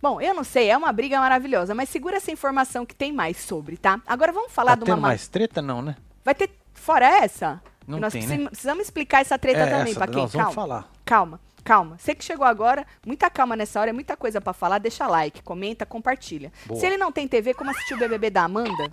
Bom, 0.00 0.20
eu 0.20 0.34
não 0.34 0.44
sei, 0.44 0.68
é 0.70 0.76
uma 0.76 0.92
briga 0.92 1.18
maravilhosa, 1.18 1.74
mas 1.74 1.88
segura 1.88 2.16
essa 2.16 2.30
informação 2.30 2.84
que 2.84 2.94
tem 2.94 3.12
mais 3.12 3.38
sobre, 3.38 3.76
tá? 3.76 4.00
Agora 4.06 4.32
vamos 4.32 4.52
falar 4.52 4.76
Tá 4.76 4.84
de 4.84 4.90
uma. 4.90 4.96
mais 4.98 5.26
treta 5.28 5.60
não, 5.62 5.80
né? 5.82 5.96
Vai 6.24 6.34
ter 6.34 6.50
fora 6.74 7.06
essa? 7.06 7.62
Não 7.86 7.98
Nós 8.00 8.12
tem, 8.12 8.22
precisam- 8.22 8.44
né? 8.44 8.50
precisamos 8.50 8.84
explicar 8.84 9.20
essa 9.20 9.38
treta 9.38 9.60
É, 9.60 9.70
também 9.78 9.94
pra 9.94 10.06
quem. 10.06 10.16
nós 10.16 10.32
vamos 10.32 10.54
Calma, 10.54 10.54
falar. 10.54 10.90
calma, 11.04 11.40
calma. 11.64 11.96
Você 11.98 12.14
que 12.14 12.24
chegou 12.24 12.44
agora, 12.46 12.84
muita 13.06 13.30
calma 13.30 13.54
nessa 13.56 13.80
hora, 13.80 13.90
é 13.90 13.92
muita 13.92 14.16
coisa 14.16 14.40
pra 14.40 14.52
falar. 14.52 14.78
Deixa 14.78 15.06
like, 15.06 15.42
comenta, 15.42 15.86
compartilha. 15.86 16.52
Boa. 16.66 16.78
Se 16.80 16.84
ele 16.86 16.96
não 16.98 17.10
tem 17.12 17.26
TV, 17.28 17.54
como 17.54 17.70
assistiu 17.70 17.96
o 17.96 18.00
BBB 18.00 18.28
da 18.30 18.42
Amanda? 18.44 18.92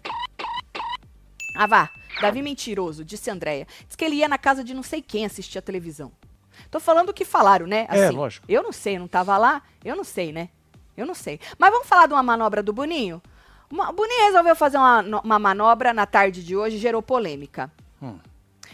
Ah, 1.55 1.67
vá. 1.67 1.89
Davi 2.21 2.41
mentiroso, 2.41 3.03
disse 3.03 3.29
Andréia. 3.29 3.67
Diz 3.87 3.95
que 3.95 4.05
ele 4.05 4.15
ia 4.17 4.27
na 4.27 4.37
casa 4.37 4.63
de 4.63 4.73
não 4.73 4.83
sei 4.83 5.01
quem 5.01 5.25
assistir 5.25 5.57
a 5.57 5.61
televisão. 5.61 6.11
Tô 6.69 6.79
falando 6.79 7.09
o 7.09 7.13
que 7.13 7.25
falaram, 7.25 7.65
né? 7.65 7.87
É, 7.89 8.09
lógico. 8.11 8.45
Eu 8.47 8.61
não 8.63 8.71
sei, 8.71 8.95
eu 8.95 8.99
não 8.99 9.07
tava 9.07 9.37
lá. 9.37 9.61
Eu 9.83 9.95
não 9.95 10.03
sei, 10.03 10.31
né? 10.31 10.49
Eu 10.95 11.05
não 11.05 11.13
sei. 11.13 11.39
Mas 11.57 11.71
vamos 11.71 11.87
falar 11.87 12.07
de 12.07 12.13
uma 12.13 12.23
manobra 12.23 12.61
do 12.61 12.73
Boninho? 12.73 13.21
O 13.69 13.93
Boninho 13.93 14.25
resolveu 14.25 14.55
fazer 14.55 14.77
uma, 14.77 15.01
uma 15.23 15.39
manobra 15.39 15.93
na 15.93 16.05
tarde 16.05 16.43
de 16.43 16.55
hoje 16.55 16.77
gerou 16.77 17.01
polêmica. 17.01 17.71
Hum. 18.01 18.17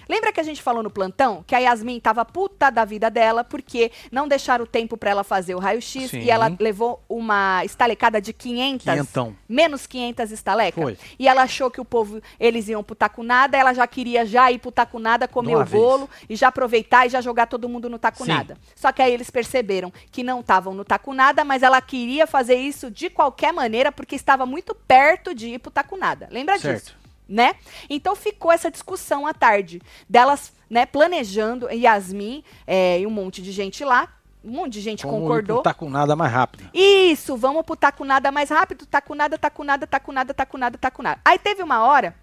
Lembra 0.10 0.34
que 0.34 0.40
a 0.40 0.44
gente 0.44 0.62
falou 0.62 0.82
no 0.82 0.90
plantão 0.90 1.44
que 1.46 1.54
a 1.54 1.60
Yasmin 1.60 2.00
tava 2.00 2.26
puta 2.26 2.72
da 2.72 2.84
vida 2.84 3.12
dela 3.12 3.44
porque 3.44 3.92
não 4.12 4.28
deixaram 4.28 4.64
o 4.66 4.68
tempo 4.68 4.98
pra 4.98 5.12
ela 5.12 5.24
fazer 5.24 5.54
o 5.54 5.60
raio-x 5.60 6.12
e 6.14 6.32
ela 6.32 6.52
levou 6.60 7.02
uma 7.08 7.64
estalecada 7.64 8.20
de 8.20 8.34
500, 8.34 8.84
Quinhentão. 8.84 9.36
menos 9.48 9.86
500 9.86 10.32
estalecas. 10.32 10.84
Foi. 10.84 10.98
E 11.20 11.28
ela 11.28 11.44
achou 11.44 11.70
que 11.70 11.80
o 11.80 11.86
povo, 11.86 12.20
eles 12.40 12.68
iam 12.68 12.84
pro 12.84 12.96
tacunada, 12.96 13.56
ela 13.56 13.72
já 13.74 13.86
queria 13.86 14.26
já 14.26 14.52
ir 14.52 14.58
pro 14.58 14.72
tacunada, 14.72 15.28
comer 15.28 15.56
o 15.56 15.64
bolo 15.66 16.08
vez. 16.08 16.26
e 16.30 16.36
já 16.36 16.48
aproveitar 16.48 17.06
e 17.06 17.10
já 17.10 17.22
jogar 17.22 17.46
todo 17.46 17.70
mundo 17.70 17.88
no 17.88 18.00
tacunada. 18.00 18.58
Só 18.76 18.92
que 18.92 19.02
aí 19.04 19.14
eles 19.14 19.30
perceberam 19.30 19.94
que 20.12 20.24
não 20.24 20.40
estavam 20.40 20.74
no 20.74 20.84
tacunada, 20.84 21.44
mas 21.46 21.62
ela 21.62 21.80
queria 21.82 22.26
fazer 22.26 22.56
isso 22.56 22.90
de 22.90 23.10
qualquer 23.12 23.54
maneira 23.54 23.92
porque 23.92 24.16
estava 24.16 24.46
muito 24.46 24.74
perto 24.74 25.36
de 25.36 25.50
ir 25.50 25.60
pro 25.60 25.70
tacunada. 25.70 26.28
Lembra 26.32 26.58
Certo. 26.58 26.80
disso? 26.86 26.99
Né? 27.30 27.54
Então 27.90 28.16
ficou 28.16 28.52
essa 28.52 28.72
discussão 28.72 29.28
à 29.28 29.34
tarde 29.34 29.82
delas, 30.10 30.52
né, 30.70 30.86
planejando, 30.86 31.70
Yasmin 31.72 32.44
é, 32.66 33.00
e 33.00 33.08
um 33.08 33.12
monte 33.12 33.42
de 33.42 33.52
gente 33.52 33.86
lá, 33.86 34.08
um 34.44 34.52
monte 34.52 34.74
de 34.74 34.82
gente 34.82 35.04
Como 35.04 35.20
concordou. 35.20 35.58
Não 35.58 35.64
tá 35.64 35.74
com 35.74 35.90
nada 35.90 36.16
mais 36.16 36.32
rápido. 36.32 36.70
Isso, 36.74 37.38
vamos 37.38 37.64
pro 37.64 37.76
tacunada 37.76 38.32
mais 38.32 38.50
rápido, 38.50 38.86
tacunada, 38.86 39.38
tacunada, 39.38 39.86
tacunada, 39.86 40.34
tacunada, 40.34 40.78
tacunada. 40.78 41.22
Aí 41.24 41.38
teve 41.38 41.62
uma 41.62 41.86
hora 41.86 42.16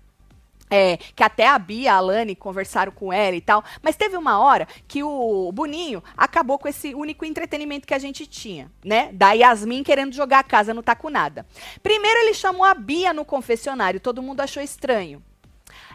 é, 0.70 0.96
que 0.96 1.22
até 1.22 1.46
a 1.46 1.58
Bia, 1.58 1.92
a 1.92 1.96
Alane 1.96 2.34
conversaram 2.34 2.92
com 2.92 3.12
ela 3.12 3.36
e 3.36 3.40
tal, 3.40 3.64
mas 3.82 3.96
teve 3.96 4.16
uma 4.16 4.38
hora 4.38 4.66
que 4.86 5.02
o 5.02 5.50
Boninho 5.52 6.02
acabou 6.16 6.58
com 6.58 6.68
esse 6.68 6.94
único 6.94 7.24
entretenimento 7.24 7.86
que 7.86 7.94
a 7.94 7.98
gente 7.98 8.26
tinha, 8.26 8.70
né? 8.84 9.10
Da 9.12 9.32
Yasmin 9.32 9.82
querendo 9.82 10.14
jogar 10.14 10.40
a 10.40 10.44
casa 10.44 10.74
no 10.74 10.82
tacunada. 10.82 11.46
Primeiro 11.82 12.20
ele 12.20 12.34
chamou 12.34 12.64
a 12.64 12.74
Bia 12.74 13.12
no 13.12 13.24
confessionário, 13.24 14.00
todo 14.00 14.22
mundo 14.22 14.40
achou 14.40 14.62
estranho. 14.62 15.22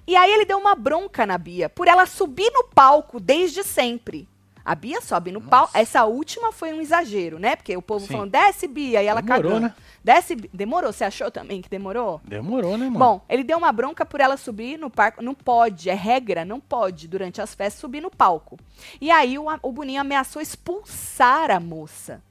E 0.08 0.16
aí 0.16 0.32
ele 0.32 0.46
deu 0.46 0.58
uma 0.58 0.76
bronca 0.76 1.26
na 1.26 1.38
Bia 1.38 1.70
por 1.70 1.88
ela 1.88 2.06
subir 2.06 2.52
no 2.52 2.64
palco 2.64 3.20
desde 3.20 3.64
sempre. 3.64 4.28
A 4.64 4.76
Bia 4.76 5.02
sobe 5.02 5.32
no 5.32 5.42
palco. 5.42 5.72
Essa 5.76 6.06
última 6.06 6.52
foi 6.52 6.72
um 6.74 6.82
exagero, 6.82 7.40
né? 7.40 7.56
Porque 7.56 7.76
o 7.76 7.82
povo 7.82 8.06
Sim. 8.06 8.14
falando, 8.14 8.32
desce, 8.32 8.68
Bia, 8.68 9.02
e 9.02 9.08
ela 9.08 9.22
Demorou, 9.22 9.52
cagando. 9.52 9.66
né? 9.68 9.76
Desce, 10.04 10.36
demorou. 10.36 10.94
Você 10.94 11.04
achou 11.04 11.32
também 11.32 11.62
que 11.62 11.70
demorou? 11.70 12.22
Demorou, 12.24 12.78
né, 12.78 12.86
mano? 12.86 13.00
Bom, 13.00 13.22
ele 13.30 13.44
deu 13.44 13.58
uma 13.58 13.72
bronca 13.72 14.06
por 14.06 14.20
ela 14.22 14.38
subir 14.38 14.78
no 14.78 14.90
palco. 14.90 15.22
Não 15.22 15.34
pode, 15.34 15.90
é 15.90 15.94
regra, 15.94 16.46
não 16.46 16.60
pode, 16.60 17.08
durante 17.08 17.42
as 17.42 17.54
festas, 17.56 17.80
subir 17.82 18.02
no 18.02 18.12
palco. 18.12 18.58
E 19.00 19.10
aí 19.12 19.38
o, 19.38 19.46
o 19.62 19.72
Boninho 19.72 20.02
ameaçou 20.02 20.42
expulsar 20.42 21.52
a 21.52 21.60
moça. 21.60 22.22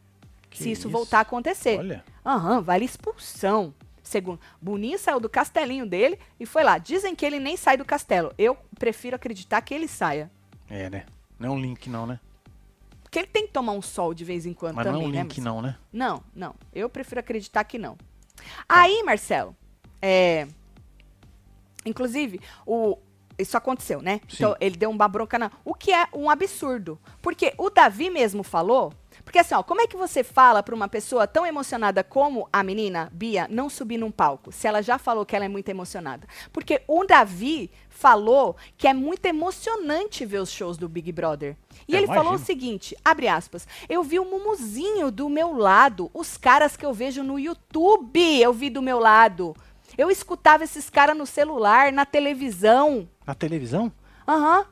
Que 0.48 0.58
se 0.58 0.70
isso, 0.72 0.82
isso? 0.82 0.90
voltar 0.90 1.18
a 1.18 1.22
acontecer. 1.22 1.78
Olha. 1.78 2.04
Aham, 2.24 2.60
vale 2.60 2.84
expulsão. 2.84 3.72
Segundo, 4.02 4.40
Boninho 4.60 4.98
saiu 4.98 5.20
do 5.20 5.28
castelinho 5.28 5.86
dele 5.86 6.18
e 6.38 6.44
foi 6.44 6.64
lá. 6.64 6.78
Dizem 6.78 7.14
que 7.14 7.24
ele 7.24 7.38
nem 7.38 7.56
sai 7.56 7.76
do 7.76 7.84
castelo. 7.84 8.32
Eu 8.36 8.56
prefiro 8.76 9.14
acreditar 9.14 9.60
que 9.60 9.72
ele 9.72 9.86
saia. 9.86 10.28
É, 10.68 10.90
né? 10.90 11.04
Não 11.40 11.48
é 11.48 11.52
um 11.52 11.58
link 11.60 11.88
não, 11.88 12.06
né? 12.06 12.20
Porque 13.02 13.18
ele 13.18 13.26
tem 13.26 13.46
que 13.46 13.52
tomar 13.52 13.72
um 13.72 13.82
sol 13.82 14.14
de 14.14 14.24
vez 14.24 14.46
em 14.46 14.52
quando 14.52 14.76
Mas 14.76 14.86
não 14.86 14.92
também, 14.92 15.06
é 15.06 15.08
um 15.08 15.12
né? 15.12 15.22
link 15.22 15.40
Marcelo? 15.40 15.56
não, 15.56 15.62
né? 15.62 15.78
Não, 15.92 16.22
não. 16.32 16.54
Eu 16.72 16.88
prefiro 16.88 17.18
acreditar 17.18 17.64
que 17.64 17.78
não. 17.78 17.96
Aí, 18.68 19.02
Marcelo, 19.02 19.56
é... 20.00 20.46
Inclusive, 21.84 22.40
o... 22.66 22.98
Isso 23.38 23.56
aconteceu, 23.56 24.02
né? 24.02 24.20
Sim. 24.28 24.36
Então, 24.36 24.56
ele 24.60 24.76
deu 24.76 24.90
uma 24.90 25.08
bronca 25.08 25.38
na... 25.38 25.50
O 25.64 25.74
que 25.74 25.90
é 25.92 26.06
um 26.12 26.28
absurdo. 26.28 27.00
Porque 27.22 27.54
o 27.56 27.70
Davi 27.70 28.10
mesmo 28.10 28.42
falou... 28.42 28.92
Porque 29.30 29.38
assim, 29.38 29.54
ó, 29.54 29.62
como 29.62 29.80
é 29.80 29.86
que 29.86 29.96
você 29.96 30.24
fala 30.24 30.60
pra 30.60 30.74
uma 30.74 30.88
pessoa 30.88 31.24
tão 31.24 31.46
emocionada 31.46 32.02
como 32.02 32.48
a 32.52 32.64
menina, 32.64 33.08
Bia, 33.12 33.46
não 33.48 33.70
subir 33.70 33.96
num 33.96 34.10
palco? 34.10 34.50
Se 34.50 34.66
ela 34.66 34.82
já 34.82 34.98
falou 34.98 35.24
que 35.24 35.36
ela 35.36 35.44
é 35.44 35.48
muito 35.48 35.68
emocionada. 35.68 36.26
Porque 36.52 36.82
o 36.88 37.04
Davi 37.04 37.70
falou 37.88 38.56
que 38.76 38.88
é 38.88 38.92
muito 38.92 39.24
emocionante 39.26 40.26
ver 40.26 40.40
os 40.40 40.50
shows 40.50 40.76
do 40.76 40.88
Big 40.88 41.12
Brother. 41.12 41.56
E 41.86 41.92
Eu 41.92 41.98
ele 41.98 42.06
falou 42.08 42.24
o 42.24 42.28
imagino. 42.30 42.44
seguinte, 42.44 42.96
abre 43.04 43.28
aspas, 43.28 43.68
eu 43.88 44.02
vi 44.02 44.18
o 44.18 44.24
Mumuzinho 44.24 45.12
do 45.12 45.28
meu 45.28 45.56
lado, 45.56 46.10
os 46.12 46.36
caras 46.36 46.76
que 46.76 46.84
eu 46.84 46.92
vejo 46.92 47.22
no 47.22 47.38
YouTube, 47.38 48.40
eu 48.40 48.52
vi 48.52 48.68
do 48.68 48.82
meu 48.82 48.98
lado. 48.98 49.54
Eu 49.96 50.10
escutava 50.10 50.64
esses 50.64 50.90
caras 50.90 51.16
no 51.16 51.24
celular, 51.24 51.92
na 51.92 52.04
televisão. 52.04 53.08
Na 53.24 53.36
televisão? 53.36 53.92
Aham. 54.26 54.66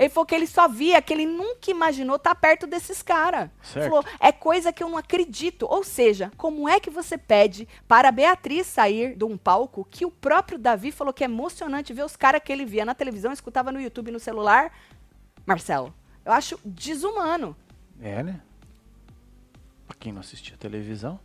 Ele 0.00 0.08
falou 0.08 0.24
que 0.24 0.34
ele 0.34 0.46
só 0.46 0.66
via, 0.66 1.02
que 1.02 1.12
ele 1.12 1.26
nunca 1.26 1.70
imaginou 1.70 2.16
estar 2.16 2.34
perto 2.34 2.66
desses 2.66 3.02
caras. 3.02 3.50
Falou, 3.60 4.02
é 4.18 4.32
coisa 4.32 4.72
que 4.72 4.82
eu 4.82 4.88
não 4.88 4.96
acredito. 4.96 5.66
Ou 5.68 5.84
seja, 5.84 6.32
como 6.38 6.66
é 6.66 6.80
que 6.80 6.88
você 6.88 7.18
pede 7.18 7.68
para 7.86 8.08
a 8.08 8.12
Beatriz 8.12 8.66
sair 8.66 9.14
de 9.14 9.24
um 9.26 9.36
palco 9.36 9.86
que 9.90 10.06
o 10.06 10.10
próprio 10.10 10.58
Davi 10.58 10.90
falou 10.90 11.12
que 11.12 11.22
é 11.22 11.26
emocionante 11.26 11.92
ver 11.92 12.02
os 12.02 12.16
caras 12.16 12.40
que 12.42 12.50
ele 12.50 12.64
via 12.64 12.82
na 12.82 12.94
televisão, 12.94 13.30
escutava 13.30 13.70
no 13.70 13.78
YouTube, 13.78 14.10
no 14.10 14.18
celular? 14.18 14.72
Marcelo, 15.44 15.92
eu 16.24 16.32
acho 16.32 16.58
desumano. 16.64 17.54
É, 18.00 18.22
né? 18.22 18.40
Pra 19.86 19.94
quem 20.00 20.12
não 20.12 20.20
assistia 20.20 20.56
televisão. 20.56 21.20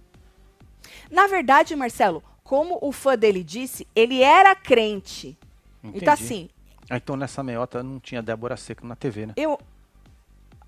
Na 1.10 1.28
verdade, 1.28 1.74
Marcelo, 1.78 2.22
como 2.44 2.78
o 2.82 2.92
fã 2.92 3.18
dele 3.18 3.42
disse, 3.42 3.88
ele 3.96 4.22
era 4.22 4.54
crente. 4.54 5.38
Entendi. 5.82 6.04
Então, 6.04 6.14
assim, 6.14 6.50
Ah, 6.90 6.98
então 6.98 7.16
nessa 7.16 7.42
meiota 7.44 7.82
não 7.82 8.00
tinha 8.00 8.22
Débora 8.22 8.56
Seco 8.58 8.86
na 8.86 8.96
TV, 8.96 9.26
né? 9.28 9.34
eu. 9.36 9.60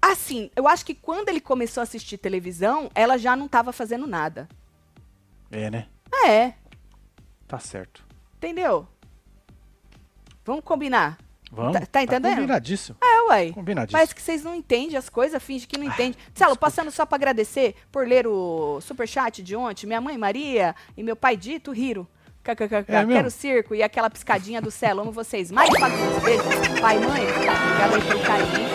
Assim, 0.01 0.49
eu 0.55 0.67
acho 0.67 0.85
que 0.85 0.93
quando 0.93 1.27
ele 1.29 1.41
começou 1.41 1.81
a 1.81 1.83
assistir 1.83 2.17
televisão, 2.17 2.89
ela 2.93 3.17
já 3.17 3.35
não 3.35 3.47
estava 3.47 3.73
fazendo 3.73 4.05
nada. 4.07 4.47
É, 5.51 5.69
né? 5.71 5.87
É, 6.25 6.53
Tá 7.47 7.57
certo. 7.59 8.05
entendeu? 8.37 8.87
Vamos 10.45 10.63
combinar. 10.63 11.17
Vamos. 11.51 11.73
Tá- 11.73 11.85
tá 11.85 12.03
entendendo? 12.03 12.35
combinadíssimo. 12.35 12.97
É, 13.01 13.21
uai. 13.23 13.51
Combinadíssimo. 13.53 13.93
Parece 13.97 14.13
que 14.15 14.21
vocês 14.21 14.43
não 14.43 14.53
entendem 14.53 14.97
as 14.97 15.09
coisas, 15.09 15.41
finge 15.41 15.65
que 15.65 15.77
não 15.77 15.85
entende. 15.85 16.17
Marcelo, 16.29 16.57
passando 16.57 16.91
só 16.91 17.05
pra 17.05 17.15
agradecer 17.15 17.75
por 17.91 18.07
ler 18.07 18.27
o 18.27 18.79
superchat 18.81 19.41
de 19.41 19.55
ontem. 19.55 19.87
Minha 19.87 20.01
mãe 20.01 20.17
Maria 20.17 20.75
e 20.95 21.03
meu 21.03 21.15
pai 21.15 21.35
Dito 21.37 21.71
riram. 21.71 22.07
KKKK, 22.55 22.91
É 22.93 23.05
quero 23.05 23.29
circo 23.31 23.75
e 23.75 23.83
aquela 23.83 24.09
piscadinha 24.09 24.61
do 24.61 24.71
céu. 24.71 24.99
Amo 25.01 25.11
vocês. 25.11 25.51
Mais 25.51 25.69
Fagundes, 25.79 26.23
beijo. 26.23 26.81
Pai, 26.81 26.97
mãe, 26.99 27.23
obrigada 27.29 27.95
aí 27.95 28.01
pelo 28.01 28.23
carinho. 28.23 28.67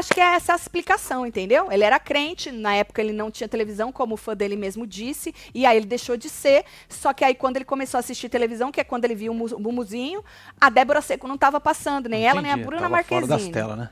acho 0.00 0.14
que 0.14 0.20
é 0.20 0.34
essa 0.34 0.54
a 0.54 0.56
explicação, 0.56 1.26
entendeu? 1.26 1.70
Ele 1.70 1.84
era 1.84 1.98
crente, 1.98 2.50
na 2.50 2.74
época 2.74 3.02
ele 3.02 3.12
não 3.12 3.30
tinha 3.30 3.46
televisão, 3.48 3.92
como 3.92 4.14
o 4.14 4.16
fã 4.16 4.34
dele 4.34 4.56
mesmo 4.56 4.86
disse, 4.86 5.34
e 5.54 5.66
aí 5.66 5.76
ele 5.76 5.84
deixou 5.84 6.16
de 6.16 6.28
ser. 6.30 6.64
Só 6.88 7.12
que 7.12 7.22
aí 7.22 7.34
quando 7.34 7.56
ele 7.56 7.64
começou 7.66 7.98
a 7.98 8.00
assistir 8.00 8.28
televisão, 8.30 8.72
que 8.72 8.80
é 8.80 8.84
quando 8.84 9.04
ele 9.04 9.14
viu 9.14 9.32
o 9.32 9.34
mu- 9.34 9.54
o 9.54 9.60
Mumuzinho, 9.60 10.24
a 10.58 10.70
Débora 10.70 11.02
Seco 11.02 11.28
não 11.28 11.34
estava 11.34 11.60
passando, 11.60 12.08
nem 12.08 12.26
ela, 12.26 12.40
nem 12.40 12.50
a 12.50 12.54
Entendi, 12.54 12.66
Bruna 12.66 12.82
tava 12.82 12.92
Marquezine. 12.92 13.26
fora 13.26 13.38
das 13.38 13.48
telas, 13.48 13.78
né? 13.78 13.90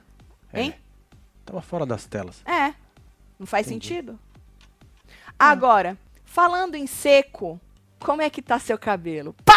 É, 0.53 0.62
Hein? 0.62 0.74
Tava 1.45 1.61
fora 1.61 1.85
das 1.85 2.07
telas. 2.07 2.43
É. 2.47 2.72
Não 3.39 3.47
faz 3.47 3.66
Entendi. 3.66 3.89
sentido? 3.89 4.18
Agora, 5.39 5.97
falando 6.24 6.74
em 6.74 6.86
seco, 6.89 7.61
como 8.01 8.20
é 8.20 8.28
que 8.28 8.43
tá 8.43 8.59
seu 8.59 8.76
cabelo? 8.76 9.36
Pô, 9.45 9.53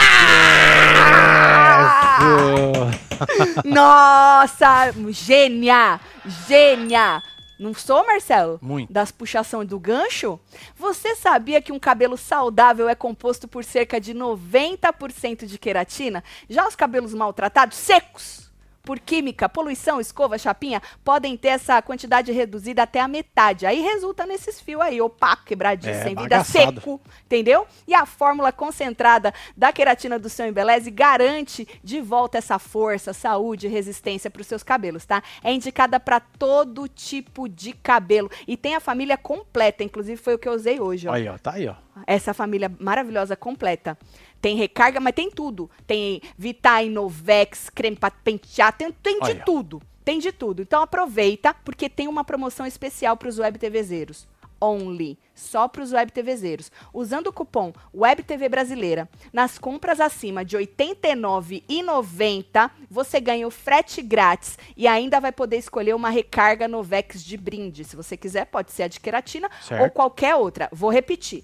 Nossa! 3.66 4.92
Gênia! 5.10 6.00
Gênia! 6.48 7.24
Não 7.58 7.74
sou, 7.74 8.06
Marcelo? 8.06 8.60
Muito. 8.62 8.94
Das 8.94 9.12
puxação 9.12 9.66
do 9.66 9.80
gancho? 9.80 10.40
Você 10.76 11.16
sabia 11.16 11.62
que 11.62 11.72
um 11.72 11.80
cabelo 11.80 12.18
saudável 12.18 12.88
é 12.88 12.96
composto 12.96 13.48
por 13.48 13.64
cerca 13.64 14.00
de 14.00 14.14
90% 14.14 15.46
de 15.46 15.58
queratina? 15.58 16.24
Já 16.48 16.68
os 16.68 16.76
cabelos 16.76 17.14
maltratados, 17.14 17.78
secos, 17.78 18.51
por 18.84 19.00
química, 19.00 19.48
poluição, 19.48 20.00
escova, 20.00 20.38
chapinha, 20.38 20.82
podem 21.04 21.38
ter 21.38 21.50
essa 21.50 21.82
quantidade 21.82 22.32
reduzida 22.32 22.84
até 22.84 23.00
a 23.00 23.08
metade. 23.08 23.66
Aí 23.66 23.82
resulta 23.82 24.26
nesses 24.26 24.60
fios 24.60 24.82
aí, 24.82 25.02
opaco, 25.02 25.46
quebradinho, 25.46 25.94
É, 25.94 26.04
sem 26.04 26.16
vida, 26.16 26.44
seco, 26.44 27.00
entendeu? 27.26 27.68
E 27.88 27.94
a 27.94 28.06
fórmula 28.06 28.52
concentrada 28.52 29.34
da 29.56 29.72
queratina 29.72 30.18
do 30.18 30.30
seu 30.30 30.48
Embeleze 30.48 30.90
garante 30.90 31.68
de 31.84 32.02
volta 32.02 32.38
essa 32.38 32.58
força, 32.58 33.14
saúde 33.14 33.68
e 33.68 33.70
resistência 33.70 34.30
para 34.30 34.42
os 34.42 34.48
seus 34.48 34.64
cabelos, 34.64 35.06
tá? 35.06 35.22
É 35.44 35.52
indicada 35.52 36.00
para 36.00 36.20
todo 36.20 36.88
tipo 36.88 37.48
de 37.48 37.74
cabelo 37.74 38.30
e 38.48 38.58
tem 38.58 38.76
a 38.76 38.80
família 38.80 39.18
completa, 39.18 39.84
inclusive 39.84 40.22
foi 40.22 40.36
o 40.36 40.40
que 40.40 40.48
eu 40.48 40.54
usei 40.54 40.80
hoje, 40.80 41.08
ó. 41.08 41.14
aí, 41.14 41.28
ó, 41.28 41.38
tá 41.38 41.54
aí, 41.54 41.68
ó. 41.68 41.76
Essa 42.08 42.34
família 42.34 42.72
maravilhosa 42.80 43.36
completa. 43.36 43.98
Tem 44.42 44.56
recarga, 44.56 45.00
mas 45.00 45.14
tem 45.14 45.30
tudo. 45.30 45.70
Tem 45.86 46.22
Vita, 46.38 46.82
Inovex, 46.82 47.70
creme 47.70 47.96
para 47.96 48.12
pentear, 48.12 48.76
tem, 48.76 48.92
tem 48.92 49.20
de 49.20 49.36
tudo. 49.46 49.82
Tem 50.04 50.18
de 50.18 50.32
tudo. 50.32 50.64
Então 50.64 50.82
aproveita, 50.82 51.54
porque 51.54 51.88
tem 51.88 52.08
uma 52.08 52.24
promoção 52.24 52.66
especial 52.66 53.16
para 53.16 53.30
os 53.30 53.38
web 53.38 53.60
TVzeiros. 53.60 54.28
Only. 54.60 55.18
Só 55.34 55.68
para 55.68 55.82
os 55.82 55.92
web 55.92 56.12
TVzeiros. 56.12 56.72
Usando 56.94 57.28
o 57.28 57.34
cupom 57.34 57.74
WebTV 57.94 58.48
Brasileira, 58.48 59.10
nas 59.34 59.58
compras 59.58 60.00
acima 60.00 60.46
de 60.46 60.56
R$ 60.56 60.68
89,90, 60.68 62.70
você 62.90 63.20
ganha 63.20 63.48
o 63.48 63.52
frete 63.52 64.04
grátis 64.04 64.60
e 64.78 64.88
ainda 64.88 65.20
vai 65.20 65.32
poder 65.32 65.58
escolher 65.58 65.96
uma 65.96 66.12
recarga 66.12 66.68
Novex 66.68 67.24
de 67.24 67.38
brinde. 67.38 67.84
Se 67.84 67.96
você 67.96 68.16
quiser, 68.16 68.46
pode 68.46 68.72
ser 68.72 68.84
a 68.84 68.88
de 68.88 69.00
queratina 69.00 69.50
Certo. 69.62 69.82
ou 69.82 69.90
qualquer 69.90 70.36
outra. 70.36 70.70
Vou 70.72 70.92
repetir. 70.92 71.44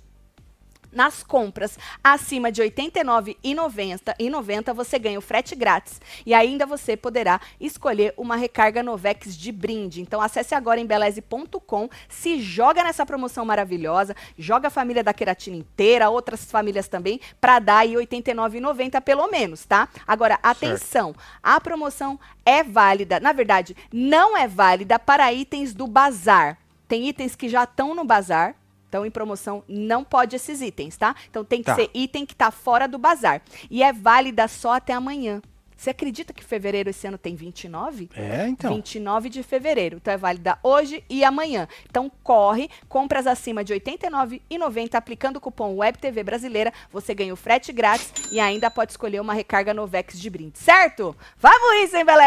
Nas 0.98 1.22
compras 1.22 1.78
acima 2.04 2.52
de 2.52 2.64
R$ 2.64 2.72
89,90 2.72 4.16
e 4.18 4.32
90, 4.32 4.74
você 4.74 4.98
ganha 4.98 5.20
o 5.20 5.22
frete 5.22 5.54
grátis. 5.54 6.02
E 6.26 6.34
ainda 6.34 6.66
você 6.66 6.98
poderá 6.98 7.40
escolher 7.62 8.16
uma 8.18 8.36
recarga 8.36 8.82
Novex 8.82 9.38
de 9.38 9.52
brinde. 9.52 10.02
Então 10.02 10.20
acesse 10.20 10.56
agora 10.56 10.80
em 10.80 10.88
beleze.com, 10.88 11.88
se 12.10 12.42
joga 12.42 12.84
nessa 12.84 13.06
promoção 13.06 13.46
maravilhosa, 13.46 14.16
joga 14.40 14.70
a 14.70 14.72
família 14.72 15.04
da 15.04 15.14
queratina 15.14 15.58
inteira, 15.58 16.10
outras 16.10 16.46
famílias 16.46 16.88
também, 16.88 17.22
para 17.40 17.60
dar 17.60 17.78
aí 17.78 17.96
R$ 17.96 18.08
89,90 18.08 19.00
pelo 19.02 19.28
menos, 19.28 19.66
tá? 19.66 19.90
Agora, 20.08 20.40
atenção, 20.42 21.14
a 21.44 21.62
promoção 21.62 22.20
é 22.44 22.64
válida, 22.64 23.20
na 23.20 23.34
verdade, 23.34 23.78
não 23.94 24.36
é 24.36 24.48
válida 24.48 24.98
para 24.98 25.32
itens 25.32 25.76
do 25.76 25.86
bazar. 25.86 26.58
Tem 26.88 27.08
itens 27.08 27.36
que 27.36 27.48
já 27.48 27.66
estão 27.66 27.94
no 27.94 28.04
bazar, 28.04 28.56
então, 28.90 29.06
em 29.06 29.12
promoção, 29.12 29.64
não 29.68 30.04
pode 30.04 30.36
esses 30.36 30.62
itens, 30.62 30.96
tá? 30.98 31.16
Então, 31.30 31.44
tem 31.44 31.60
que 31.60 31.66
Tá. 31.66 31.76
ser 31.76 31.90
item 31.94 32.26
que 32.26 32.36
tá 32.36 32.52
fora 32.52 32.88
do 32.88 32.98
bazar. 32.98 33.42
E 33.70 33.84
é 33.84 33.92
válida 33.92 34.48
só 34.48 34.74
até 34.74 34.94
amanhã. 34.94 35.42
Você 35.80 35.92
acredita 35.92 36.34
que 36.34 36.44
fevereiro 36.44 36.90
esse 36.90 37.06
ano 37.06 37.20
tem 37.20 37.36
29? 37.36 38.10
É, 38.16 38.48
então. 38.48 38.74
29 38.74 39.30
de 39.30 39.44
fevereiro. 39.44 39.98
Então, 39.98 40.12
é 40.12 40.18
válida 40.18 40.58
hoje 40.64 41.04
e 41.08 41.24
amanhã. 41.24 41.68
Então, 41.88 42.12
corre, 42.24 42.68
compras 42.90 43.28
acima 43.28 43.64
de 43.64 43.74
R$ 43.74 43.80
89,90, 43.82 44.96
aplicando 44.96 45.38
o 45.38 45.40
cupom 45.40 45.76
WebTV 45.78 46.24
Brasileira, 46.24 46.74
você 46.92 47.14
ganha 47.14 47.32
o 47.32 47.38
frete 47.38 47.72
grátis 47.72 48.12
e 48.32 48.40
ainda 48.40 48.72
pode 48.72 48.92
escolher 48.92 49.20
uma 49.22 49.34
recarga 49.36 49.72
Novex 49.72 50.20
de 50.20 50.30
brinde, 50.32 50.58
certo? 50.58 51.16
Vamos 51.38 51.84
isso, 51.84 51.96
hein, 51.96 52.06
Beleza? 52.06 52.24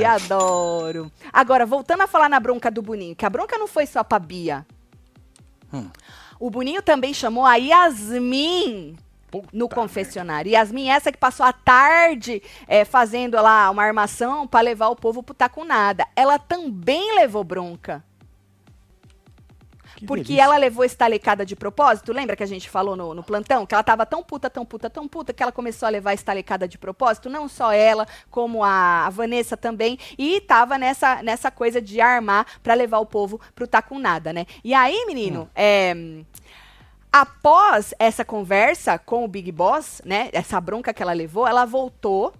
É? 0.00 0.04
Adoro. 0.06 1.12
Agora, 1.30 1.66
voltando 1.66 2.00
a 2.02 2.06
falar 2.06 2.30
na 2.30 2.40
bronca 2.40 2.70
do 2.70 2.80
Boninho, 2.80 3.14
que 3.14 3.26
a 3.26 3.30
bronca 3.30 3.58
não 3.58 3.66
foi 3.66 3.84
só 3.84 4.02
pra 4.02 4.18
Bia. 4.18 4.66
Hum. 5.72 5.88
O 6.40 6.50
Boninho 6.50 6.82
também 6.82 7.12
chamou 7.12 7.44
a 7.44 7.56
Yasmin 7.56 8.96
Puta 9.30 9.48
no 9.52 9.68
confessionário. 9.68 10.50
Yasmin, 10.50 10.88
essa 10.88 11.12
que 11.12 11.18
passou 11.18 11.44
a 11.44 11.52
tarde 11.52 12.42
é, 12.66 12.84
fazendo 12.84 13.34
lá 13.34 13.70
uma 13.70 13.82
armação 13.82 14.46
para 14.46 14.60
levar 14.60 14.88
o 14.88 14.96
povo 14.96 15.22
pro 15.22 15.34
tá 15.34 15.48
com 15.48 15.64
nada. 15.64 16.06
Ela 16.16 16.38
também 16.38 17.14
levou 17.16 17.44
bronca. 17.44 18.02
Que 19.98 20.06
Porque 20.06 20.22
delícia. 20.22 20.42
ela 20.44 20.56
levou 20.56 20.84
estalecada 20.84 21.44
de 21.44 21.56
propósito. 21.56 22.12
Lembra 22.12 22.36
que 22.36 22.42
a 22.44 22.46
gente 22.46 22.70
falou 22.70 22.94
no, 22.94 23.14
no 23.14 23.22
plantão? 23.24 23.66
Que 23.66 23.74
ela 23.74 23.82
tava 23.82 24.06
tão 24.06 24.22
puta, 24.22 24.48
tão 24.48 24.64
puta, 24.64 24.88
tão 24.88 25.08
puta, 25.08 25.32
que 25.32 25.42
ela 25.42 25.50
começou 25.50 25.86
a 25.86 25.90
levar 25.90 26.14
estalecada 26.14 26.68
de 26.68 26.78
propósito. 26.78 27.28
Não 27.28 27.48
só 27.48 27.72
ela, 27.72 28.06
como 28.30 28.62
a, 28.62 29.06
a 29.06 29.10
Vanessa 29.10 29.56
também. 29.56 29.98
E 30.16 30.40
tava 30.40 30.78
nessa, 30.78 31.20
nessa 31.22 31.50
coisa 31.50 31.82
de 31.82 32.00
armar 32.00 32.46
pra 32.62 32.74
levar 32.74 32.98
o 32.98 33.06
povo 33.06 33.40
pro 33.56 33.66
tá 33.66 33.82
com 33.82 33.98
nada, 33.98 34.32
né? 34.32 34.46
E 34.62 34.72
aí, 34.72 35.04
menino, 35.04 35.50
é. 35.54 35.94
Após 37.10 37.92
essa 37.98 38.24
conversa 38.24 38.98
com 38.98 39.24
o 39.24 39.28
Big 39.28 39.50
Boss, 39.50 40.00
né? 40.04 40.28
Essa 40.32 40.60
bronca 40.60 40.94
que 40.94 41.02
ela 41.02 41.12
levou, 41.12 41.48
ela 41.48 41.64
voltou. 41.64 42.32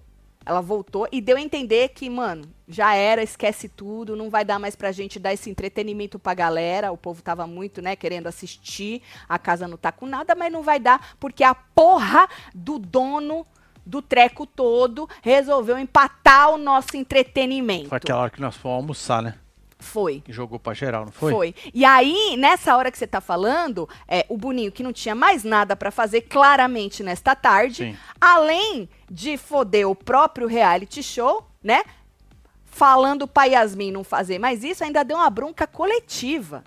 Ela 0.49 0.61
voltou 0.61 1.07
e 1.11 1.21
deu 1.21 1.37
a 1.37 1.41
entender 1.41 1.89
que, 1.89 2.09
mano, 2.09 2.43
já 2.67 2.95
era, 2.95 3.21
esquece 3.21 3.69
tudo, 3.69 4.15
não 4.15 4.31
vai 4.31 4.43
dar 4.43 4.57
mais 4.57 4.75
pra 4.75 4.91
gente 4.91 5.19
dar 5.19 5.31
esse 5.31 5.47
entretenimento 5.47 6.17
pra 6.17 6.33
galera. 6.33 6.91
O 6.91 6.97
povo 6.97 7.21
tava 7.21 7.45
muito, 7.45 7.83
né, 7.83 7.95
querendo 7.95 8.25
assistir. 8.25 9.03
A 9.27 9.37
casa 9.37 9.67
não 9.67 9.77
tá 9.77 9.91
com 9.91 10.07
nada, 10.07 10.33
mas 10.33 10.51
não 10.51 10.63
vai 10.63 10.79
dar 10.79 11.15
porque 11.19 11.43
a 11.43 11.53
porra 11.53 12.27
do 12.55 12.79
dono 12.79 13.45
do 13.85 14.01
treco 14.01 14.47
todo 14.47 15.07
resolveu 15.21 15.77
empatar 15.77 16.49
o 16.49 16.57
nosso 16.57 16.97
entretenimento. 16.97 17.89
Foi 17.89 17.97
aquela 17.97 18.21
hora 18.21 18.31
que 18.31 18.41
nós 18.41 18.55
fomos 18.55 18.77
almoçar, 18.77 19.21
né? 19.21 19.35
Foi. 19.79 20.21
Jogou 20.27 20.59
pra 20.59 20.73
geral, 20.73 21.05
não 21.05 21.11
foi? 21.11 21.31
Foi. 21.31 21.55
E 21.73 21.85
aí, 21.85 22.35
nessa 22.37 22.75
hora 22.75 22.91
que 22.91 22.97
você 22.97 23.07
tá 23.07 23.21
falando, 23.21 23.87
é, 24.07 24.25
o 24.27 24.37
Boninho, 24.37 24.71
que 24.73 24.83
não 24.83 24.91
tinha 24.91 25.15
mais 25.15 25.45
nada 25.45 25.75
pra 25.75 25.89
fazer 25.89 26.21
claramente 26.21 27.01
nesta 27.01 27.33
tarde, 27.33 27.85
Sim. 27.85 27.97
além 28.19 28.89
de 29.09 29.37
foder 29.37 29.89
o 29.89 29.95
próprio 29.95 30.47
reality 30.47 31.01
show, 31.01 31.47
né? 31.63 31.81
Falando 32.65 33.25
pra 33.25 33.45
Yasmin 33.45 33.91
não 33.91 34.03
fazer 34.03 34.37
mais 34.37 34.63
isso, 34.63 34.83
ainda 34.83 35.03
deu 35.03 35.17
uma 35.17 35.29
bronca 35.29 35.65
coletiva. 35.65 36.63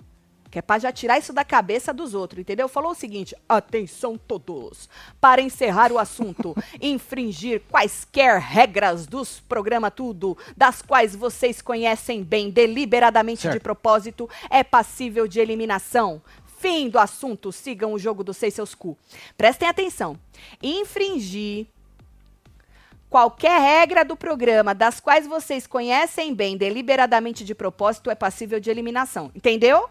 Que 0.53 0.59
é 0.59 0.61
pra 0.61 0.77
já 0.77 0.91
tirar 0.91 1.17
isso 1.17 1.33
da 1.33 1.43
cabeça 1.43 1.91
dos 1.91 2.13
outros, 2.13 2.41
entendeu? 2.41 2.67
Falou 2.67 2.91
o 2.91 2.95
seguinte: 2.95 3.35
atenção 3.49 4.19
todos, 4.19 4.87
para 5.19 5.41
encerrar 5.41 5.91
o 5.91 5.97
assunto, 5.97 6.55
infringir 6.79 7.63
quaisquer 7.71 8.39
regras 8.39 9.07
dos 9.07 9.39
programa 9.39 9.89
Tudo, 9.89 10.37
das 10.55 10.79
quais 10.79 11.15
vocês 11.15 11.59
conhecem 11.59 12.21
bem, 12.21 12.51
deliberadamente 12.51 13.41
de 13.41 13.53
Certo. 13.53 13.63
propósito, 13.63 14.29
é 14.47 14.63
passível 14.63 15.27
de 15.27 15.39
eliminação. 15.39 16.21
Fim 16.59 16.87
do 16.87 16.99
assunto, 16.99 17.51
sigam 17.51 17.91
o 17.91 17.97
jogo 17.97 18.23
dos 18.23 18.37
seis 18.37 18.53
seus 18.53 18.75
cu. 18.75 18.95
Prestem 19.35 19.67
atenção. 19.67 20.15
Infringir 20.61 21.65
qualquer 23.09 23.59
regra 23.59 24.05
do 24.05 24.15
programa 24.15 24.75
das 24.75 24.99
quais 24.99 25.25
vocês 25.25 25.65
conhecem 25.65 26.31
bem, 26.31 26.55
deliberadamente 26.55 27.43
de 27.43 27.55
propósito, 27.55 28.11
é 28.11 28.15
passível 28.15 28.59
de 28.59 28.69
eliminação. 28.69 29.31
Entendeu? 29.33 29.89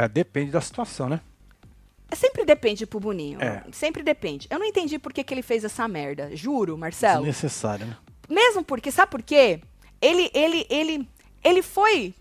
É, 0.00 0.08
depende 0.08 0.50
da 0.50 0.62
situação, 0.62 1.10
né? 1.10 1.20
Sempre 2.14 2.42
depende 2.46 2.86
pro 2.86 2.98
Boninho. 2.98 3.38
É. 3.38 3.62
Sempre 3.70 4.02
depende. 4.02 4.48
Eu 4.48 4.58
não 4.58 4.64
entendi 4.64 4.98
por 4.98 5.12
que, 5.12 5.22
que 5.22 5.34
ele 5.34 5.42
fez 5.42 5.62
essa 5.62 5.86
merda. 5.86 6.34
Juro, 6.34 6.78
Marcelo. 6.78 7.26
Desnecessário, 7.26 7.84
né? 7.86 7.96
Mesmo 8.26 8.64
porque, 8.64 8.90
sabe 8.90 9.10
por 9.10 9.22
quê? 9.22 9.60
Ele, 10.00 10.30
ele, 10.32 10.66
ele, 10.70 11.08
ele 11.44 11.60
foi. 11.60 12.14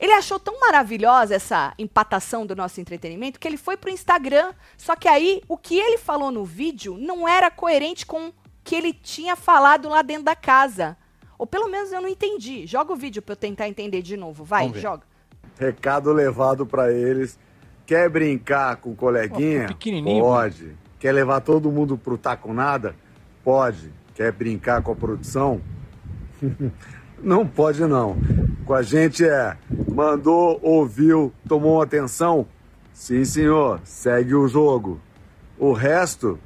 Ele 0.00 0.12
achou 0.12 0.40
tão 0.40 0.58
maravilhosa 0.58 1.36
essa 1.36 1.72
empatação 1.78 2.44
do 2.44 2.56
nosso 2.56 2.80
entretenimento 2.80 3.38
que 3.38 3.46
ele 3.46 3.56
foi 3.56 3.76
pro 3.76 3.90
Instagram. 3.90 4.52
Só 4.76 4.96
que 4.96 5.06
aí, 5.06 5.40
o 5.46 5.56
que 5.56 5.78
ele 5.78 5.98
falou 5.98 6.32
no 6.32 6.44
vídeo 6.44 6.98
não 6.98 7.28
era 7.28 7.48
coerente 7.48 8.04
com 8.04 8.28
o 8.28 8.34
que 8.64 8.74
ele 8.74 8.92
tinha 8.92 9.36
falado 9.36 9.88
lá 9.88 10.02
dentro 10.02 10.24
da 10.24 10.34
casa. 10.34 10.96
Ou 11.38 11.46
pelo 11.46 11.68
menos 11.68 11.92
eu 11.92 12.02
não 12.02 12.08
entendi. 12.08 12.66
Joga 12.66 12.92
o 12.92 12.96
vídeo 12.96 13.22
pra 13.22 13.34
eu 13.34 13.36
tentar 13.36 13.68
entender 13.68 14.02
de 14.02 14.16
novo. 14.16 14.42
Vai, 14.42 14.72
joga. 14.74 15.06
Recado 15.58 16.12
levado 16.12 16.64
pra 16.64 16.92
eles. 16.92 17.38
Quer 17.86 18.08
brincar 18.08 18.76
com 18.76 18.90
o 18.90 18.94
coleguinha? 18.94 19.64
Ó, 19.64 19.68
pequenininho, 19.68 20.22
Pode. 20.22 20.76
Quer 20.98 21.12
levar 21.12 21.40
todo 21.40 21.70
mundo 21.70 21.96
pro 21.96 22.18
tá 22.18 22.36
com 22.36 22.52
nada? 22.52 22.94
Pode. 23.42 23.92
Quer 24.14 24.32
brincar 24.32 24.82
com 24.82 24.92
a 24.92 24.96
produção? 24.96 25.60
não 27.22 27.46
pode 27.46 27.80
não. 27.86 28.16
com 28.64 28.74
a 28.74 28.82
gente 28.82 29.24
é 29.24 29.56
mandou, 29.88 30.60
ouviu, 30.62 31.32
tomou 31.48 31.82
atenção? 31.82 32.46
Sim, 32.92 33.24
senhor, 33.24 33.80
segue 33.84 34.34
o 34.34 34.46
jogo. 34.46 35.00
O 35.58 35.72
resto 35.72 36.38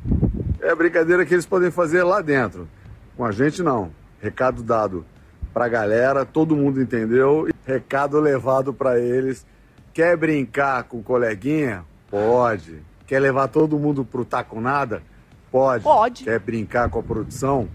é 0.60 0.74
brincadeira 0.74 1.26
que 1.26 1.34
eles 1.34 1.44
podem 1.44 1.70
fazer 1.70 2.02
lá 2.02 2.20
dentro. 2.20 2.68
Com 3.16 3.24
a 3.24 3.32
gente 3.32 3.62
não. 3.62 3.90
Recado 4.20 4.62
dado 4.62 5.04
pra 5.52 5.68
galera, 5.68 6.24
todo 6.24 6.56
mundo 6.56 6.80
entendeu. 6.80 7.51
Recado 7.66 8.18
levado 8.20 8.72
pra 8.72 8.98
eles. 8.98 9.46
Quer 9.92 10.16
brincar 10.16 10.84
com 10.84 10.98
o 10.98 11.02
coleguinha? 11.02 11.84
Pode. 12.10 12.82
Quer 13.06 13.20
levar 13.20 13.48
todo 13.48 13.78
mundo 13.78 14.04
pro 14.04 14.26
com 14.48 14.60
nada? 14.60 15.02
Pode. 15.50 15.84
Pode. 15.84 16.24
Quer 16.24 16.40
brincar 16.40 16.88
com 16.88 16.98
a 16.98 17.02
produção? 17.02 17.68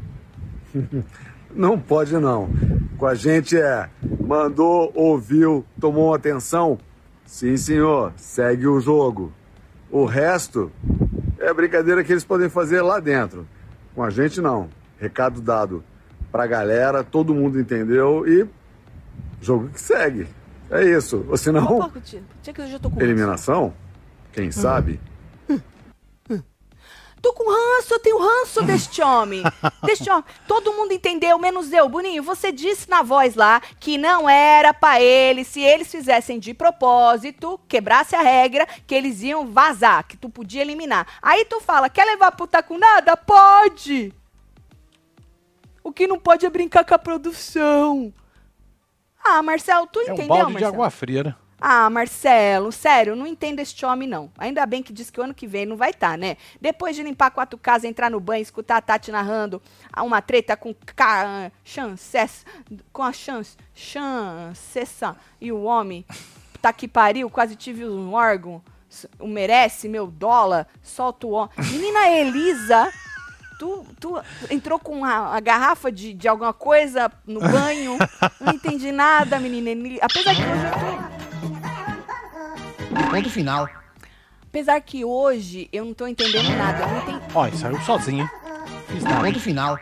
não 1.53 1.79
pode 1.79 2.13
não. 2.17 2.49
Com 2.97 3.05
a 3.05 3.13
gente 3.13 3.55
é 3.55 3.89
mandou, 4.19 4.91
ouviu, 4.93 5.65
tomou 5.79 6.13
atenção? 6.13 6.77
Sim, 7.25 7.55
senhor, 7.55 8.13
segue 8.17 8.67
o 8.67 8.79
jogo. 8.79 9.31
O 9.89 10.05
resto 10.05 10.71
é 11.39 11.53
brincadeira 11.53 12.03
que 12.03 12.11
eles 12.11 12.25
podem 12.25 12.49
fazer 12.49 12.81
lá 12.81 12.99
dentro. 12.99 13.47
Com 13.95 14.03
a 14.03 14.09
gente 14.09 14.41
não. 14.41 14.69
Recado 14.99 15.39
dado 15.39 15.83
pra 16.31 16.47
galera, 16.47 17.03
todo 17.03 17.33
mundo 17.33 17.59
entendeu 17.59 18.27
e 18.27 18.47
jogo 19.41 19.69
que 19.69 19.79
segue. 19.79 20.27
É 20.69 20.83
isso. 20.83 21.25
Ou 21.29 21.37
senão, 21.37 21.91
eliminação? 22.99 23.73
Quem 24.33 24.51
sabe? 24.51 24.99
Tô 27.21 27.33
com 27.33 27.49
ranço, 27.49 27.93
eu 27.93 27.99
tenho 27.99 28.19
ranço 28.19 28.61
deste 28.63 29.01
homem. 29.01 29.41
deste 29.83 30.09
homem. 30.09 30.23
Todo 30.47 30.73
mundo 30.73 30.93
entendeu, 30.93 31.37
menos 31.39 31.71
eu. 31.71 31.89
Boninho, 31.89 32.21
você 32.21 32.51
disse 32.51 32.89
na 32.89 33.01
voz 33.01 33.35
lá 33.35 33.59
que 33.79 33.97
não 33.97 34.29
era 34.29 34.73
pra 34.73 35.01
eles, 35.01 35.47
se 35.47 35.61
eles 35.61 35.89
fizessem 35.89 36.39
de 36.39 36.53
propósito, 36.53 37.59
quebrasse 37.67 38.15
a 38.15 38.21
regra, 38.21 38.67
que 38.85 38.93
eles 38.93 39.21
iam 39.23 39.51
vazar, 39.51 40.07
que 40.07 40.15
tu 40.15 40.29
podia 40.29 40.61
eliminar. 40.61 41.07
Aí 41.21 41.43
tu 41.45 41.59
fala, 41.59 41.89
quer 41.89 42.05
levar 42.05 42.31
puta 42.33 42.61
com 42.61 42.77
nada? 42.77 43.17
Pode! 43.17 44.13
O 45.83 45.91
que 45.91 46.05
não 46.05 46.19
pode 46.19 46.45
é 46.45 46.49
brincar 46.49 46.85
com 46.85 46.93
a 46.93 46.99
produção. 46.99 48.13
Ah, 49.29 49.43
Marcelo, 49.43 49.87
tu 49.87 49.99
É 49.99 50.11
um 50.11 50.13
entendeu, 50.13 50.27
balde 50.27 50.45
de 50.47 50.53
Marcelo? 50.53 50.73
água 50.73 50.89
fria, 50.89 51.23
né? 51.23 51.35
Ah, 51.59 51.89
Marcelo, 51.89 52.71
sério, 52.71 53.15
não 53.15 53.25
entendo 53.25 53.59
este 53.59 53.83
homem, 53.83 54.07
não. 54.07 54.31
Ainda 54.37 54.63
bem 54.65 54.83
que 54.83 54.93
diz 54.93 55.09
que 55.09 55.19
o 55.19 55.23
ano 55.23 55.33
que 55.33 55.47
vem 55.47 55.65
não 55.65 55.75
vai 55.75 55.89
estar, 55.89 56.15
né? 56.15 56.37
Depois 56.61 56.95
de 56.95 57.01
limpar 57.01 57.31
quatro 57.31 57.57
casas, 57.57 57.85
entrar 57.89 58.11
no 58.11 58.19
banho, 58.19 58.43
escutar 58.43 58.77
a 58.77 58.81
Tati 58.81 59.11
narrando 59.11 59.59
uma 59.99 60.21
treta 60.21 60.55
com 60.55 60.73
ca... 60.95 61.51
chances, 61.63 62.45
com 62.93 63.01
a 63.01 63.11
chance, 63.11 63.57
chancessa 63.73 65.15
e 65.41 65.51
o 65.51 65.63
homem, 65.63 66.05
tá 66.61 66.71
que 66.71 66.87
pariu, 66.87 67.27
quase 67.29 67.55
tive 67.55 67.85
um 67.85 68.13
órgão, 68.13 68.61
o 69.19 69.27
merece, 69.27 69.89
meu 69.89 70.07
dólar, 70.07 70.67
solta 70.83 71.25
o 71.25 71.31
homem. 71.31 71.49
Menina 71.71 72.07
Elisa, 72.09 72.91
tu, 73.59 73.85
tu 73.99 74.19
entrou 74.49 74.79
com 74.79 75.03
a, 75.05 75.35
a 75.35 75.39
garrafa 75.39 75.91
de, 75.91 76.13
de 76.13 76.27
alguma 76.27 76.53
coisa 76.53 77.11
no 77.25 77.39
banho, 77.39 77.97
não 78.39 78.53
entendi 78.53 78.91
nada, 78.91 79.39
menina. 79.39 79.71
Apesar 80.01 80.35
que 80.35 80.41
hoje 80.41 80.65
eu 80.65 80.71
tô... 80.71 80.77
Ponto 83.11 83.29
final. 83.29 83.69
Apesar 84.43 84.79
que 84.81 85.05
hoje 85.05 85.69
eu 85.71 85.85
não 85.85 85.93
tô 85.93 86.07
entendendo 86.07 86.49
nada. 86.57 86.83
Eu 86.83 86.87
não 86.89 86.97
entendi. 87.03 87.21
Ó, 87.35 87.45
ele 87.47 87.57
saiu 87.57 87.79
sozinho? 87.81 88.27
Fiz 88.87 89.03
nada. 89.03 89.23
Ponto 89.25 89.39
final. 89.39 89.77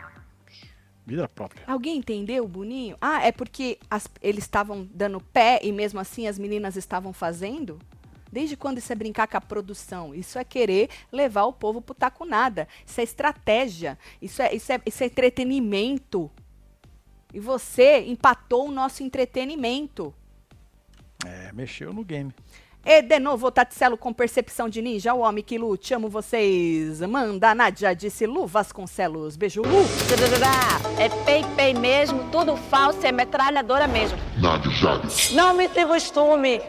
Vida 1.06 1.28
própria. 1.30 1.64
Alguém 1.68 1.98
entendeu, 1.98 2.48
Boninho? 2.48 2.98
Ah, 3.00 3.22
é 3.24 3.32
porque 3.32 3.78
as- 3.90 4.08
eles 4.22 4.44
estavam 4.44 4.88
dando 4.92 5.22
pé 5.22 5.60
e 5.62 5.72
mesmo 5.72 6.00
assim 6.00 6.28
as 6.28 6.40
meninas 6.40 6.76
estavam 6.76 7.14
fazendo? 7.14 7.80
Desde 8.36 8.58
quando 8.58 8.80
isso 8.80 8.92
é 8.92 8.96
brincar 8.98 9.30
com 9.30 9.38
a 9.38 9.40
produção? 9.40 10.14
Isso 10.14 10.38
é 10.38 10.44
querer 10.44 10.90
levar 11.10 11.46
o 11.46 11.54
povo 11.54 11.80
pro 11.82 11.96
taco 11.96 12.26
nada. 12.26 12.68
Isso 12.86 13.00
é 13.00 13.04
estratégia. 13.06 13.98
Isso 14.22 14.42
é, 14.42 14.54
isso 14.54 14.74
é, 14.74 14.82
isso 14.86 15.02
é 15.02 15.06
entretenimento. 15.06 16.30
E 17.34 17.40
você 17.40 18.02
empatou 18.02 18.68
o 18.68 18.72
nosso 18.72 19.04
entretenimento. 19.04 20.14
É, 21.26 21.54
mexeu 21.54 21.94
no 21.94 22.04
game. 22.04 22.34
E 22.86 23.02
de 23.02 23.20
novo, 23.20 23.50
Taticelo 23.50 23.98
com 23.98 24.12
percepção 24.12 24.68
de 24.68 24.82
ninja, 24.82 25.14
o 25.14 25.20
homem 25.20 25.42
que 25.42 25.58
lute, 25.58 25.94
amo 25.94 26.10
vocês. 26.10 27.00
Manda, 27.00 27.56
Nádia, 27.56 27.96
disse 27.96 28.26
Lu 28.26 28.46
Vasconcelos. 28.46 29.38
Beijo, 29.38 29.62
Lu. 29.62 29.80
É 31.00 31.08
pei-pei 31.24 31.74
mesmo, 31.74 32.30
tudo 32.32 32.58
falso, 32.58 33.00
é 33.08 33.14
metralhadora 33.14 33.88
mesmo. 33.88 34.18
Nádia 34.42 34.72
Jades. 34.72 35.32
Não 35.32 35.54
me 35.54 35.70
se 35.70 35.86
costume. 35.86 36.60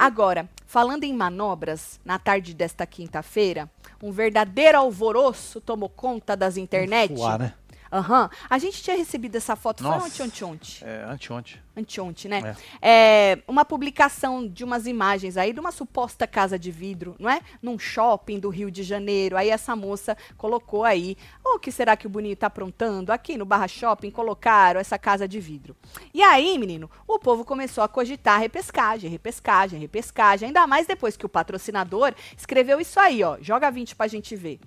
Agora, 0.00 0.48
falando 0.64 1.04
em 1.04 1.12
manobras, 1.12 2.00
na 2.02 2.18
tarde 2.18 2.54
desta 2.54 2.86
quinta-feira, 2.86 3.68
um 4.02 4.10
verdadeiro 4.10 4.78
alvoroço 4.78 5.60
tomou 5.60 5.90
conta 5.90 6.34
das 6.34 6.56
internet. 6.56 7.14
Fuá, 7.14 7.36
né? 7.36 7.52
Aham. 7.92 8.30
A 8.48 8.58
gente 8.58 8.82
tinha 8.82 8.96
recebido 8.96 9.36
essa 9.36 9.56
foto, 9.56 9.82
foi 9.82 9.90
Nossa. 9.90 10.06
ontem, 10.06 10.22
ontem, 10.22 10.44
ontem. 10.44 10.78
É, 10.82 11.04
anteontem. 11.08 11.60
Anteontem, 11.76 12.30
né? 12.30 12.56
É, 12.80 13.38
uma 13.48 13.64
publicação 13.64 14.46
de 14.46 14.62
umas 14.62 14.86
imagens 14.86 15.36
aí 15.36 15.52
de 15.52 15.58
uma 15.58 15.72
suposta 15.72 16.26
casa 16.26 16.58
de 16.58 16.70
vidro, 16.70 17.16
não 17.18 17.28
é? 17.28 17.40
Num 17.60 17.78
shopping 17.78 18.38
do 18.38 18.48
Rio 18.48 18.70
de 18.70 18.82
Janeiro. 18.82 19.36
Aí 19.36 19.50
essa 19.50 19.74
moça 19.74 20.16
colocou 20.36 20.84
aí, 20.84 21.16
o 21.44 21.58
que 21.58 21.72
será 21.72 21.96
que 21.96 22.06
o 22.06 22.10
Boninho 22.10 22.36
tá 22.36 22.46
aprontando? 22.46 23.12
Aqui 23.12 23.36
no 23.36 23.44
Barra 23.44 23.66
Shopping 23.66 24.10
colocaram 24.10 24.78
essa 24.78 24.98
casa 24.98 25.26
de 25.26 25.40
vidro. 25.40 25.76
E 26.14 26.22
aí, 26.22 26.58
menino, 26.58 26.88
o 27.08 27.18
povo 27.18 27.44
começou 27.44 27.82
a 27.82 27.88
cogitar 27.88 28.38
repescagem, 28.40 29.10
repescagem, 29.10 29.80
repescagem. 29.80 30.48
Ainda 30.48 30.66
mais 30.66 30.86
depois 30.86 31.16
que 31.16 31.26
o 31.26 31.28
patrocinador 31.28 32.14
escreveu 32.36 32.80
isso 32.80 33.00
aí, 33.00 33.22
ó. 33.24 33.36
Joga 33.40 33.70
20 33.70 33.96
pra 33.96 34.06
gente 34.06 34.36
ver. 34.36 34.60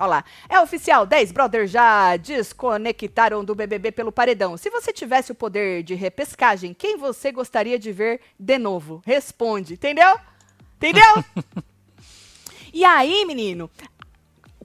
Olha 0.00 0.06
lá. 0.06 0.24
É 0.48 0.58
oficial, 0.58 1.04
10 1.04 1.30
brothers 1.30 1.70
já 1.70 2.16
desconectaram 2.16 3.44
do 3.44 3.54
BBB 3.54 3.92
pelo 3.92 4.10
paredão. 4.10 4.56
Se 4.56 4.70
você 4.70 4.94
tivesse 4.94 5.30
o 5.30 5.34
poder 5.34 5.82
de 5.82 5.94
repescagem, 5.94 6.72
quem 6.72 6.96
você 6.96 7.30
gostaria 7.30 7.78
de 7.78 7.92
ver 7.92 8.22
de 8.38 8.56
novo? 8.56 9.02
Responde, 9.04 9.74
entendeu? 9.74 10.18
Entendeu? 10.76 11.22
e 12.72 12.82
aí, 12.82 13.26
menino, 13.26 13.70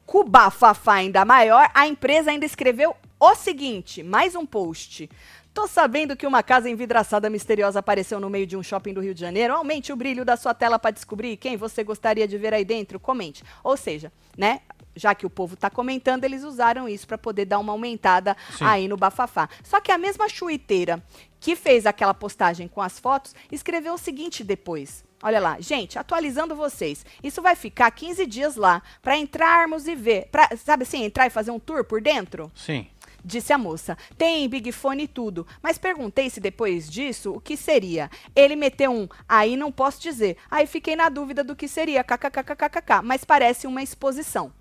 com 0.05 0.19
o 0.19 0.23
bafafá 0.23 0.93
ainda 0.93 1.25
maior, 1.25 1.69
a 1.73 1.85
empresa 1.85 2.31
ainda 2.31 2.45
escreveu 2.45 2.95
o 3.19 3.35
seguinte, 3.35 4.01
mais 4.01 4.35
um 4.35 4.45
post. 4.45 5.09
Tô 5.53 5.67
sabendo 5.67 6.17
que 6.17 6.27
uma 6.27 6.43
casa 6.43 6.69
envidraçada 6.69 7.29
misteriosa 7.29 7.79
apareceu 7.79 8.19
no 8.19 8.29
meio 8.29 8.45
de 8.45 8.57
um 8.57 8.63
shopping 8.63 8.93
do 8.93 8.99
Rio 8.99 9.13
de 9.13 9.21
Janeiro. 9.21 9.53
Aumente 9.53 9.91
o 9.91 9.95
brilho 9.95 10.25
da 10.25 10.35
sua 10.35 10.53
tela 10.53 10.77
para 10.77 10.91
descobrir 10.91 11.37
quem 11.37 11.55
você 11.55 11.81
gostaria 11.81 12.27
de 12.27 12.37
ver 12.37 12.53
aí 12.53 12.65
dentro. 12.65 12.99
Comente. 12.99 13.41
Ou 13.63 13.77
seja, 13.77 14.11
né? 14.37 14.59
Já 14.95 15.13
que 15.13 15.25
o 15.25 15.29
povo 15.29 15.55
tá 15.55 15.69
comentando, 15.69 16.23
eles 16.23 16.43
usaram 16.43 16.87
isso 16.87 17.07
para 17.07 17.17
poder 17.17 17.45
dar 17.45 17.59
uma 17.59 17.73
aumentada 17.73 18.35
Sim. 18.57 18.63
aí 18.65 18.87
no 18.87 18.97
bafafá. 18.97 19.49
Só 19.63 19.81
que 19.81 19.91
a 19.91 19.97
mesma 19.97 20.29
chuiteira 20.29 21.03
que 21.39 21.55
fez 21.55 21.85
aquela 21.85 22.13
postagem 22.13 22.67
com 22.67 22.81
as 22.81 22.99
fotos 22.99 23.35
escreveu 23.51 23.93
o 23.93 23.97
seguinte 23.99 24.43
depois. 24.43 25.03
Olha 25.21 25.39
lá, 25.39 25.59
gente, 25.59 25.97
atualizando 25.97 26.55
vocês. 26.55 27.05
Isso 27.23 27.41
vai 27.41 27.55
ficar 27.55 27.89
15 27.91 28.25
dias 28.25 28.55
lá 28.55 28.81
para 29.01 29.17
entrarmos 29.17 29.87
e 29.87 29.95
ver, 29.95 30.27
pra, 30.31 30.49
sabe 30.57 30.83
assim, 30.83 31.03
entrar 31.03 31.27
e 31.27 31.31
fazer 31.31 31.51
um 31.51 31.59
tour 31.59 31.83
por 31.83 32.01
dentro? 32.01 32.51
Sim. 32.55 32.87
Disse 33.23 33.51
a 33.51 33.57
moça. 33.57 33.97
Tem 34.17 34.47
Big 34.47 34.71
Fone 34.71 35.03
e 35.03 35.07
tudo. 35.07 35.47
Mas 35.63 35.79
perguntei 35.79 36.29
se 36.29 36.39
depois 36.39 36.87
disso 36.87 37.31
o 37.31 37.41
que 37.41 37.57
seria. 37.57 38.09
Ele 38.35 38.55
meteu 38.55 38.91
um, 38.91 39.07
aí 39.27 39.57
não 39.57 39.71
posso 39.71 39.99
dizer. 39.99 40.37
Aí 40.49 40.67
fiquei 40.67 40.95
na 40.95 41.09
dúvida 41.09 41.43
do 41.43 41.55
que 41.55 41.67
seria, 41.67 42.03
kkkkkk, 42.03 43.01
mas 43.03 43.25
parece 43.25 43.65
uma 43.65 43.81
exposição. 43.81 44.53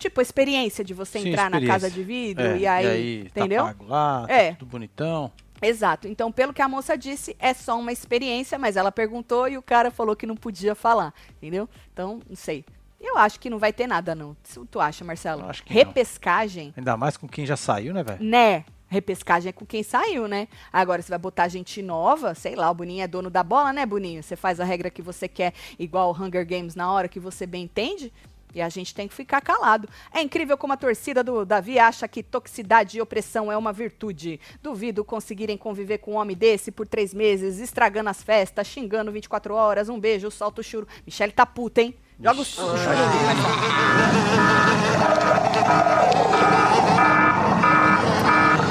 Tipo, 0.00 0.20
a 0.20 0.22
experiência 0.22 0.82
de 0.82 0.94
você 0.94 1.20
Sim, 1.20 1.28
entrar 1.28 1.50
na 1.50 1.64
casa 1.64 1.90
de 1.90 2.02
vidro 2.02 2.42
É, 2.44 2.56
e 2.58 2.66
aí, 2.66 3.20
entendeu? 3.26 3.64
Tá 3.64 3.68
pago 3.68 3.84
lá, 3.84 4.24
tá 4.26 4.32
É. 4.32 4.52
tudo 4.54 4.64
bonitão. 4.70 5.30
Exato. 5.62 6.08
Então, 6.08 6.32
pelo 6.32 6.54
que 6.54 6.62
a 6.62 6.68
moça 6.68 6.96
disse, 6.96 7.36
é 7.38 7.52
só 7.52 7.78
uma 7.78 7.92
experiência, 7.92 8.58
mas 8.58 8.76
ela 8.76 8.90
perguntou 8.90 9.46
e 9.46 9.58
o 9.58 9.62
cara 9.62 9.90
falou 9.90 10.16
que 10.16 10.26
não 10.26 10.34
podia 10.34 10.74
falar, 10.74 11.12
entendeu? 11.36 11.68
Então, 11.92 12.18
não 12.26 12.34
sei. 12.34 12.64
Eu 12.98 13.18
acho 13.18 13.38
que 13.38 13.50
não 13.50 13.58
vai 13.58 13.72
ter 13.72 13.86
nada, 13.86 14.14
não. 14.14 14.34
Se 14.42 14.58
tu 14.70 14.80
acha, 14.80 15.04
Marcelo? 15.04 15.42
Eu 15.42 15.50
acho 15.50 15.62
que 15.62 15.72
não. 15.74 15.78
Repescagem, 15.78 16.72
Ainda 16.76 16.96
mais 16.96 17.16
com 17.18 17.28
quem 17.28 17.44
já 17.44 17.56
saiu, 17.58 17.92
né, 17.92 18.02
velho? 18.02 18.24
né? 18.24 18.64
Repescagem 18.88 19.50
é 19.50 19.52
com 19.52 19.64
quem 19.66 19.82
saiu, 19.82 20.26
né? 20.26 20.48
Agora, 20.72 21.00
você 21.00 21.10
vai 21.10 21.18
botar 21.18 21.46
gente 21.46 21.80
nova, 21.82 22.34
sei 22.34 22.56
lá, 22.56 22.70
o 22.70 22.74
Boninho 22.74 23.04
é 23.04 23.06
dono 23.06 23.30
da 23.30 23.42
bola, 23.42 23.72
né, 23.72 23.86
Boninho? 23.86 24.22
Você 24.22 24.34
faz 24.34 24.58
a 24.60 24.64
regra 24.64 24.90
que 24.90 25.00
você 25.02 25.28
quer, 25.28 25.52
igual 25.78 26.10
o 26.10 26.12
Hunger 26.22 26.44
Games, 26.46 26.74
na 26.74 26.90
hora 26.90 27.06
que 27.06 27.20
você 27.20 27.46
bem 27.46 27.64
entende. 27.64 28.12
E 28.54 28.60
a 28.60 28.68
gente 28.68 28.94
tem 28.94 29.06
que 29.06 29.14
ficar 29.14 29.40
calado. 29.40 29.88
É 30.12 30.20
incrível 30.20 30.56
como 30.56 30.72
a 30.72 30.76
torcida 30.76 31.22
do 31.22 31.44
Davi 31.44 31.78
acha 31.78 32.08
que 32.08 32.22
toxicidade 32.22 32.98
e 32.98 33.00
opressão 33.00 33.50
é 33.50 33.56
uma 33.56 33.72
virtude. 33.72 34.40
Duvido 34.62 35.04
conseguirem 35.04 35.56
conviver 35.56 35.98
com 35.98 36.12
um 36.12 36.16
homem 36.16 36.36
desse 36.36 36.70
por 36.70 36.86
três 36.86 37.14
meses, 37.14 37.58
estragando 37.58 38.10
as 38.10 38.22
festas, 38.22 38.66
xingando 38.66 39.12
24 39.12 39.54
horas. 39.54 39.88
Um 39.88 40.00
beijo, 40.00 40.30
solta 40.30 40.60
o 40.60 40.64
churo. 40.64 40.88
Michele 41.06 41.32
tá 41.32 41.46
puta, 41.46 41.82
hein? 41.82 41.94
Joga 42.18 42.40
o 42.40 42.44
churo. 42.44 42.76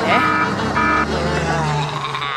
É? 0.05 0.39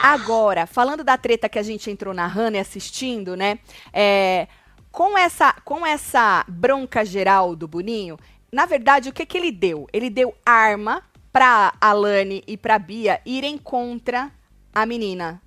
Agora, 0.02 0.66
falando 0.66 1.02
da 1.02 1.16
treta 1.16 1.48
que 1.48 1.58
a 1.58 1.62
gente 1.62 1.90
entrou 1.90 2.12
narrando 2.12 2.56
e 2.56 2.60
assistindo, 2.60 3.36
né? 3.36 3.58
É, 3.92 4.46
com, 4.92 5.16
essa, 5.16 5.54
com 5.64 5.84
essa 5.84 6.44
bronca 6.46 7.04
geral 7.04 7.56
do 7.56 7.66
Boninho, 7.66 8.18
na 8.52 8.66
verdade, 8.66 9.08
o 9.08 9.12
que, 9.12 9.24
que 9.24 9.38
ele 9.38 9.50
deu? 9.50 9.88
Ele 9.92 10.10
deu 10.10 10.34
arma 10.44 11.02
pra 11.32 11.72
Alane 11.80 12.44
e 12.46 12.56
pra 12.56 12.78
Bia 12.78 13.20
irem 13.24 13.56
contra 13.56 14.30
a 14.72 14.84
menina. 14.84 15.40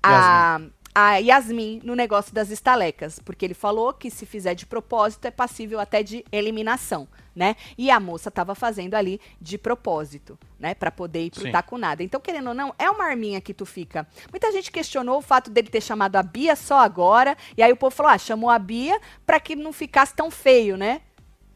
A, 0.00 0.60
a 0.98 1.18
Yasmin 1.18 1.82
no 1.84 1.94
negócio 1.94 2.32
das 2.32 2.48
estalecas. 2.48 3.18
Porque 3.18 3.44
ele 3.44 3.52
falou 3.52 3.92
que 3.92 4.10
se 4.10 4.24
fizer 4.24 4.54
de 4.54 4.64
propósito 4.64 5.26
é 5.26 5.30
passível 5.30 5.78
até 5.78 6.02
de 6.02 6.24
eliminação, 6.32 7.06
né? 7.34 7.54
E 7.76 7.90
a 7.90 8.00
moça 8.00 8.30
tava 8.30 8.54
fazendo 8.54 8.94
ali 8.94 9.20
de 9.38 9.58
propósito, 9.58 10.38
né? 10.58 10.74
Pra 10.74 10.90
poder 10.90 11.26
ir 11.26 11.30
pro 11.30 11.42
Sim. 11.42 11.52
tacunada. 11.52 12.02
Então, 12.02 12.18
querendo 12.18 12.48
ou 12.48 12.54
não, 12.54 12.74
é 12.78 12.88
uma 12.88 13.04
arminha 13.04 13.42
que 13.42 13.52
tu 13.52 13.66
fica. 13.66 14.08
Muita 14.32 14.50
gente 14.50 14.72
questionou 14.72 15.18
o 15.18 15.22
fato 15.22 15.50
dele 15.50 15.68
ter 15.68 15.82
chamado 15.82 16.16
a 16.16 16.22
Bia 16.22 16.56
só 16.56 16.78
agora. 16.78 17.36
E 17.54 17.62
aí 17.62 17.70
o 17.70 17.76
povo 17.76 17.94
falou, 17.94 18.12
ah, 18.12 18.16
chamou 18.16 18.48
a 18.48 18.58
Bia 18.58 18.98
pra 19.26 19.38
que 19.38 19.54
não 19.54 19.74
ficasse 19.74 20.14
tão 20.14 20.30
feio, 20.30 20.78
né? 20.78 21.02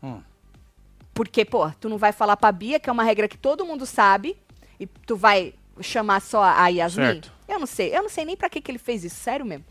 Hum. 0.03 0.21
Porque, 1.15 1.47
pô, 1.47 1.71
tu 1.81 1.89
não 1.89 1.97
vai 1.97 2.13
falar 2.13 2.37
pra 2.37 2.53
Bia, 2.53 2.79
que 2.79 2.91
é 2.91 2.93
uma 2.93 3.05
regra 3.05 3.27
que 3.27 3.39
todo 3.39 3.65
mundo 3.65 3.87
sabe, 3.87 4.37
e 4.79 4.87
tu 4.87 5.17
vai 5.17 5.55
chamar 5.81 6.21
só 6.21 6.43
a 6.43 6.69
Yasmin? 6.69 7.05
Certo. 7.05 7.40
Eu 7.51 7.59
não 7.59 7.67
sei. 7.67 7.95
Eu 7.95 8.03
não 8.03 8.09
sei 8.09 8.25
nem 8.25 8.37
pra 8.37 8.49
que, 8.49 8.61
que 8.61 8.71
ele 8.71 8.79
fez 8.79 9.05
isso, 9.05 9.17
sério 9.17 9.45
mesmo. 9.45 9.65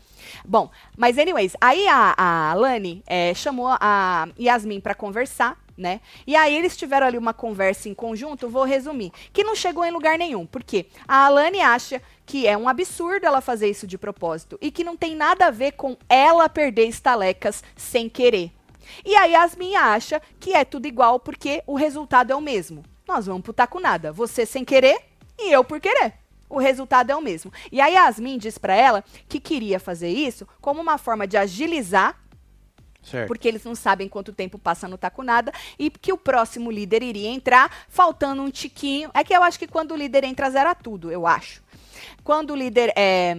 Bom, 0.44 0.70
mas 0.98 1.16
anyways, 1.16 1.56
aí 1.58 1.88
a, 1.88 2.14
a 2.50 2.54
Lani 2.54 3.02
eh, 3.06 3.32
chamou 3.32 3.68
a 3.68 4.28
Yasmin 4.38 4.80
pra 4.80 4.94
conversar, 4.94 5.58
né? 5.78 6.02
E 6.26 6.36
aí 6.36 6.54
eles 6.54 6.76
tiveram 6.76 7.06
ali 7.06 7.16
uma 7.16 7.32
conversa 7.32 7.88
em 7.88 7.94
conjunto, 7.94 8.50
vou 8.50 8.64
resumir, 8.64 9.10
que 9.32 9.42
não 9.42 9.56
chegou 9.56 9.82
em 9.82 9.90
lugar 9.90 10.18
nenhum. 10.18 10.44
Por 10.44 10.62
quê? 10.62 10.86
A 11.08 11.24
Alane 11.24 11.60
acha 11.60 12.02
que 12.26 12.46
é 12.46 12.54
um 12.54 12.68
absurdo 12.68 13.24
ela 13.24 13.40
fazer 13.40 13.70
isso 13.70 13.86
de 13.86 13.96
propósito 13.96 14.58
e 14.60 14.70
que 14.70 14.84
não 14.84 14.94
tem 14.94 15.16
nada 15.16 15.46
a 15.46 15.50
ver 15.50 15.72
com 15.72 15.96
ela 16.06 16.50
perder 16.50 16.86
estalecas 16.86 17.64
sem 17.74 18.10
querer. 18.10 18.52
E 19.04 19.16
a 19.16 19.24
Yasmin 19.24 19.74
acha 19.76 20.20
que 20.38 20.52
é 20.52 20.66
tudo 20.66 20.86
igual 20.86 21.18
porque 21.18 21.62
o 21.66 21.76
resultado 21.76 22.30
é 22.30 22.36
o 22.36 22.42
mesmo. 22.42 22.84
Nós 23.08 23.26
vamos 23.26 23.42
pro 23.42 23.54
taco 23.54 23.80
nada. 23.80 24.12
Você 24.12 24.44
sem 24.44 24.66
querer 24.66 25.00
e 25.38 25.50
eu 25.50 25.64
por 25.64 25.80
querer. 25.80 26.20
O 26.50 26.58
resultado 26.58 27.10
é 27.10 27.16
o 27.16 27.22
mesmo. 27.22 27.52
E 27.70 27.80
a 27.80 27.86
Yasmin 27.86 28.36
diz 28.36 28.58
pra 28.58 28.74
ela 28.74 29.04
que 29.28 29.38
queria 29.38 29.78
fazer 29.78 30.10
isso 30.10 30.46
como 30.60 30.80
uma 30.80 30.98
forma 30.98 31.26
de 31.26 31.36
agilizar 31.36 32.20
Certo. 33.02 33.28
porque 33.28 33.48
eles 33.48 33.64
não 33.64 33.74
sabem 33.74 34.08
quanto 34.08 34.32
tempo 34.32 34.58
passa 34.58 34.86
no 34.86 34.98
taco 34.98 35.22
nada 35.22 35.52
e 35.78 35.88
que 35.88 36.12
o 36.12 36.18
próximo 36.18 36.70
líder 36.70 37.02
iria 37.02 37.30
entrar 37.30 37.86
faltando 37.88 38.42
um 38.42 38.50
tiquinho. 38.50 39.10
É 39.14 39.24
que 39.24 39.34
eu 39.34 39.42
acho 39.42 39.58
que 39.58 39.66
quando 39.66 39.92
o 39.92 39.96
líder 39.96 40.24
entra 40.24 40.50
zera 40.50 40.74
tudo, 40.74 41.10
eu 41.10 41.26
acho. 41.26 41.62
Quando 42.22 42.50
o 42.50 42.56
líder 42.56 42.92
é 42.96 43.34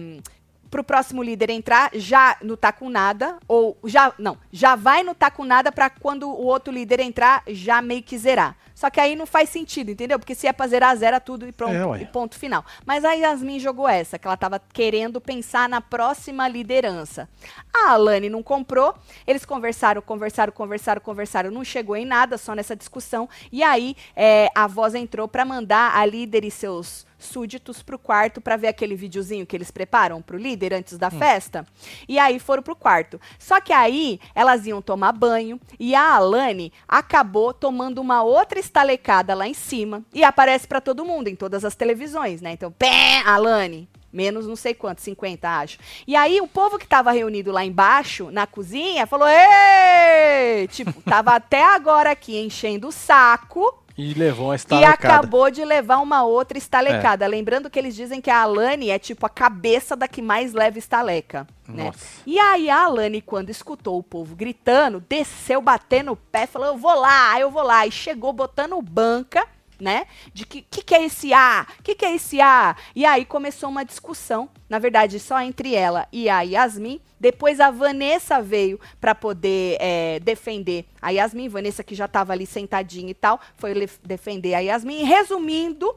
pro 0.72 0.82
próximo 0.82 1.22
líder 1.22 1.50
entrar 1.50 1.90
já 1.92 2.38
no 2.42 2.56
tá 2.56 2.72
com 2.72 2.88
nada 2.88 3.36
ou 3.46 3.76
já 3.84 4.10
não, 4.18 4.38
já 4.50 4.74
vai 4.74 5.02
no 5.02 5.14
tá 5.14 5.30
com 5.30 5.44
nada 5.44 5.70
para 5.70 5.90
quando 5.90 6.26
o 6.26 6.46
outro 6.46 6.72
líder 6.72 6.98
entrar 7.00 7.42
já 7.46 7.82
meio 7.82 8.02
que 8.02 8.16
zerar. 8.16 8.56
Só 8.74 8.88
que 8.88 8.98
aí 8.98 9.14
não 9.14 9.26
faz 9.26 9.50
sentido, 9.50 9.90
entendeu? 9.90 10.18
Porque 10.18 10.34
se 10.34 10.46
é 10.46 10.52
pra 10.52 10.66
zerar, 10.66 10.96
zera 10.96 11.20
tudo 11.20 11.46
e 11.46 11.52
pronto, 11.52 11.74
É, 11.74 12.02
e 12.02 12.06
ponto 12.06 12.36
final. 12.36 12.64
Mas 12.86 13.04
a 13.04 13.12
Yasmin 13.12 13.60
jogou 13.60 13.86
essa, 13.86 14.18
que 14.18 14.26
ela 14.26 14.36
tava 14.36 14.60
querendo 14.72 15.20
pensar 15.20 15.68
na 15.68 15.80
próxima 15.80 16.48
liderança. 16.48 17.28
A 17.72 17.90
Alane 17.90 18.30
não 18.30 18.42
comprou, 18.42 18.94
eles 19.26 19.44
conversaram, 19.44 20.00
conversaram, 20.00 20.52
conversaram, 20.52 21.00
conversaram, 21.00 21.50
não 21.50 21.62
chegou 21.62 21.94
em 21.94 22.06
nada, 22.06 22.38
só 22.38 22.54
nessa 22.54 22.74
discussão. 22.74 23.28
E 23.52 23.62
aí 23.62 23.94
é, 24.16 24.48
a 24.54 24.66
voz 24.66 24.94
entrou 24.94 25.28
pra 25.28 25.44
mandar 25.44 25.94
a 25.94 26.04
líder 26.06 26.44
e 26.44 26.50
seus 26.50 27.06
súditos 27.24 27.82
pro 27.82 27.98
quarto 27.98 28.40
pra 28.40 28.56
ver 28.56 28.68
aquele 28.68 28.94
videozinho 28.94 29.46
que 29.46 29.56
eles 29.56 29.70
preparam 29.70 30.20
pro 30.20 30.36
líder 30.36 30.74
antes 30.74 30.98
da 30.98 31.10
festa. 31.10 31.66
E 32.08 32.18
aí 32.18 32.38
foram 32.38 32.62
pro 32.62 32.76
quarto. 32.76 33.20
Só 33.38 33.60
que 33.60 33.72
aí 33.72 34.20
elas 34.34 34.66
iam 34.66 34.82
tomar 34.82 35.12
banho 35.12 35.60
e 35.78 35.94
a 35.94 36.14
Alane 36.14 36.72
acabou 36.86 37.52
tomando 37.52 38.00
uma 38.00 38.22
outra 38.22 38.58
estalecada 38.58 39.34
lá 39.34 39.46
em 39.46 39.54
cima 39.54 40.02
e 40.12 40.24
aparece 40.24 40.66
pra 40.66 40.80
todo 40.80 41.04
mundo 41.04 41.28
em 41.28 41.36
todas 41.36 41.64
as 41.64 41.74
televisões, 41.74 42.40
né? 42.40 42.52
Então, 42.52 42.70
pé, 42.70 43.22
Alane, 43.24 43.88
menos 44.12 44.46
não 44.46 44.54
sei 44.54 44.74
quanto, 44.74 45.00
50 45.00 45.48
acho. 45.48 45.78
E 46.06 46.14
aí 46.14 46.40
o 46.40 46.46
povo 46.46 46.78
que 46.78 46.86
tava 46.86 47.10
reunido 47.12 47.50
lá 47.50 47.64
embaixo, 47.64 48.30
na 48.30 48.46
cozinha, 48.46 49.06
falou: 49.06 49.26
"Ei!" 49.28 50.68
Tipo, 50.68 51.00
tava 51.02 51.32
até 51.34 51.64
agora 51.64 52.10
aqui 52.10 52.38
enchendo 52.38 52.88
o 52.88 52.92
saco 52.92 53.81
E 53.96 54.14
levou 54.14 54.46
uma 54.46 54.54
e 54.54 54.56
estalecada. 54.56 54.94
acabou 54.94 55.50
de 55.50 55.64
levar 55.64 55.98
uma 55.98 56.24
outra 56.24 56.56
estalecada. 56.56 57.26
Lembrando 57.26 57.68
que 57.68 57.78
eles 57.78 57.94
dizem 57.94 58.20
que 58.20 58.30
a 58.30 58.42
Alane 58.42 58.90
é 58.90 58.98
tipo 58.98 59.26
a 59.26 59.28
cabeça 59.28 59.94
da 59.94 60.08
que 60.08 60.22
mais 60.22 60.52
leva 60.52 60.78
estaleca. 60.78 61.46
Né? 61.68 61.92
E 62.26 62.38
aí 62.38 62.68
a 62.68 62.84
Alane, 62.84 63.20
quando 63.20 63.50
escutou 63.50 63.98
o 63.98 64.02
povo 64.02 64.34
gritando, 64.34 65.02
desceu 65.08 65.60
batendo 65.60 66.12
o 66.12 66.16
pé, 66.16 66.46
falou: 66.46 66.68
Eu 66.68 66.76
vou 66.76 66.94
lá, 66.94 67.38
eu 67.38 67.50
vou 67.50 67.62
lá. 67.62 67.86
E 67.86 67.90
chegou 67.90 68.32
botando 68.32 68.80
banca, 68.80 69.46
né? 69.82 70.06
De 70.32 70.46
que 70.46 70.62
que, 70.62 70.80
que 70.80 70.94
é 70.94 71.04
esse 71.04 71.34
A? 71.34 71.66
Que 71.82 71.94
que 71.94 72.04
é 72.04 72.14
esse 72.14 72.40
A? 72.40 72.76
E 72.94 73.04
aí 73.04 73.24
começou 73.24 73.68
uma 73.68 73.84
discussão, 73.84 74.48
na 74.68 74.78
verdade, 74.78 75.18
só 75.18 75.40
entre 75.40 75.74
ela 75.74 76.06
e 76.12 76.28
a 76.28 76.40
Yasmin. 76.42 77.00
Depois 77.18 77.60
a 77.60 77.70
Vanessa 77.70 78.40
veio 78.40 78.80
para 79.00 79.14
poder 79.14 79.76
é, 79.80 80.20
defender 80.20 80.86
a 81.00 81.10
Yasmin. 81.10 81.48
Vanessa, 81.48 81.82
que 81.82 81.94
já 81.94 82.04
estava 82.04 82.32
ali 82.32 82.46
sentadinha 82.46 83.10
e 83.10 83.14
tal, 83.14 83.40
foi 83.56 83.74
defender 84.04 84.54
a 84.54 84.60
Yasmin. 84.60 85.02
Resumindo, 85.02 85.94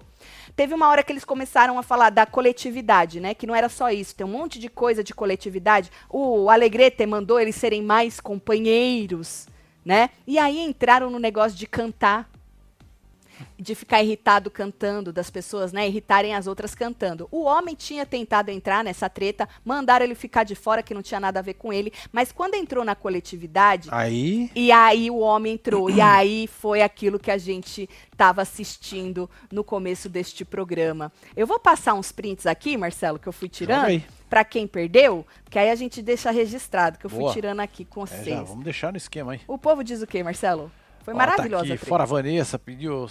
teve 0.55 0.73
uma 0.73 0.89
hora 0.89 1.03
que 1.03 1.11
eles 1.11 1.25
começaram 1.25 1.77
a 1.77 1.83
falar 1.83 2.09
da 2.09 2.25
coletividade, 2.25 3.19
né? 3.19 3.35
Que 3.35 3.47
não 3.47 3.55
era 3.55 3.69
só 3.69 3.91
isso, 3.91 4.15
tem 4.15 4.25
um 4.25 4.31
monte 4.31 4.59
de 4.59 4.67
coisa 4.67 5.03
de 5.03 5.13
coletividade. 5.13 5.91
O 6.09 6.49
Alegrete 6.49 7.05
mandou 7.05 7.39
eles 7.39 7.55
serem 7.55 7.83
mais 7.83 8.19
companheiros, 8.19 9.47
né? 9.83 10.09
E 10.25 10.39
aí 10.39 10.59
entraram 10.59 11.11
no 11.11 11.19
negócio 11.19 11.57
de 11.57 11.67
cantar 11.67 12.29
de 13.57 13.75
ficar 13.75 14.03
irritado 14.03 14.49
cantando, 14.49 15.11
das 15.11 15.29
pessoas, 15.29 15.71
né, 15.71 15.87
irritarem 15.87 16.35
as 16.35 16.47
outras 16.47 16.75
cantando. 16.75 17.27
O 17.31 17.43
homem 17.43 17.75
tinha 17.75 18.05
tentado 18.05 18.49
entrar 18.51 18.83
nessa 18.83 19.09
treta, 19.09 19.47
mandaram 19.63 20.05
ele 20.05 20.15
ficar 20.15 20.43
de 20.43 20.55
fora, 20.55 20.83
que 20.83 20.93
não 20.93 21.01
tinha 21.01 21.19
nada 21.19 21.39
a 21.39 21.43
ver 21.43 21.55
com 21.55 21.71
ele, 21.71 21.91
mas 22.11 22.31
quando 22.31 22.55
entrou 22.55 22.83
na 22.83 22.95
coletividade, 22.95 23.89
Aí, 23.91 24.49
e 24.55 24.71
aí 24.71 25.09
o 25.09 25.19
homem 25.19 25.53
entrou, 25.53 25.89
e 25.89 26.01
aí 26.01 26.47
foi 26.47 26.81
aquilo 26.81 27.19
que 27.19 27.31
a 27.31 27.37
gente 27.37 27.89
estava 28.11 28.41
assistindo 28.41 29.29
no 29.51 29.63
começo 29.63 30.07
deste 30.07 30.45
programa. 30.45 31.11
Eu 31.35 31.45
vou 31.45 31.59
passar 31.59 31.93
uns 31.93 32.11
prints 32.11 32.45
aqui, 32.45 32.77
Marcelo, 32.77 33.19
que 33.19 33.27
eu 33.27 33.33
fui 33.33 33.49
tirando, 33.49 34.01
para 34.29 34.43
quem 34.43 34.67
perdeu, 34.67 35.25
que 35.49 35.59
aí 35.59 35.69
a 35.69 35.75
gente 35.75 36.01
deixa 36.01 36.31
registrado, 36.31 36.97
que 36.97 37.05
eu 37.05 37.09
fui 37.09 37.19
Boa. 37.19 37.33
tirando 37.33 37.59
aqui 37.59 37.85
com 37.85 38.03
é, 38.03 38.07
vocês. 38.07 38.37
já, 38.37 38.43
vamos 38.43 38.63
deixar 38.63 38.91
no 38.91 38.97
esquema 38.97 39.33
aí. 39.33 39.41
O 39.47 39.57
povo 39.57 39.83
diz 39.83 40.01
o 40.01 40.07
quê, 40.07 40.23
Marcelo? 40.23 40.71
Foi 41.05 41.13
Ó, 41.13 41.17
maravilhosa 41.17 41.67
Tá 41.67 41.73
aqui, 41.75 41.85
fora 41.85 42.01
a 42.03 42.05
Vanessa, 42.07 42.57
pediu 42.59 43.07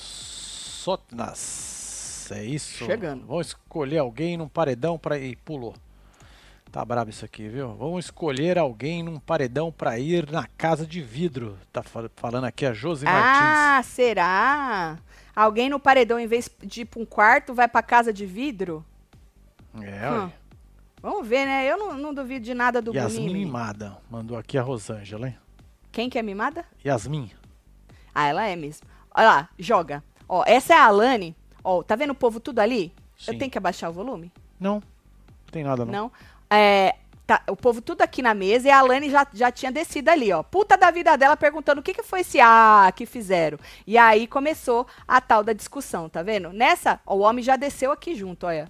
Sotnas. 1.05 2.29
É 2.33 2.43
isso? 2.45 2.85
Chegando. 2.85 3.25
Vamos 3.27 3.47
escolher 3.49 3.99
alguém 3.99 4.37
num 4.37 4.49
paredão 4.49 4.99
pra 4.99 5.17
ir. 5.19 5.37
Pulou. 5.45 5.75
Tá 6.73 6.85
brabo 6.85 7.11
isso 7.11 7.25
aqui, 7.25 7.47
viu? 7.49 7.73
Vamos 7.75 8.07
escolher 8.07 8.59
alguém 8.59 9.03
num 9.03 9.21
paredão 9.21 9.71
pra 9.71 9.97
ir 9.99 10.29
na 10.31 10.47
casa 10.59 10.85
de 10.87 11.01
vidro. 11.01 11.57
Tá 11.73 11.83
fal- 11.85 12.11
falando 12.17 12.45
aqui 12.45 12.67
a 12.67 12.73
Josi 12.73 13.05
Martins. 13.05 13.23
Ah, 13.31 13.81
será? 13.85 14.99
Alguém 15.37 15.69
no 15.71 15.79
paredão, 15.79 16.19
em 16.19 16.27
vez 16.27 16.51
de 16.65 16.81
ir 16.81 16.85
pra 16.87 17.01
um 17.01 17.05
quarto, 17.07 17.55
vai 17.55 17.69
pra 17.69 17.83
casa 17.83 18.13
de 18.13 18.27
vidro? 18.27 18.85
É, 19.81 20.11
Hum. 20.11 20.15
olha. 20.25 20.33
Vamos 21.01 21.29
ver, 21.29 21.45
né? 21.47 21.71
Eu 21.71 21.77
não, 21.79 21.95
não 21.99 22.15
duvido 22.15 22.45
de 22.45 22.55
nada 22.55 22.81
do 22.83 22.93
Yasmin. 22.95 23.33
Mimada. 23.33 23.99
Mandou 24.11 24.37
aqui 24.39 24.57
a 24.59 24.63
Rosângela, 24.63 25.29
hein? 25.29 25.37
Quem 25.93 26.09
que 26.11 26.19
é 26.19 26.23
mimada? 26.23 26.65
Yasmin. 26.85 27.31
Ah, 28.15 28.27
ela 28.27 28.47
é 28.47 28.55
mesmo. 28.57 28.87
Olha 29.15 29.27
lá, 29.27 29.49
joga. 29.59 30.03
Ó, 30.29 30.43
essa 30.47 30.75
é 30.75 30.77
a 30.77 30.85
Alane. 30.87 31.37
Ó, 31.63 31.83
tá 31.83 31.97
vendo 31.97 32.11
o 32.11 32.15
povo 32.15 32.41
tudo 32.41 32.59
ali? 32.61 32.93
Eu 33.27 33.33
Sim. 33.35 33.39
tenho 33.39 33.51
que 33.51 33.59
abaixar 33.59 33.91
o 33.91 33.93
volume? 33.93 34.33
Não, 34.61 34.75
não 34.75 34.83
tem 35.51 35.65
nada 35.65 35.85
não. 35.85 35.93
Não. 35.93 36.13
É, 36.51 36.95
tá, 37.27 37.43
o 37.49 37.57
povo 37.57 37.81
tudo 37.81 38.03
aqui 38.03 38.21
na 38.23 38.35
mesa 38.35 38.69
e 38.69 38.71
a 38.71 38.79
Alane 38.79 39.09
já, 39.11 39.27
já 39.33 39.51
tinha 39.51 39.73
descido 39.73 40.11
ali, 40.11 40.33
ó. 40.33 40.43
Puta 40.43 40.77
da 40.77 40.91
vida 40.91 41.17
dela 41.17 41.37
perguntando 41.37 41.81
o 41.81 41.83
que, 41.83 41.95
que 41.95 42.03
foi 42.03 42.21
esse 42.21 42.39
A 42.41 42.93
que 42.95 43.07
fizeram. 43.07 43.59
E 43.87 43.97
aí 43.99 44.27
começou 44.27 44.87
a 45.09 45.21
tal 45.21 45.43
da 45.43 45.53
discussão, 45.53 46.09
tá 46.09 46.23
vendo? 46.23 46.53
Nessa, 46.53 47.01
ó, 47.07 47.15
o 47.17 47.21
homem 47.21 47.43
já 47.43 47.57
desceu 47.57 47.91
aqui 47.93 48.15
junto, 48.15 48.47
olha. 48.47 48.69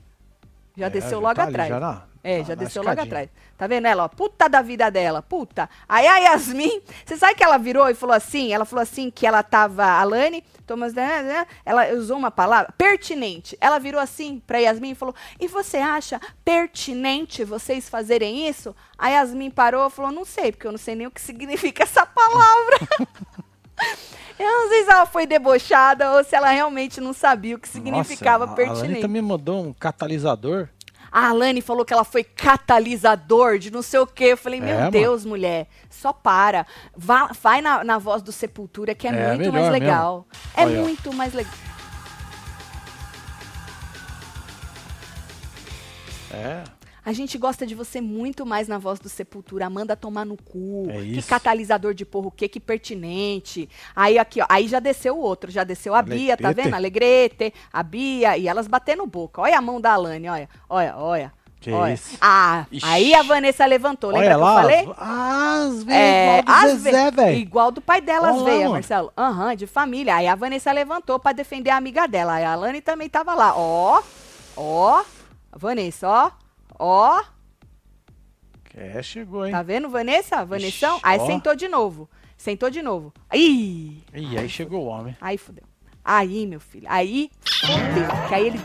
Já 0.77 0.87
É, 0.87 0.91
desceu 0.91 1.21
já 1.21 1.29
logo 1.29 1.35
tá 1.35 1.43
ali, 1.43 1.51
atrás. 1.53 1.69
já 1.69 1.81
na- 1.81 2.03
É, 2.25 2.39
na- 2.39 2.45
já 2.45 2.57
na 2.57 2.65
desceu 2.65 2.83
logo 2.83 3.01
atrás. 3.03 3.29
Tá 3.59 3.67
vendo 3.67 3.87
ela, 3.87 4.05
ó? 4.05 4.09
Puta 4.09 4.49
da 4.49 4.63
vida 4.63 4.91
dela, 4.91 5.21
puta. 5.23 5.69
Aí 5.89 6.07
a 6.07 6.17
Yasmin, 6.17 6.81
você 7.05 7.17
sabe 7.19 7.35
que 7.35 7.45
ela 7.45 7.59
virou 7.59 7.89
e 7.89 7.95
falou 7.95 8.17
assim? 8.17 8.53
Ela 8.53 8.65
falou 8.65 8.83
assim 8.83 9.11
que 9.11 9.27
ela 9.27 9.43
tava, 9.43 9.85
a 9.85 10.03
Lani, 10.03 10.43
Thomas, 10.67 10.95
né, 10.95 11.23
né, 11.23 11.47
ela 11.65 11.93
usou 11.93 12.17
uma 12.17 12.31
palavra, 12.31 12.73
pertinente. 12.79 13.57
Ela 13.61 13.79
virou 13.79 14.01
assim 14.01 14.43
pra 14.47 14.59
Yasmin 14.59 14.93
e 14.93 14.95
falou, 14.95 15.15
e 15.39 15.47
você 15.47 15.77
acha 15.77 16.19
pertinente 16.45 17.45
vocês 17.45 17.89
fazerem 17.89 18.49
isso? 18.49 18.75
A 18.97 19.09
Yasmin 19.11 19.51
parou 19.51 19.87
e 19.87 19.91
falou, 19.91 20.11
não 20.11 20.25
sei, 20.25 20.51
porque 20.51 20.67
eu 20.67 20.73
não 20.73 20.79
sei 20.79 20.95
nem 20.95 21.07
o 21.07 21.11
que 21.11 21.21
significa 21.21 21.83
essa 21.83 22.07
palavra. 22.07 22.79
eu 24.39 24.47
não 24.63 24.69
sei 24.69 24.85
se 24.85 24.91
ela 24.91 25.07
foi 25.07 25.27
debochada 25.27 26.11
ou 26.13 26.25
se 26.25 26.35
ela 26.35 26.49
realmente 26.51 27.01
não 27.01 27.13
sabia 27.13 27.57
o 27.57 27.59
que 27.59 27.69
significava 27.69 28.47
Nossa, 28.47 28.61
a- 28.63 28.65
A 28.65 28.69
pertinente. 28.75 29.01
também 29.03 29.23
mandou 29.23 29.63
um 29.67 29.73
catalisador. 29.73 30.69
A 31.17 31.29
Alane 31.29 31.63
falou 31.63 31.85
que 31.85 31.93
ela 31.93 32.03
foi 32.03 32.25
catalisador 32.25 33.57
de 33.57 33.71
não 33.71 33.83
sei 33.83 34.01
o 34.01 34.07
quê. 34.07 34.25
Eu 34.33 34.37
falei, 34.37 34.61
meu 34.61 34.75
É, 34.75 34.79
mano. 34.81 34.91
Deus, 34.91 35.25
mulher, 35.25 35.69
só 35.89 36.13
para. 36.13 36.67
Vá, 36.97 37.31
vai 37.41 37.61
na, 37.61 37.85
na 37.85 37.99
voz 37.99 38.21
do 38.21 38.33
Sepultura, 38.33 38.97
que 38.97 39.07
é, 39.07 39.11
É, 39.13 39.29
muito 39.37 39.53
mais 39.53 39.67
mesmo. 39.67 39.71
legal. 39.71 40.27
É 40.57 40.65
Olha, 40.65 40.81
muito 40.83 41.13
mais 41.13 41.33
legal. 41.33 41.53
É. 46.33 46.65
A 47.07 47.13
gente 47.13 47.37
gosta 47.37 47.67
de 47.67 47.75
você 47.75 48.01
muito 48.01 48.47
mais 48.47 48.67
na 48.67 48.79
voz 48.79 48.99
do 48.99 49.09
Sepultura. 49.09 49.69
Manda 49.69 49.95
tomar 49.95 50.25
no 50.25 50.37
cu. 50.37 50.87
É 50.91 51.01
que 51.03 51.23
catalisador 51.23 51.93
de 51.95 52.05
porra, 52.05 52.29
o 52.29 52.31
que 52.31 52.49
que 52.49 52.59
pertinente. 52.61 53.69
Aí 53.95 54.19
aqui, 54.19 54.41
ó. 54.41 54.47
Aí 54.49 54.67
já 54.69 54.81
desceu 54.81 55.17
o 55.17 55.21
outro. 55.21 55.51
Já 55.51 55.65
desceu 55.65 55.95
a 55.95 56.01
Bia, 56.03 56.37
tá 56.37 56.51
vendo? 56.53 56.75
Alegrete, 56.75 57.53
a 57.73 57.83
Bia. 57.83 58.39
E 58.39 58.49
elas 58.49 58.67
batendo 58.67 59.07
boca. 59.07 59.41
Olha 59.43 59.59
a 59.59 59.61
mão 59.63 59.81
da 59.81 59.93
Alane, 59.93 60.29
olha. 60.29 60.49
Olha, 60.69 60.97
olha. 60.97 61.33
Que 61.61 61.71
olha. 61.73 61.95
isso. 61.95 62.19
Ah, 62.21 62.67
Ixi. 62.71 62.87
aí 62.87 63.15
a 63.15 63.23
Vanessa 63.23 63.65
levantou. 63.65 64.11
Lembra 64.11 64.37
Olha 64.37 64.37
que 64.37 64.41
lá. 64.43 64.51
eu 64.51 64.63
falei? 64.63 64.95
As 64.99 65.85
vezes 65.85 65.89
É, 65.89 66.39
igual 66.41 66.43
do 66.45 66.51
as 66.67 66.73
Zezé, 66.81 67.11
ve- 67.11 67.17
velho. 67.17 67.39
Igual 67.39 67.71
do 67.73 67.81
pai 67.81 68.01
dela, 68.03 68.29
as 68.29 68.35
Olha 68.37 68.43
lá, 68.45 68.51
veias. 68.51 68.71
Marcelo. 68.71 69.13
Aham, 69.17 69.57
de 69.57 69.67
família. 69.67 70.17
Aí 70.17 70.27
a 70.27 70.35
Vanessa 70.35 70.71
levantou 70.73 71.19
pra 71.19 71.33
defender 71.33 71.71
a 71.71 71.77
amiga 71.79 72.07
dela. 72.07 72.35
Aí 72.35 72.45
a 72.45 72.53
Alane 72.53 72.83
também 72.83 73.09
tava 73.09 73.35
lá. 73.35 73.55
Ó, 73.57 74.03
ó. 74.57 75.03
A 75.53 75.57
Vanessa, 75.59 76.07
ó. 76.07 76.31
Ó. 76.79 77.23
É, 78.75 79.01
chegou, 79.03 79.47
hein? 79.47 79.53
Tá 79.53 79.63
vendo, 79.63 79.89
Vanessa? 79.89 80.45
Vanessão? 80.45 80.97
Ixi, 80.97 81.07
Aí 81.07 81.19
ó. 81.21 81.27
sentou 81.27 81.55
de 81.55 81.69
novo. 81.69 82.09
Sentou 82.37 82.69
de 82.71 82.83
novo. 82.83 83.13
Ih! 83.33 84.03
Ih, 84.13 84.39
aí 84.39 84.49
chegou 84.49 84.83
o 84.85 84.87
homem. 84.87 85.17
Aí 85.21 85.39
fudeu. 85.39 85.65
Aí, 86.05 86.47
meu 86.47 86.61
filho. 86.61 86.87
Aí 86.89 87.31
fudeu. 87.45 88.29
Que 88.29 88.35
aí 88.35 88.47
ele, 88.49 88.61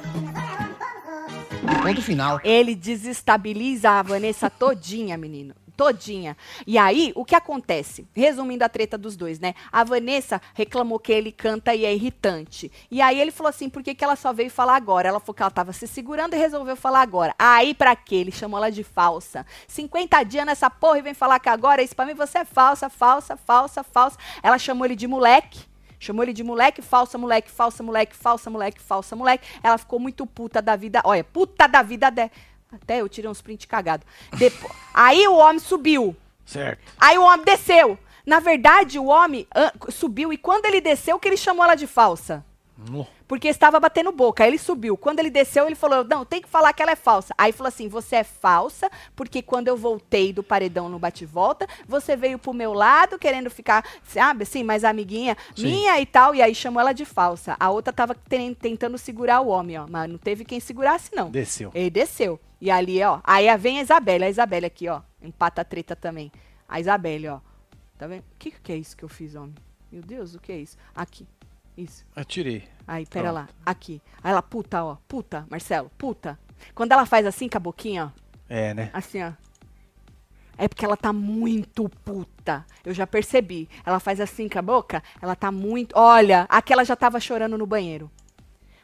Ponto 1.83 2.01
final. 2.01 2.39
ele 2.43 2.75
desestabiliza 2.75 3.91
a 3.91 4.01
Vanessa 4.01 4.49
todinha, 4.49 5.17
menino. 5.17 5.53
Todinha. 5.79 6.35
E 6.67 6.77
aí, 6.77 7.13
o 7.15 7.23
que 7.23 7.33
acontece? 7.33 8.05
Resumindo 8.13 8.65
a 8.65 8.67
treta 8.67 8.97
dos 8.97 9.15
dois, 9.15 9.39
né? 9.39 9.53
A 9.71 9.81
Vanessa 9.81 10.41
reclamou 10.53 10.99
que 10.99 11.09
ele 11.09 11.31
canta 11.31 11.73
e 11.73 11.85
é 11.85 11.93
irritante. 11.93 12.69
E 12.91 13.01
aí 13.01 13.17
ele 13.17 13.31
falou 13.31 13.49
assim, 13.49 13.69
por 13.69 13.81
que, 13.81 13.95
que 13.95 14.03
ela 14.03 14.17
só 14.17 14.33
veio 14.33 14.51
falar 14.51 14.75
agora? 14.75 15.07
Ela 15.07 15.21
falou 15.21 15.33
que 15.33 15.41
ela 15.41 15.49
tava 15.49 15.71
se 15.71 15.87
segurando 15.87 16.35
e 16.35 16.37
resolveu 16.37 16.75
falar 16.75 16.99
agora. 16.99 17.33
Aí, 17.39 17.73
pra 17.73 17.95
quê? 17.95 18.15
Ele 18.15 18.29
chamou 18.29 18.57
ela 18.57 18.69
de 18.69 18.83
falsa. 18.83 19.45
50 19.69 20.21
dias 20.23 20.45
nessa 20.45 20.69
porra 20.69 20.99
e 20.99 21.01
vem 21.01 21.13
falar 21.13 21.39
que 21.39 21.47
agora 21.47 21.81
isso 21.81 21.95
pra 21.95 22.05
mim 22.05 22.13
você 22.13 22.39
é 22.39 22.45
falsa, 22.45 22.89
falsa, 22.89 23.37
falsa, 23.37 23.81
falsa. 23.81 24.17
Ela 24.43 24.57
chamou 24.57 24.83
ele 24.85 24.97
de 24.97 25.07
moleque. 25.07 25.61
Chamou 25.97 26.23
ele 26.23 26.33
de 26.33 26.43
moleque, 26.43 26.81
falsa 26.81 27.17
moleque, 27.17 27.49
falsa 27.49 27.81
moleque, 27.81 28.13
falsa 28.13 28.49
moleque, 28.49 28.81
falsa 28.81 29.15
moleque. 29.15 29.47
Ela 29.63 29.77
ficou 29.77 29.97
muito 29.97 30.27
puta 30.27 30.61
da 30.61 30.75
vida. 30.75 31.01
Olha, 31.05 31.23
puta 31.23 31.67
da 31.67 31.81
vida 31.81 32.09
dela. 32.09 32.31
Até 32.71 33.01
eu 33.01 33.09
tirei 33.09 33.29
uns 33.29 33.41
print 33.41 33.67
cagado. 33.67 34.05
Depo- 34.37 34.69
Aí 34.93 35.27
o 35.27 35.35
homem 35.35 35.59
subiu. 35.59 36.15
Certo. 36.45 36.81
Aí 36.99 37.17
o 37.17 37.23
homem 37.23 37.45
desceu. 37.45 37.97
Na 38.25 38.39
verdade, 38.39 38.99
o 38.99 39.05
homem 39.05 39.47
subiu 39.89 40.31
e 40.31 40.37
quando 40.37 40.65
ele 40.65 40.79
desceu, 40.81 41.17
que 41.19 41.27
ele 41.27 41.37
chamou 41.37 41.63
ela 41.63 41.75
de 41.75 41.87
falsa. 41.87 42.45
Porque 43.27 43.47
estava 43.47 43.79
batendo 43.79 44.11
boca. 44.11 44.43
Aí 44.43 44.49
ele 44.49 44.57
subiu. 44.57 44.95
Quando 44.97 45.19
ele 45.19 45.29
desceu, 45.29 45.65
ele 45.65 45.75
falou: 45.75 46.03
Não, 46.03 46.23
tem 46.25 46.41
que 46.41 46.47
falar 46.47 46.71
que 46.73 46.81
ela 46.81 46.91
é 46.91 46.95
falsa. 46.95 47.33
Aí 47.37 47.51
falou 47.51 47.67
assim: 47.67 47.87
Você 47.87 48.17
é 48.17 48.23
falsa, 48.23 48.89
porque 49.15 49.41
quando 49.41 49.67
eu 49.67 49.75
voltei 49.77 50.31
do 50.31 50.41
paredão 50.43 50.87
no 50.89 50.97
bate-volta, 50.97 51.67
você 51.87 52.15
veio 52.15 52.39
pro 52.39 52.53
meu 52.53 52.73
lado 52.73 53.19
querendo 53.19 53.49
ficar, 53.49 53.85
sabe, 54.03 54.43
assim, 54.43 54.63
mais 54.63 54.83
amiguinha 54.83 55.35
Sim. 55.55 55.65
minha 55.65 55.99
e 55.99 56.05
tal. 56.05 56.33
E 56.33 56.41
aí 56.41 56.55
chamou 56.55 56.79
ela 56.79 56.93
de 56.93 57.05
falsa. 57.05 57.55
A 57.59 57.69
outra 57.69 57.91
tava 57.91 58.15
ten- 58.15 58.53
tentando 58.53 58.97
segurar 58.97 59.41
o 59.41 59.47
homem, 59.49 59.77
ó. 59.77 59.85
Mas 59.89 60.09
não 60.09 60.17
teve 60.17 60.45
quem 60.45 60.59
segurasse, 60.59 61.13
não. 61.15 61.29
Desceu. 61.29 61.71
Ele 61.73 61.89
desceu. 61.89 62.39
E 62.61 62.69
ali, 62.71 63.01
ó. 63.03 63.19
Aí 63.23 63.55
vem 63.57 63.79
a 63.79 63.81
Isabelle. 63.81 64.23
A 64.25 64.29
Isabelle 64.29 64.65
aqui, 64.65 64.87
ó. 64.87 65.01
Empata 65.21 65.61
a 65.61 65.65
treta 65.65 65.95
também. 65.95 66.31
A 66.67 66.79
Isabelle, 66.79 67.27
ó. 67.29 67.39
Tá 67.97 68.07
vendo? 68.07 68.21
O 68.21 68.37
que, 68.37 68.51
que 68.51 68.71
é 68.71 68.77
isso 68.77 68.95
que 68.95 69.03
eu 69.03 69.09
fiz, 69.09 69.35
homem? 69.35 69.53
Meu 69.91 70.01
Deus, 70.01 70.35
o 70.35 70.39
que 70.39 70.51
é 70.51 70.57
isso? 70.57 70.77
Aqui. 70.95 71.27
Isso. 71.79 72.05
Atirei. 72.13 72.67
Aí, 72.85 73.05
pera 73.05 73.31
Pronto. 73.31 73.35
lá. 73.35 73.49
Aqui. 73.65 74.01
Aí 74.21 74.31
ela, 74.31 74.41
puta, 74.41 74.83
ó. 74.83 74.97
Puta, 75.07 75.45
Marcelo, 75.49 75.89
puta. 75.97 76.37
Quando 76.75 76.91
ela 76.91 77.05
faz 77.05 77.25
assim 77.25 77.47
com 77.47 77.57
a 77.57 77.59
boquinha, 77.59 78.05
ó. 78.13 78.19
É, 78.49 78.73
né? 78.73 78.89
Assim, 78.91 79.23
ó. 79.23 79.31
É 80.57 80.67
porque 80.67 80.83
ela 80.83 80.97
tá 80.97 81.13
muito 81.13 81.87
puta. 82.03 82.65
Eu 82.83 82.93
já 82.93 83.07
percebi. 83.07 83.69
Ela 83.85 83.97
faz 83.97 84.19
assim 84.19 84.49
com 84.49 84.59
a 84.59 84.61
boca, 84.61 85.01
ela 85.21 85.35
tá 85.35 85.49
muito. 85.53 85.97
Olha, 85.97 86.45
aquela 86.49 86.83
já 86.83 86.97
tava 86.97 87.17
chorando 87.21 87.57
no 87.57 87.65
banheiro. 87.65 88.11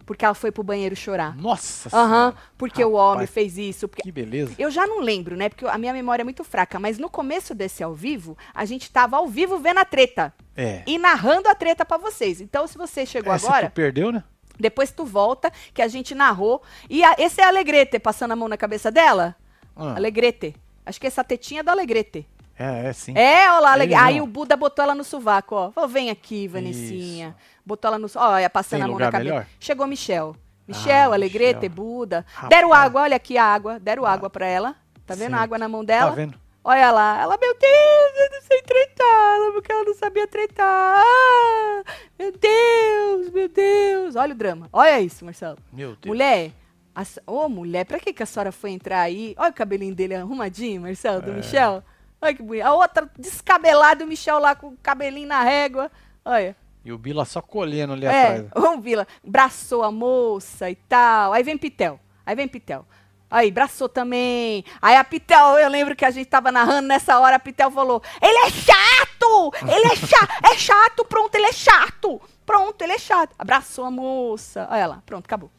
Porque 0.06 0.24
ela 0.24 0.34
foi 0.36 0.52
pro 0.52 0.62
banheiro 0.64 0.96
chorar. 0.96 1.36
Nossa 1.36 1.90
Aham, 1.96 2.08
Senhora. 2.32 2.36
porque 2.58 2.84
o 2.84 2.92
homem 2.94 3.12
Rapaz, 3.26 3.30
fez 3.32 3.58
isso. 3.58 3.88
Porque... 3.88 4.04
Que 4.04 4.12
beleza. 4.12 4.54
Eu 4.60 4.70
já 4.70 4.86
não 4.86 5.00
lembro, 5.00 5.36
né? 5.36 5.50
Porque 5.50 5.66
a 5.66 5.78
minha 5.78 5.92
memória 5.94 6.22
é 6.22 6.24
muito 6.24 6.44
fraca. 6.44 6.80
Mas 6.80 6.98
no 7.00 7.10
começo 7.10 7.56
desse 7.56 7.84
ao 7.84 7.94
vivo, 7.96 8.38
a 8.54 8.66
gente 8.66 8.92
tava 8.92 9.18
ao 9.18 9.28
vivo 9.28 9.58
vendo 9.58 9.80
a 9.80 9.86
treta. 9.86 10.32
É. 10.56 10.84
E 10.86 10.98
narrando 11.00 11.50
a 11.50 11.56
treta 11.56 11.84
pra 11.84 11.98
vocês. 11.98 12.40
Então, 12.40 12.68
se 12.68 12.78
você 12.78 13.06
chegou 13.06 13.34
É, 13.34 13.38
se 13.40 13.48
agora, 13.48 13.70
tu 13.70 13.74
perdeu, 13.74 14.12
né? 14.12 14.24
depois 14.60 14.92
tu 14.92 15.04
volta, 15.04 15.52
que 15.74 15.82
a 15.82 15.88
gente 15.88 16.14
narrou. 16.14 16.62
E 16.90 17.04
a- 17.04 17.16
esse 17.18 17.42
é 17.42 17.44
a 17.44 17.48
Alegrete 17.48 17.98
passando 18.00 18.32
a 18.32 18.36
mão 18.36 18.48
na 18.48 18.58
cabeça 18.58 18.92
dela? 18.92 19.36
Ah, 19.76 19.96
Alegrete. 19.96 20.56
Acho 20.86 21.02
que 21.02 21.08
essa 21.08 21.24
tetinha 21.24 21.62
é 21.62 21.64
da 21.64 21.72
Alegrete. 21.72 22.28
É, 22.58 22.88
é 22.88 22.94
sim. 22.94 23.14
É, 23.18 23.50
olha 23.52 23.60
lá, 23.60 23.74
Alegre... 23.74 23.96
aí 23.96 24.22
o 24.22 24.28
Buda 24.28 24.56
botou 24.56 24.84
ela 24.84 24.96
no 24.96 25.04
sovaco, 25.04 25.56
ó. 25.56 25.72
Ô, 25.76 25.88
vem 25.88 26.10
aqui, 26.10 26.48
Vanessinha. 26.48 27.36
Botou 27.66 27.90
ela 27.90 28.00
no 28.00 28.08
so- 28.08 28.20
Olha, 28.20 28.50
passando 28.50 28.80
Tem 28.80 28.86
a 28.86 28.88
mão 28.88 29.00
na 29.00 29.12
cabeça. 29.12 29.24
melhor? 29.24 29.48
Chegou 29.60 29.86
Michel. 29.88 30.36
Michel, 30.68 31.12
Ah, 31.12 31.16
Alegrete, 31.16 31.56
Michel. 31.62 31.70
Buda. 31.70 32.26
Rapaz. 32.34 32.50
Deram 32.50 32.74
água, 32.74 33.02
olha 33.02 33.16
aqui 33.18 33.38
a 33.38 33.44
água. 33.44 33.80
Deram 33.80 34.06
água 34.06 34.30
pra 34.30 34.46
ela. 34.48 34.76
Tá 35.06 35.14
vendo 35.14 35.36
a 35.36 35.40
água 35.40 35.58
na 35.58 35.68
mão 35.70 35.84
dela? 35.86 36.10
Tá 36.10 36.16
vendo? 36.16 36.40
Olha 36.64 36.90
lá, 36.92 37.22
ela, 37.22 37.38
meu 37.40 37.56
Deus, 37.60 38.18
eu 38.18 38.32
não 38.32 38.42
sei 38.42 38.62
tretar, 38.64 39.36
ela, 39.36 39.52
porque 39.54 39.72
ela 39.72 39.84
não 39.84 39.94
sabia 39.94 40.28
tretar. 40.28 40.66
Ah, 41.00 41.84
meu 42.18 42.32
Deus, 42.32 43.30
meu 43.32 43.48
Deus. 43.48 44.16
Olha 44.16 44.34
o 44.34 44.38
drama. 44.38 44.68
Olha 44.74 45.00
isso, 45.00 45.24
Marcelo. 45.24 45.60
Meu 45.72 45.90
Deus. 45.90 46.06
Mulher, 46.06 46.52
ô 47.28 47.48
mulher, 47.48 47.86
pra 47.86 48.00
que, 48.00 48.12
que 48.12 48.24
a 48.24 48.26
senhora 48.26 48.52
foi 48.52 48.72
entrar 48.72 49.02
aí? 49.02 49.36
Olha 49.38 49.52
o 49.52 49.54
cabelinho 49.54 49.94
dele 49.94 50.16
arrumadinho, 50.16 50.82
Marcelo, 50.82 51.20
É. 51.20 51.22
do 51.22 51.34
Michel. 51.34 51.84
Olha 52.26 52.34
que 52.34 52.42
bonito. 52.42 52.66
A 52.66 52.74
outra 52.74 53.10
descabelada, 53.18 54.04
o 54.04 54.08
Michel 54.08 54.40
lá 54.40 54.56
com 54.56 54.68
o 54.70 54.78
cabelinho 54.82 55.28
na 55.28 55.44
régua. 55.44 55.92
Olha. 56.24 56.56
E 56.84 56.92
o 56.92 56.98
Bila 56.98 57.24
só 57.26 57.42
colhendo 57.42 57.94
ali 57.94 58.06
É, 58.06 58.10
atrás. 58.24 58.46
vamos 58.56 58.84
Vila. 58.84 59.08
Braçou 59.24 59.84
a 59.84 59.92
moça 59.92 60.70
e 60.70 60.76
tal. 60.76 61.34
Aí 61.34 61.44
vem 61.44 61.58
Pitel. 61.58 62.00
Aí 62.26 62.36
vem 62.36 62.48
Pitel. 62.48 62.86
Aí, 63.30 63.50
braçou 63.52 63.90
também. 63.90 64.64
Aí 64.82 64.96
a 64.96 65.04
Pitel, 65.04 65.58
eu 65.60 65.68
lembro 65.70 65.96
que 65.96 66.06
a 66.06 66.12
gente 66.12 66.28
tava 66.28 66.52
narrando 66.52 66.88
nessa 66.88 67.20
hora, 67.20 67.36
a 67.36 67.40
Pitel 67.40 67.70
falou: 67.72 68.02
Ele 68.22 68.38
é 68.38 68.50
chato! 68.50 69.52
Ele 69.64 69.88
é 69.92 69.96
chato! 69.96 70.32
É 70.52 70.58
chato, 70.58 71.04
pronto, 71.06 71.34
ele 71.36 71.48
é 71.48 71.52
chato! 71.52 72.22
Pronto, 72.46 72.82
ele 72.82 72.94
é 72.94 73.00
chato. 73.00 73.34
Abraçou 73.38 73.84
a 73.86 73.92
moça. 73.92 74.68
Olha 74.72 74.86
lá, 74.88 75.04
pronto, 75.06 75.26
acabou. 75.26 75.52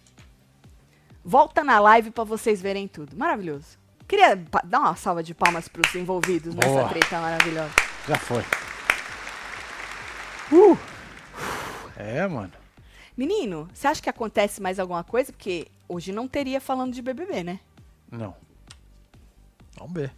Volta 1.25 1.65
na 1.65 1.79
live 1.81 2.11
pra 2.13 2.23
vocês 2.25 2.63
verem 2.63 2.87
tudo. 2.87 3.17
Maravilhoso. 3.17 3.77
Queria 4.07 4.37
dar 4.65 4.81
uma 4.81 4.97
salva 4.97 5.23
de 5.23 5.35
palmas 5.35 5.69
pros 5.69 5.95
envolvidos 5.95 6.55
nessa 6.55 6.69
Boa. 6.69 6.89
treta 6.89 7.21
maravilhosa. 7.21 7.73
Já 8.09 8.17
foi. 8.17 8.45
Uh! 10.53 10.79
É, 11.97 12.27
mano. 12.27 12.53
Menino, 13.17 13.69
você 13.73 13.89
acha 13.89 14.03
que 14.03 14.11
acontece 14.11 14.61
mais 14.61 14.79
alguma 14.79 15.03
coisa? 15.03 15.33
Porque 15.33 15.67
hoje 15.89 16.13
não 16.13 16.29
teria 16.29 16.61
falando 16.61 16.93
de 16.93 17.03
BBB, 17.03 17.43
né? 17.43 17.61
Não. 18.11 18.35
Vamos 19.79 19.93
ver. 19.95 20.13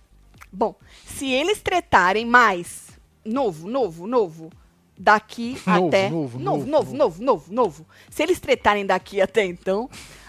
Bom, 0.52 0.74
se 1.06 1.30
eles 1.30 1.60
tretarem 1.60 2.26
mais, 2.26 2.88
novo, 3.24 3.68
novo, 3.68 4.06
novo, 4.06 4.50
daqui 4.98 5.60
Novo, 5.66 5.88
até. 5.88 6.10
novo, 6.10 6.38
novo, 6.38 6.66
novo, 6.66 6.66
novo, 6.66 6.94
novo, 6.96 7.22
novo, 7.22 7.52
novo. 7.54 7.86
Se 8.10 8.22
eles 8.22 8.40
tretarem 8.40 8.84
daqui 8.84 9.20
até 9.20 9.44
então, 9.44 9.88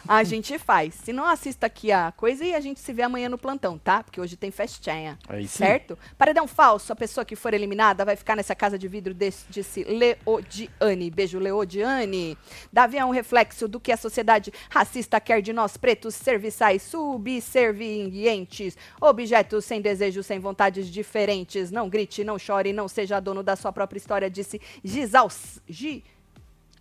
a 0.09 0.23
gente 0.23 0.57
faz. 0.57 0.95
Se 0.95 1.13
não, 1.13 1.23
assista 1.23 1.67
aqui 1.67 1.91
a 1.91 2.11
coisa 2.11 2.43
e 2.43 2.55
a 2.55 2.59
gente 2.59 2.79
se 2.79 2.91
vê 2.91 3.03
amanhã 3.03 3.29
no 3.29 3.37
plantão, 3.37 3.77
tá? 3.77 4.01
Porque 4.01 4.19
hoje 4.19 4.35
tem 4.35 4.49
festinha. 4.49 5.19
Aí 5.29 5.47
sim. 5.47 5.59
certo? 5.59 5.95
Paredão 6.17 6.47
falso, 6.47 6.91
a 6.91 6.95
pessoa 6.95 7.23
que 7.23 7.35
for 7.35 7.53
eliminada 7.53 8.03
vai 8.03 8.15
ficar 8.15 8.35
nessa 8.35 8.55
casa 8.55 8.75
de 8.75 8.87
vidro, 8.87 9.13
desse, 9.13 9.45
disse 9.51 9.83
Leodiane. 9.83 11.11
Beijo, 11.11 11.37
Leodiane. 11.37 12.35
Davi 12.73 12.97
é 12.97 13.05
um 13.05 13.11
reflexo 13.11 13.67
do 13.67 13.79
que 13.79 13.91
a 13.91 13.97
sociedade 13.97 14.51
racista 14.67 15.19
quer 15.19 15.43
de 15.43 15.53
nós, 15.53 15.77
pretos, 15.77 16.15
serviçais, 16.15 16.81
subservientes, 16.81 18.75
objetos 18.99 19.63
sem 19.63 19.79
desejos, 19.79 20.25
sem 20.25 20.39
vontades 20.39 20.89
diferentes. 20.89 21.69
Não 21.69 21.87
grite, 21.87 22.23
não 22.23 22.39
chore, 22.39 22.73
não 22.73 22.87
seja 22.87 23.19
dono 23.19 23.43
da 23.43 23.55
sua 23.55 23.71
própria 23.71 23.99
história, 23.99 24.27
disse 24.27 24.59
Gisal... 24.83 25.29
Gi, 25.67 26.03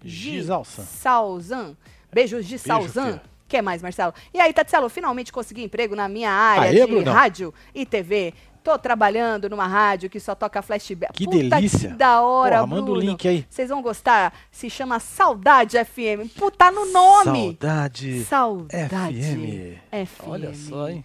Gisalsan. 0.02 0.84
Salzan. 0.84 1.76
Beijos 2.12 2.44
de 2.46 2.52
Beijo, 2.56 2.64
Salzan. 2.66 3.06
filha. 3.06 3.22
que 3.48 3.62
mais, 3.62 3.82
Marcelo? 3.82 4.12
E 4.32 4.40
aí, 4.40 4.52
Tatselo, 4.52 4.88
finalmente 4.88 5.32
consegui 5.32 5.62
emprego 5.64 5.94
na 5.96 6.08
minha 6.08 6.30
área 6.30 6.68
Aê, 6.70 6.86
de 6.86 6.86
Brunão. 6.92 7.12
rádio 7.12 7.52
e 7.74 7.84
TV. 7.86 8.34
Tô 8.62 8.76
trabalhando 8.78 9.48
numa 9.48 9.66
rádio 9.66 10.10
que 10.10 10.20
só 10.20 10.34
toca 10.34 10.60
flashback. 10.60 11.12
Que 11.14 11.24
Puta 11.24 11.38
delícia. 11.38 11.88
Que 11.90 11.94
da 11.96 12.20
hora, 12.20 12.56
Porra, 12.56 12.66
manda 12.66 12.82
o 12.82 12.84
Bruno. 12.94 13.00
link 13.00 13.26
aí. 13.26 13.46
Vocês 13.48 13.70
vão 13.70 13.80
gostar. 13.80 14.34
Se 14.50 14.68
chama 14.68 14.98
Saudade 15.00 15.78
FM. 15.82 16.28
Puta, 16.36 16.70
no 16.70 16.84
nome. 16.92 17.56
Saudade. 17.58 18.24
Saudade. 18.24 19.22
FM. 19.22 19.78
FM. 20.06 20.28
Olha 20.28 20.54
só, 20.54 20.88
hein? 20.90 21.02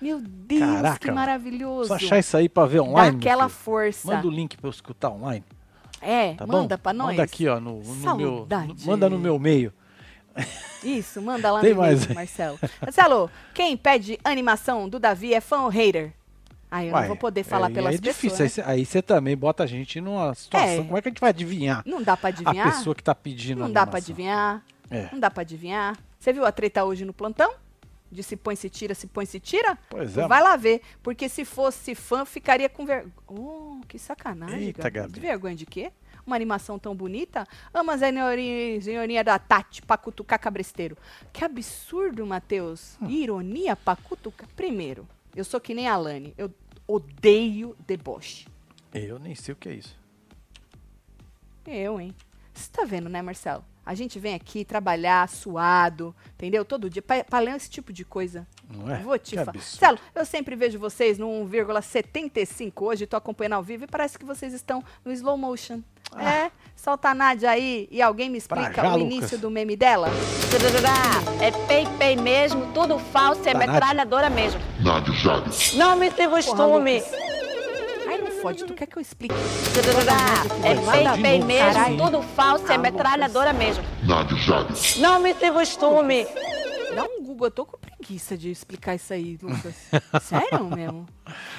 Meu 0.00 0.20
Deus, 0.20 0.60
Caraca, 0.60 0.98
que 0.98 1.10
maravilhoso. 1.12 1.88
Só 1.88 1.94
achar 1.94 2.18
isso 2.18 2.36
aí 2.36 2.48
pra 2.48 2.66
ver 2.66 2.80
online. 2.80 3.12
meu 3.12 3.18
aquela 3.20 3.48
filho. 3.48 3.60
força. 3.60 4.08
Manda 4.14 4.26
o 4.26 4.30
link 4.30 4.56
pra 4.56 4.66
eu 4.66 4.70
escutar 4.72 5.10
online. 5.10 5.44
É, 6.00 6.34
Tá 6.34 6.46
manda 6.46 6.76
bom? 6.76 6.82
pra 6.82 6.92
nós. 6.92 7.08
Manda 7.10 7.22
aqui, 7.22 7.46
ó, 7.46 7.60
no, 7.60 7.80
no 7.80 8.16
meu. 8.16 8.46
Manda 8.84 9.08
no 9.08 9.18
meu 9.18 9.38
meio. 9.38 9.72
Isso, 10.82 11.20
manda 11.22 11.50
lá 11.50 11.60
Tem 11.60 11.72
no 11.74 11.80
mais 11.80 12.08
aí. 12.08 12.14
Marcelo. 12.14 12.58
Marcelo, 12.80 13.30
quem 13.54 13.76
pede 13.76 14.18
animação 14.24 14.88
do 14.88 14.98
Davi 14.98 15.32
é 15.32 15.40
fã 15.40 15.62
ou 15.62 15.68
hater? 15.68 16.12
Aí 16.70 16.88
eu 16.88 16.92
não 16.92 16.98
Uai, 16.98 17.06
vou 17.08 17.16
poder 17.16 17.44
falar 17.44 17.68
aí 17.68 17.74
pelas 17.74 17.94
é 17.94 17.98
difícil. 17.98 18.30
pessoas. 18.36 18.58
Aí 18.58 18.64
né? 18.66 18.72
Aí 18.72 18.84
você 18.84 19.00
também 19.00 19.36
bota 19.36 19.62
a 19.62 19.66
gente 19.66 20.00
numa 20.00 20.34
situação. 20.34 20.68
É. 20.68 20.76
Como 20.78 20.98
é 20.98 21.02
que 21.02 21.08
a 21.08 21.10
gente 21.10 21.20
vai 21.20 21.30
adivinhar? 21.30 21.82
Não 21.86 22.02
dá 22.02 22.16
pra 22.16 22.28
adivinhar? 22.30 22.66
A 22.68 22.72
pessoa 22.72 22.94
que 22.94 23.02
tá 23.02 23.14
pedindo 23.14 23.60
Não 23.60 23.72
dá 23.72 23.86
pra 23.86 23.98
adivinhar. 23.98 24.62
É. 24.90 25.08
Não 25.12 25.20
dá 25.20 25.30
pra 25.30 25.42
adivinhar. 25.42 25.96
Você 26.18 26.32
viu 26.32 26.44
a 26.44 26.50
treta 26.50 26.84
hoje 26.84 27.04
no 27.04 27.12
plantão? 27.12 27.54
De 28.10 28.22
se 28.22 28.36
põe, 28.36 28.54
se 28.56 28.68
tira, 28.68 28.94
se 28.94 29.06
põe, 29.06 29.24
se 29.26 29.40
tira? 29.40 29.78
Pois 29.88 30.16
é. 30.18 30.26
Vai 30.26 30.42
lá 30.42 30.56
ver. 30.56 30.80
Porque 31.02 31.28
se 31.28 31.44
fosse 31.44 31.94
fã, 31.94 32.24
ficaria 32.24 32.68
com 32.68 32.84
vergonha. 32.84 33.12
Oh, 33.26 33.80
que 33.88 33.98
sacanagem, 33.98 34.64
Eita, 34.64 34.82
Gabi. 34.90 34.98
Gabi. 34.98 35.12
De 35.12 35.20
vergonha 35.20 35.54
de 35.54 35.66
quê? 35.66 35.92
Uma 36.26 36.36
animação 36.36 36.78
tão 36.78 36.94
bonita? 36.94 37.46
Ama 37.72 37.94
a 37.94 37.98
senhorinha, 37.98 38.80
senhorinha 38.80 39.24
da 39.24 39.38
Tati 39.38 39.82
pra 39.82 39.96
cutucar 39.96 40.38
cabresteiro. 40.38 40.96
Que 41.32 41.44
absurdo, 41.44 42.26
Matheus. 42.26 42.96
Hum. 43.00 43.08
Ironia 43.10 43.76
pra 43.76 43.96
cutucar. 43.96 44.48
Primeiro, 44.56 45.06
eu 45.36 45.44
sou 45.44 45.60
que 45.60 45.74
nem 45.74 45.88
a 45.88 45.96
Lani. 45.96 46.34
Eu 46.38 46.50
odeio 46.86 47.76
deboche. 47.86 48.46
Eu 48.92 49.18
nem 49.18 49.34
sei 49.34 49.52
o 49.52 49.56
que 49.56 49.68
é 49.68 49.74
isso. 49.74 49.98
Eu, 51.66 52.00
hein? 52.00 52.14
Você 52.52 52.70
tá 52.70 52.84
vendo, 52.84 53.08
né, 53.08 53.20
Marcelo? 53.20 53.64
A 53.86 53.94
gente 53.94 54.18
vem 54.18 54.34
aqui 54.34 54.64
trabalhar 54.64 55.28
suado, 55.28 56.14
entendeu? 56.34 56.64
Todo 56.64 56.88
dia, 56.88 57.02
pra, 57.02 57.22
pra 57.22 57.38
ler 57.38 57.54
esse 57.54 57.68
tipo 57.68 57.92
de 57.92 58.04
coisa. 58.04 58.46
Não 58.70 58.90
é? 58.90 59.02
Vou 59.02 59.18
te 59.18 59.34
falar. 59.34 59.52
Marcelo, 59.52 59.98
eu 60.14 60.24
sempre 60.24 60.56
vejo 60.56 60.78
vocês 60.78 61.18
no 61.18 61.26
1,75 61.26 62.72
hoje, 62.82 63.06
tô 63.06 63.16
acompanhando 63.16 63.54
ao 63.54 63.62
vivo 63.62 63.84
e 63.84 63.86
parece 63.86 64.18
que 64.18 64.24
vocês 64.24 64.54
estão 64.54 64.82
no 65.04 65.12
slow 65.12 65.36
motion. 65.36 65.82
É, 66.18 66.50
solta 66.76 67.08
a 67.10 67.14
Nádia 67.14 67.50
aí 67.50 67.88
e 67.90 68.00
alguém 68.02 68.28
me 68.30 68.38
explica 68.38 68.72
já, 68.82 68.88
o 68.94 68.98
Lucas. 68.98 69.14
início 69.14 69.38
do 69.38 69.50
meme 69.50 69.76
dela? 69.76 70.08
É 71.40 71.50
pei-pei 71.66 72.16
mesmo, 72.16 72.66
tudo 72.72 72.98
falso, 72.98 73.40
é 73.48 73.52
Nádia. 73.54 73.72
metralhadora 73.72 74.30
mesmo. 74.30 74.60
Nádia 74.80 75.12
Jales. 75.14 75.74
Não 75.74 75.96
me 75.96 76.10
Porra, 76.10 76.28
costume. 76.30 76.98
Lucas. 76.98 77.12
Ai, 78.06 78.18
não 78.18 78.30
fode, 78.42 78.64
tu 78.64 78.74
quer 78.74 78.86
que 78.86 78.96
eu 78.98 79.02
explique? 79.02 79.34
É 79.34 80.74
pei-pei 81.14 81.42
mesmo, 81.42 81.96
tudo 81.96 82.22
falso, 82.22 82.70
é 82.70 82.74
Ah, 82.74 82.78
metralhadora 82.78 83.52
mesmo. 83.52 83.82
Nádia 84.02 84.36
Jales. 84.36 84.96
Não 84.98 85.18
me 85.20 85.34
se 85.34 85.50
costume. 85.50 86.26
Dá 86.94 87.02
um 87.04 87.24
Google, 87.24 87.48
eu 87.48 87.50
tô 87.50 87.66
com 87.66 87.76
preguiça 87.76 88.36
de 88.38 88.50
explicar 88.50 88.94
isso 88.94 89.12
aí, 89.12 89.36
Lucas. 89.42 89.74
Sério 90.22 90.64
mesmo? 90.66 91.06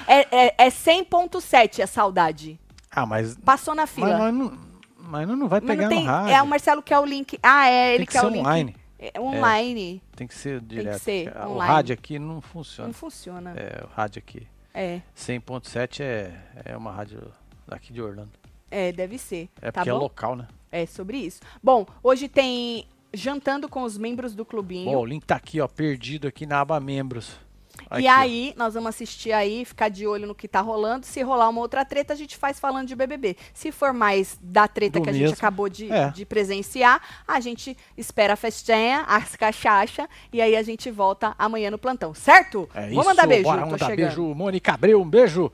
É, 0.08 0.46
é, 0.46 0.54
é 0.58 0.68
100.7 0.68 1.82
a 1.82 1.86
saudade. 1.86 2.58
Ah, 2.96 3.06
mas. 3.06 3.36
Passou 3.36 3.74
na 3.74 3.82
Mas, 3.82 3.90
fila. 3.90 4.18
mas 4.18 4.34
não, 4.34 4.58
mas 4.98 5.28
não 5.28 5.48
vai 5.48 5.60
Mas 5.60 5.68
pegar 5.70 5.82
não 5.82 5.88
tem. 5.90 6.04
no 6.04 6.10
rádio. 6.10 6.34
É 6.34 6.42
o 6.42 6.46
Marcelo 6.46 6.82
que 6.82 6.94
é 6.94 6.98
o 6.98 7.04
link. 7.04 7.38
Ah, 7.42 7.68
é 7.68 7.88
ele 7.94 7.98
Tem 7.98 8.06
que 8.06 8.12
que, 8.12 8.18
é 8.18 8.20
ser 8.22 8.26
o 8.26 8.30
link. 8.30 8.40
online. 8.40 8.76
É 8.98 9.20
online. 9.20 10.02
Tem 10.16 10.26
que 10.26 10.34
ser 10.34 10.60
direto. 10.62 10.98
ser 11.00 11.30
porque 11.30 11.46
O 11.46 11.50
online. 11.52 11.72
rádio 11.74 11.92
aqui 11.94 12.18
não 12.18 12.40
funciona. 12.40 12.88
Não 12.88 12.94
funciona. 12.94 13.52
É, 13.54 13.84
o 13.84 13.88
rádio 13.94 14.18
aqui. 14.26 14.46
É, 14.72 15.00
100.7 15.16 16.00
é, 16.02 16.32
é 16.64 16.76
uma 16.76 16.90
rádio 16.92 17.20
daqui 17.68 17.92
de 17.92 18.00
Orlando. 18.02 18.30
é, 18.70 18.92
deve 18.92 19.18
ser. 19.18 19.48
É 19.60 19.70
tá 19.70 19.80
porque 19.80 19.90
é 19.90 19.92
bom? 19.92 19.98
local, 19.98 20.34
né? 20.36 20.48
É 20.72 20.84
sobre 20.86 21.18
isso. 21.18 21.40
Bom, 21.62 21.86
hoje 22.02 22.28
tem 22.28 22.86
jantando 23.14 23.68
com 23.68 23.82
os 23.82 23.96
membros 23.96 24.34
do 24.34 24.44
clubinho. 24.44 24.90
Bom, 24.90 24.96
o 24.98 25.06
link 25.06 25.24
tá 25.24 25.36
aqui, 25.36 25.60
ó, 25.60 25.68
perdido 25.68 26.26
aqui 26.28 26.44
na 26.46 26.60
aba 26.60 26.78
membros. 26.80 27.38
E 27.98 28.06
Aqui, 28.06 28.08
ó. 28.08 28.20
aí, 28.20 28.54
nós 28.56 28.74
vamos 28.74 28.88
assistir 28.88 29.32
aí, 29.32 29.64
ficar 29.64 29.88
de 29.88 30.06
olho 30.06 30.26
no 30.26 30.34
que 30.34 30.48
tá 30.48 30.60
rolando. 30.60 31.06
Se 31.06 31.22
rolar 31.22 31.48
uma 31.48 31.60
outra 31.60 31.84
treta, 31.84 32.12
a 32.12 32.16
gente 32.16 32.36
faz 32.36 32.58
falando 32.58 32.86
de 32.88 32.94
BBB. 32.96 33.36
Se 33.54 33.70
for 33.72 33.92
mais 33.92 34.38
da 34.42 34.66
treta 34.68 34.98
Do 34.98 35.04
que 35.04 35.10
a 35.10 35.12
gente 35.12 35.32
acabou 35.34 35.68
de, 35.68 35.90
É. 35.92 36.10
de 36.10 36.24
presenciar, 36.24 37.00
a 37.26 37.38
gente 37.40 37.76
espera 37.96 38.32
a 38.32 38.36
festinha, 38.36 39.04
as 39.06 39.36
cachaça, 39.36 40.08
e 40.32 40.40
aí 40.40 40.56
a 40.56 40.62
gente 40.62 40.90
volta 40.90 41.34
amanhã 41.38 41.70
no 41.70 41.78
plantão, 41.78 42.12
certo? 42.14 42.68
É 42.74 42.88
Vou 42.90 43.00
isso, 43.00 43.04
mandar 43.04 43.26
beijo, 43.26 43.44
bora 43.44 43.66
mandar 43.66 43.78
chegando. 43.78 43.96
beijo. 44.06 44.34
Mônica 44.34 44.72
Abreu, 44.72 45.00
um 45.00 45.08
beijo. 45.08 45.50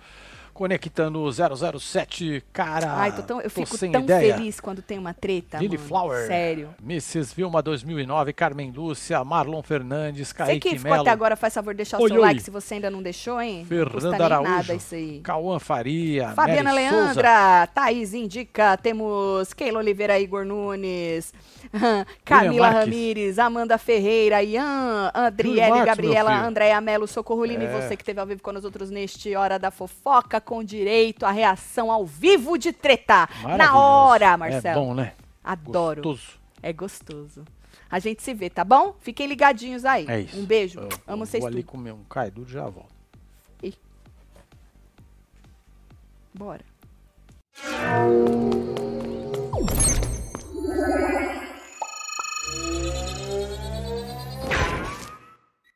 Conectando 0.55 1.21
o 1.23 1.33
007, 1.33 2.45
cara. 2.53 2.93
Ai, 2.95 3.13
tô 3.17 3.23
tão- 3.23 3.39
eu 3.41 3.45
tô 3.51 3.65
fico 3.65 3.79
tão 3.79 4.03
ideia. 4.03 4.35
feliz 4.37 4.61
quando 4.61 4.83
tem 4.83 4.99
uma 4.99 5.15
treta, 5.15 5.59
Lily 5.59 5.77
mano. 5.79 5.89
Flower. 5.89 6.27
Sério. 6.27 6.69
Mrs. 6.85 7.35
Vilma 7.35 7.63
2009, 7.63 8.33
Carmen 8.35 8.71
Lúcia, 8.71 9.25
Marlon 9.25 9.63
Fernandes, 9.63 10.29
Você 10.29 10.35
Kaique 10.35 10.69
que 10.71 10.77
ficou 10.77 10.91
Melo, 10.91 11.03
até 11.03 11.11
agora, 11.11 11.37
faz 11.37 11.55
favor 11.55 11.73
de 11.73 11.79
deixar 11.79 11.99
o 11.99 12.03
Oi, 12.03 12.09
seu 12.11 12.17
oi. 12.19 12.23
like 12.23 12.43
se 12.43 12.51
você 12.51 12.75
ainda 12.75 12.91
não 12.91 13.03
deixou, 13.03 13.41
hein? 13.41 13.65
Fernanda 13.67 14.25
Araújo, 14.25 14.51
nada 14.51 14.75
isso 14.75 14.95
aí. 14.95 15.21
Cauã 15.21 15.59
Faria, 15.59 16.29
Fabiana 16.33 16.73
Mary 16.75 16.89
Souza. 16.89 17.03
Leandra, 17.05 17.67
Thaís 17.75 18.13
Indica, 18.13 18.77
temos 18.77 19.53
Keila 19.55 19.79
Oliveira, 19.79 20.19
Igor 20.21 20.45
Nunes, 20.45 21.33
Camila. 22.25 22.69
Ramires, 22.69 23.39
Amanda 23.39 23.79
Ferreira, 23.79 24.43
Ian, 24.43 25.11
Júlio 25.15 25.27
Adriele, 25.27 25.71
Marques, 25.71 25.87
Gabriela. 25.87 26.45
Andréa 26.47 26.81
Melo, 26.81 27.07
Socorro 27.07 27.45
Lima 27.45 27.65
e 27.65 27.67
É. 27.67 27.81
você 27.81 27.97
que 27.97 28.03
esteve 28.03 28.21
ao 28.21 28.27
vivo 28.27 28.43
com 28.43 28.53
nós 28.53 28.65
outros 28.65 28.91
neste 28.91 29.35
Hora 29.35 29.59
da 29.59 29.71
Fofoca, 29.71 30.41
com 30.43 30.63
direito 30.63 31.25
à 31.25 31.31
reação 31.31 31.91
ao 31.91 32.05
vivo 32.05 32.59
de 32.59 32.73
treta. 32.73 33.29
Na 33.57 33.77
hora, 33.79 34.27
é 34.27 34.37
Marcelo. 34.37 34.67
É 34.67 34.85
bom, 34.85 34.95
né? 34.95 35.13
Adoro. 35.43 36.03
Gostoso. 36.03 36.39
É 36.63 36.73
gostoso. 36.73 37.45
A 37.91 37.99
gente 37.99 38.23
se 38.23 38.33
vê, 38.33 38.49
tá 38.49 38.65
bom? 38.65 38.95
Fiquem 39.01 39.27
ligadinhos 39.27 39.85
aí. 39.85 40.07
É 40.09 40.21
isso. 40.21 40.39
Um 40.39 40.45
beijo. 40.45 40.81
Eu, 40.81 40.89
Amo 41.07 41.25
eu 41.25 41.27
vocês 41.27 41.43
vou 41.43 41.51
tudo. 41.51 41.59
ali 41.59 41.63
comer 41.63 41.93
um 41.93 42.05
caidu 42.05 42.47
já 42.47 42.67
volto. 42.67 42.93
E... 43.63 43.75
Bora. 46.33 46.65